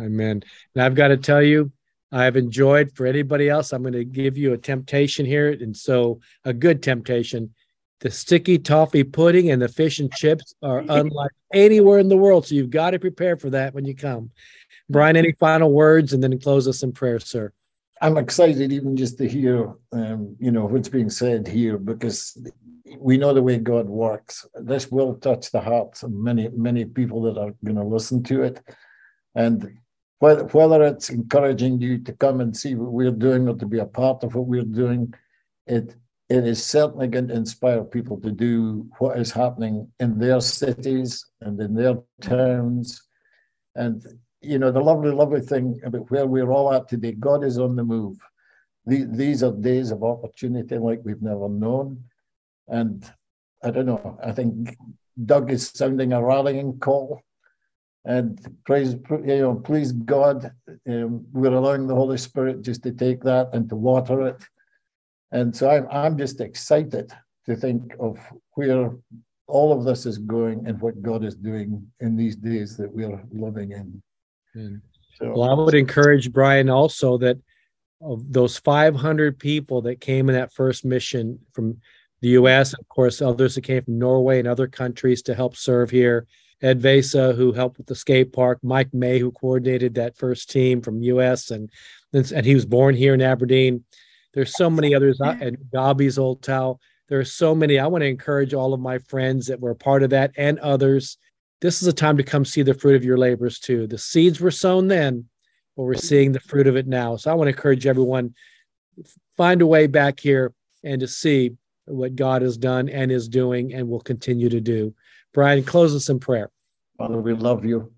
Amen. 0.00 0.42
And 0.74 0.82
i've 0.82 0.94
got 0.94 1.08
to 1.08 1.18
tell 1.18 1.42
you 1.42 1.70
I've 2.12 2.36
enjoyed. 2.36 2.92
For 2.94 3.06
anybody 3.06 3.48
else, 3.48 3.72
I'm 3.72 3.82
going 3.82 3.94
to 3.94 4.04
give 4.04 4.36
you 4.36 4.52
a 4.52 4.58
temptation 4.58 5.26
here. 5.26 5.50
And 5.50 5.76
so, 5.76 6.20
a 6.44 6.52
good 6.52 6.82
temptation. 6.82 7.54
The 8.00 8.10
sticky 8.10 8.58
toffee 8.58 9.04
pudding 9.04 9.50
and 9.50 9.62
the 9.62 9.68
fish 9.68 9.98
and 9.98 10.12
chips 10.12 10.54
are 10.62 10.78
unlike 10.88 11.32
anywhere 11.52 11.98
in 11.98 12.08
the 12.08 12.16
world. 12.16 12.46
So, 12.46 12.54
you've 12.54 12.70
got 12.70 12.90
to 12.90 12.98
prepare 12.98 13.36
for 13.36 13.50
that 13.50 13.74
when 13.74 13.84
you 13.84 13.94
come. 13.94 14.30
Brian, 14.88 15.16
any 15.16 15.32
final 15.32 15.72
words 15.72 16.12
and 16.12 16.22
then 16.22 16.38
close 16.38 16.68
us 16.68 16.82
in 16.82 16.92
prayer, 16.92 17.18
sir? 17.18 17.52
I'm 18.02 18.18
excited 18.18 18.72
even 18.72 18.96
just 18.96 19.16
to 19.18 19.28
hear, 19.28 19.72
um, 19.92 20.36
you 20.40 20.50
know, 20.50 20.66
what's 20.66 20.88
being 20.88 21.08
said 21.08 21.46
here 21.46 21.78
because 21.78 22.36
we 22.98 23.16
know 23.16 23.32
the 23.32 23.42
way 23.42 23.58
God 23.58 23.86
works. 23.86 24.44
This 24.54 24.90
will 24.90 25.14
touch 25.14 25.50
the 25.50 25.60
hearts 25.60 26.02
of 26.02 26.10
many, 26.10 26.48
many 26.48 26.84
people 26.84 27.22
that 27.22 27.38
are 27.38 27.54
going 27.64 27.76
to 27.76 27.84
listen 27.84 28.22
to 28.24 28.42
it. 28.42 28.60
And 29.36 29.78
whether, 30.22 30.44
whether 30.44 30.84
it's 30.84 31.10
encouraging 31.10 31.80
you 31.80 31.98
to 31.98 32.12
come 32.12 32.40
and 32.40 32.56
see 32.56 32.76
what 32.76 32.92
we're 32.92 33.10
doing 33.10 33.48
or 33.48 33.56
to 33.56 33.66
be 33.66 33.80
a 33.80 33.84
part 33.84 34.22
of 34.22 34.36
what 34.36 34.46
we're 34.46 34.62
doing, 34.62 35.12
it 35.66 35.96
it 36.28 36.46
is 36.46 36.64
certainly 36.64 37.08
going 37.08 37.26
to 37.26 37.34
inspire 37.34 37.82
people 37.82 38.20
to 38.20 38.30
do 38.30 38.88
what 39.00 39.18
is 39.18 39.32
happening 39.32 39.90
in 39.98 40.20
their 40.20 40.40
cities 40.40 41.26
and 41.40 41.60
in 41.60 41.74
their 41.74 41.96
towns. 42.20 43.02
And 43.74 44.06
you 44.40 44.60
know, 44.60 44.70
the 44.70 44.80
lovely, 44.80 45.10
lovely 45.10 45.40
thing 45.40 45.80
about 45.84 46.08
where 46.12 46.28
we're 46.28 46.52
all 46.52 46.72
at 46.72 46.86
today, 46.86 47.12
God 47.12 47.42
is 47.42 47.58
on 47.58 47.74
the 47.74 47.82
move. 47.82 48.16
these 48.86 49.42
are 49.42 49.50
days 49.50 49.90
of 49.90 50.04
opportunity 50.04 50.78
like 50.78 51.00
we've 51.02 51.20
never 51.32 51.48
known. 51.48 52.04
And 52.68 53.04
I 53.64 53.72
don't 53.72 53.86
know, 53.86 54.20
I 54.24 54.30
think 54.30 54.76
Doug 55.26 55.50
is 55.50 55.68
sounding 55.74 56.12
a 56.12 56.24
rallying 56.24 56.78
call 56.78 57.22
and 58.04 58.40
praise 58.64 58.96
you 59.10 59.38
know 59.38 59.54
please 59.54 59.92
god 59.92 60.52
um, 60.88 61.24
we're 61.32 61.52
allowing 61.54 61.86
the 61.86 61.94
holy 61.94 62.18
spirit 62.18 62.62
just 62.62 62.82
to 62.82 62.92
take 62.92 63.22
that 63.22 63.48
and 63.52 63.68
to 63.68 63.76
water 63.76 64.26
it 64.26 64.42
and 65.30 65.54
so 65.54 65.70
i'm, 65.70 65.86
I'm 65.90 66.18
just 66.18 66.40
excited 66.40 67.12
to 67.46 67.56
think 67.56 67.94
of 68.00 68.18
where 68.54 68.90
all 69.46 69.72
of 69.72 69.84
this 69.84 70.04
is 70.06 70.18
going 70.18 70.66
and 70.66 70.80
what 70.80 71.00
god 71.02 71.24
is 71.24 71.36
doing 71.36 71.86
in 72.00 72.16
these 72.16 72.34
days 72.34 72.76
that 72.76 72.92
we're 72.92 73.22
living 73.30 73.72
in 73.72 74.02
mm. 74.56 74.80
so, 75.18 75.32
well 75.36 75.50
i 75.50 75.54
would 75.54 75.74
encourage 75.74 76.32
brian 76.32 76.68
also 76.68 77.18
that 77.18 77.38
of 78.00 78.32
those 78.32 78.58
500 78.58 79.38
people 79.38 79.82
that 79.82 80.00
came 80.00 80.28
in 80.28 80.34
that 80.34 80.52
first 80.52 80.84
mission 80.84 81.38
from 81.52 81.78
the 82.20 82.30
us 82.30 82.72
of 82.72 82.88
course 82.88 83.22
others 83.22 83.54
that 83.54 83.62
came 83.62 83.84
from 83.84 83.98
norway 83.98 84.40
and 84.40 84.48
other 84.48 84.66
countries 84.66 85.22
to 85.22 85.36
help 85.36 85.56
serve 85.56 85.88
here 85.88 86.26
Ed 86.62 86.80
Vesa, 86.80 87.34
who 87.34 87.52
helped 87.52 87.78
with 87.78 87.88
the 87.88 87.94
skate 87.94 88.32
park, 88.32 88.58
Mike 88.62 88.94
May, 88.94 89.18
who 89.18 89.32
coordinated 89.32 89.94
that 89.94 90.16
first 90.16 90.50
team 90.50 90.80
from 90.80 91.02
US, 91.02 91.50
and 91.50 91.70
and 92.12 92.46
he 92.46 92.54
was 92.54 92.66
born 92.66 92.94
here 92.94 93.14
in 93.14 93.20
Aberdeen. 93.20 93.84
There's 94.32 94.56
so 94.56 94.70
many 94.70 94.94
others, 94.94 95.18
and 95.20 95.58
Gabi's 95.72 96.18
Old 96.18 96.42
Towel. 96.42 96.80
There 97.08 97.18
are 97.18 97.24
so 97.24 97.54
many. 97.54 97.78
I 97.78 97.86
want 97.86 98.02
to 98.02 98.08
encourage 98.08 98.54
all 98.54 98.72
of 98.72 98.80
my 98.80 98.98
friends 98.98 99.46
that 99.48 99.60
were 99.60 99.72
a 99.72 99.76
part 99.76 100.02
of 100.02 100.10
that 100.10 100.30
and 100.36 100.58
others. 100.60 101.18
This 101.60 101.82
is 101.82 101.88
a 101.88 101.92
time 101.92 102.16
to 102.16 102.22
come 102.22 102.44
see 102.44 102.62
the 102.62 102.74
fruit 102.74 102.96
of 102.96 103.04
your 103.04 103.18
labors 103.18 103.58
too. 103.58 103.86
The 103.86 103.98
seeds 103.98 104.40
were 104.40 104.50
sown 104.50 104.88
then, 104.88 105.26
but 105.76 105.82
we're 105.82 105.94
seeing 105.94 106.32
the 106.32 106.40
fruit 106.40 106.66
of 106.66 106.76
it 106.76 106.86
now. 106.86 107.16
So 107.16 107.30
I 107.30 107.34
want 107.34 107.48
to 107.48 107.56
encourage 107.56 107.86
everyone 107.86 108.34
find 109.36 109.62
a 109.62 109.66
way 109.66 109.86
back 109.86 110.20
here 110.20 110.52
and 110.84 111.00
to 111.00 111.08
see 111.08 111.52
what 111.86 112.16
God 112.16 112.42
has 112.42 112.56
done 112.56 112.88
and 112.88 113.10
is 113.10 113.28
doing 113.28 113.74
and 113.74 113.88
will 113.88 114.00
continue 114.00 114.48
to 114.48 114.60
do. 114.60 114.94
Brian, 115.34 115.64
close 115.64 115.94
us 115.94 116.08
in 116.08 116.20
prayer. 116.20 116.50
Father, 117.02 117.20
we 117.20 117.34
love 117.34 117.64
you. 117.64 117.92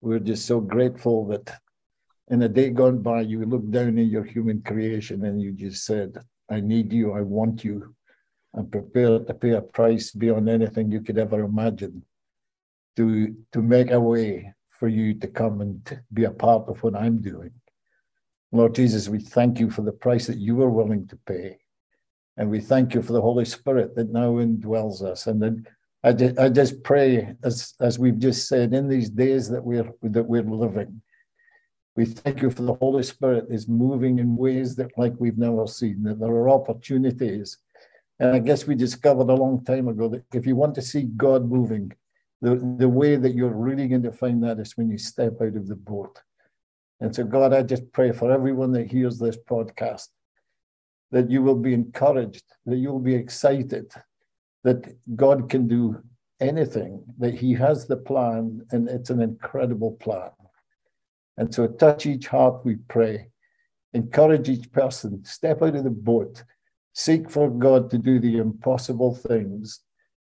We're 0.00 0.18
just 0.18 0.46
so 0.46 0.60
grateful 0.60 1.28
that 1.28 1.60
in 2.26 2.42
a 2.42 2.48
day 2.48 2.70
gone 2.70 3.02
by, 3.02 3.20
you 3.20 3.44
looked 3.44 3.70
down 3.70 3.98
in 3.98 4.08
your 4.08 4.24
human 4.24 4.62
creation 4.62 5.24
and 5.24 5.40
you 5.40 5.52
just 5.52 5.84
said, 5.84 6.18
I 6.50 6.58
need 6.58 6.92
you, 6.92 7.12
I 7.12 7.20
want 7.20 7.62
you. 7.62 7.94
I'm 8.52 8.68
prepared 8.68 9.28
to 9.28 9.34
pay 9.34 9.50
a 9.50 9.60
price 9.60 10.10
beyond 10.10 10.48
anything 10.48 10.90
you 10.90 11.02
could 11.02 11.18
ever 11.18 11.44
imagine 11.44 12.04
to, 12.96 13.32
to 13.52 13.62
make 13.62 13.92
a 13.92 14.00
way 14.00 14.52
for 14.70 14.88
you 14.88 15.14
to 15.20 15.28
come 15.28 15.60
and 15.60 16.02
be 16.12 16.24
a 16.24 16.32
part 16.32 16.68
of 16.68 16.82
what 16.82 16.96
I'm 16.96 17.22
doing. 17.22 17.52
Lord 18.50 18.74
Jesus, 18.74 19.08
we 19.08 19.20
thank 19.20 19.60
you 19.60 19.70
for 19.70 19.82
the 19.82 19.92
price 19.92 20.26
that 20.26 20.38
you 20.38 20.56
were 20.56 20.70
willing 20.70 21.06
to 21.08 21.18
pay 21.28 21.58
And 22.36 22.50
we 22.50 22.60
thank 22.60 22.94
you 22.94 23.02
for 23.02 23.12
the 23.12 23.22
Holy 23.22 23.44
Spirit 23.44 23.94
that 23.94 24.10
now 24.10 24.32
indwells 24.34 25.00
us. 25.02 25.28
And 25.28 25.40
then 25.40 25.68
I 26.04 26.12
just, 26.12 26.38
I 26.38 26.48
just 26.50 26.82
pray, 26.82 27.34
as, 27.42 27.74
as 27.80 27.98
we've 27.98 28.18
just 28.18 28.46
said, 28.46 28.74
in 28.74 28.88
these 28.88 29.08
days 29.08 29.48
that 29.48 29.64
we're 29.64 29.90
that 30.02 30.24
we're 30.24 30.42
living, 30.42 31.00
we 31.96 32.04
thank 32.04 32.42
you 32.42 32.50
for 32.50 32.62
the 32.62 32.74
Holy 32.74 33.02
Spirit 33.02 33.46
is 33.48 33.68
moving 33.68 34.18
in 34.18 34.36
ways 34.36 34.76
that 34.76 34.90
like 34.98 35.14
we've 35.18 35.38
never 35.38 35.66
seen, 35.66 36.02
that 36.02 36.20
there 36.20 36.28
are 36.28 36.50
opportunities. 36.50 37.56
And 38.20 38.30
I 38.32 38.38
guess 38.38 38.66
we 38.66 38.74
discovered 38.74 39.30
a 39.30 39.34
long 39.34 39.64
time 39.64 39.88
ago 39.88 40.08
that 40.10 40.24
if 40.34 40.46
you 40.46 40.56
want 40.56 40.74
to 40.74 40.82
see 40.82 41.04
God 41.16 41.48
moving, 41.48 41.90
the, 42.42 42.56
the 42.78 42.88
way 42.88 43.16
that 43.16 43.34
you're 43.34 43.48
really 43.48 43.88
going 43.88 44.02
to 44.02 44.12
find 44.12 44.44
that 44.44 44.58
is 44.58 44.76
when 44.76 44.90
you 44.90 44.98
step 44.98 45.40
out 45.40 45.56
of 45.56 45.66
the 45.66 45.74
boat. 45.74 46.20
And 47.00 47.14
so, 47.14 47.24
God, 47.24 47.54
I 47.54 47.62
just 47.62 47.90
pray 47.92 48.12
for 48.12 48.30
everyone 48.30 48.72
that 48.72 48.90
hears 48.90 49.18
this 49.18 49.38
podcast 49.38 50.08
that 51.12 51.30
you 51.30 51.42
will 51.42 51.56
be 51.56 51.72
encouraged, 51.72 52.44
that 52.66 52.76
you 52.76 52.92
will 52.92 53.00
be 53.00 53.14
excited, 53.14 53.90
that 54.64 54.96
God 55.14 55.48
can 55.48 55.68
do 55.68 56.02
anything, 56.40 57.04
that 57.18 57.34
He 57.34 57.54
has 57.54 57.86
the 57.86 57.96
plan, 57.96 58.66
and 58.70 58.88
it's 58.88 59.10
an 59.10 59.22
incredible 59.22 59.92
plan. 59.92 60.30
And 61.36 61.54
so, 61.54 61.66
touch 61.66 62.06
each 62.06 62.26
heart, 62.26 62.64
we 62.64 62.76
pray. 62.88 63.28
Encourage 63.92 64.48
each 64.48 64.72
person, 64.72 65.24
step 65.24 65.62
out 65.62 65.76
of 65.76 65.84
the 65.84 65.90
boat, 65.90 66.42
seek 66.94 67.30
for 67.30 67.48
God 67.48 67.90
to 67.90 67.98
do 67.98 68.18
the 68.18 68.38
impossible 68.38 69.14
things, 69.14 69.80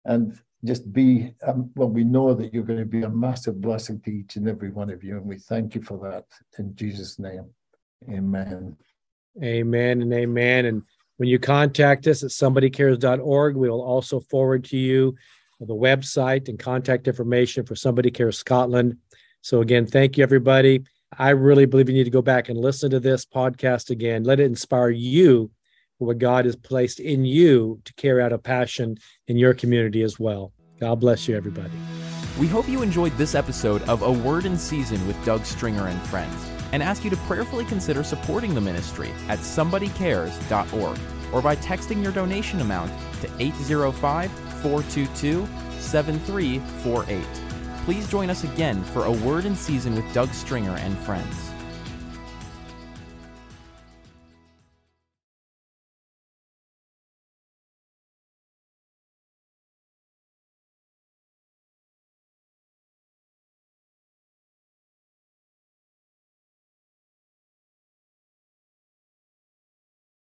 and 0.05 0.39
just 0.63 0.91
be, 0.91 1.33
um, 1.45 1.71
well, 1.75 1.89
we 1.89 2.03
know 2.03 2.33
that 2.33 2.53
you're 2.53 2.63
going 2.63 2.79
to 2.79 2.85
be 2.85 3.03
a 3.03 3.09
massive 3.09 3.61
blessing 3.61 4.01
to 4.01 4.11
each 4.11 4.35
and 4.35 4.47
every 4.47 4.69
one 4.69 4.89
of 4.89 5.03
you. 5.03 5.17
And 5.17 5.25
we 5.25 5.37
thank 5.37 5.75
you 5.75 5.81
for 5.81 5.97
that 6.09 6.25
in 6.57 6.75
Jesus' 6.75 7.19
name. 7.19 7.45
Amen. 8.09 8.75
Amen 9.43 10.01
and 10.01 10.13
amen. 10.13 10.65
And 10.65 10.81
when 11.17 11.29
you 11.29 11.39
contact 11.39 12.07
us 12.07 12.23
at 12.23 12.29
somebodycares.org, 12.29 13.55
we 13.55 13.69
will 13.69 13.81
also 13.81 14.19
forward 14.19 14.63
to 14.65 14.77
you 14.77 15.15
the 15.59 15.75
website 15.75 16.49
and 16.49 16.59
contact 16.59 17.07
information 17.07 17.65
for 17.65 17.75
Somebody 17.75 18.11
Cares 18.11 18.37
Scotland. 18.37 18.97
So, 19.41 19.61
again, 19.61 19.87
thank 19.87 20.17
you, 20.17 20.23
everybody. 20.23 20.83
I 21.17 21.29
really 21.29 21.65
believe 21.65 21.89
you 21.89 21.95
need 21.95 22.03
to 22.03 22.11
go 22.11 22.21
back 22.21 22.49
and 22.49 22.59
listen 22.59 22.91
to 22.91 22.99
this 22.99 23.25
podcast 23.25 23.89
again. 23.89 24.23
Let 24.23 24.39
it 24.39 24.45
inspire 24.45 24.89
you 24.89 25.49
for 25.97 26.07
what 26.07 26.19
God 26.19 26.45
has 26.45 26.55
placed 26.55 26.99
in 26.99 27.25
you 27.25 27.81
to 27.85 27.93
carry 27.95 28.21
out 28.21 28.33
a 28.33 28.37
passion 28.37 28.97
in 29.27 29.37
your 29.37 29.53
community 29.53 30.03
as 30.03 30.19
well. 30.19 30.53
God 30.79 30.99
bless 30.99 31.27
you, 31.27 31.35
everybody. 31.35 31.71
We 32.39 32.47
hope 32.47 32.69
you 32.69 32.83
enjoyed 32.83 33.17
this 33.17 33.33
episode 33.33 33.81
of 33.83 34.03
A 34.03 34.11
Word 34.11 34.45
in 34.45 34.57
Season 34.57 35.05
with 35.07 35.23
Doug 35.25 35.43
Stringer 35.43 35.87
and 35.87 35.99
friends 36.03 36.56
and 36.71 36.83
ask 36.83 37.03
you 37.03 37.09
to 37.09 37.17
prayerfully 37.17 37.65
consider 37.65 38.03
supporting 38.03 38.53
the 38.53 38.61
ministry 38.61 39.11
at 39.27 39.39
somebodycares.org 39.39 40.99
or 41.33 41.41
by 41.41 41.55
texting 41.57 42.01
your 42.01 42.11
donation 42.11 42.61
amount 42.61 42.91
to 43.21 43.29
805 43.39 44.31
422 44.61 45.47
7348. 45.79 47.23
Please 47.85 48.09
join 48.09 48.29
us 48.29 48.43
again 48.43 48.83
for 48.83 49.05
A 49.05 49.11
Word 49.11 49.45
in 49.45 49.55
Season 49.55 49.95
with 49.95 50.13
Doug 50.13 50.29
Stringer 50.33 50.75
and 50.77 50.97
friends. 50.99 51.46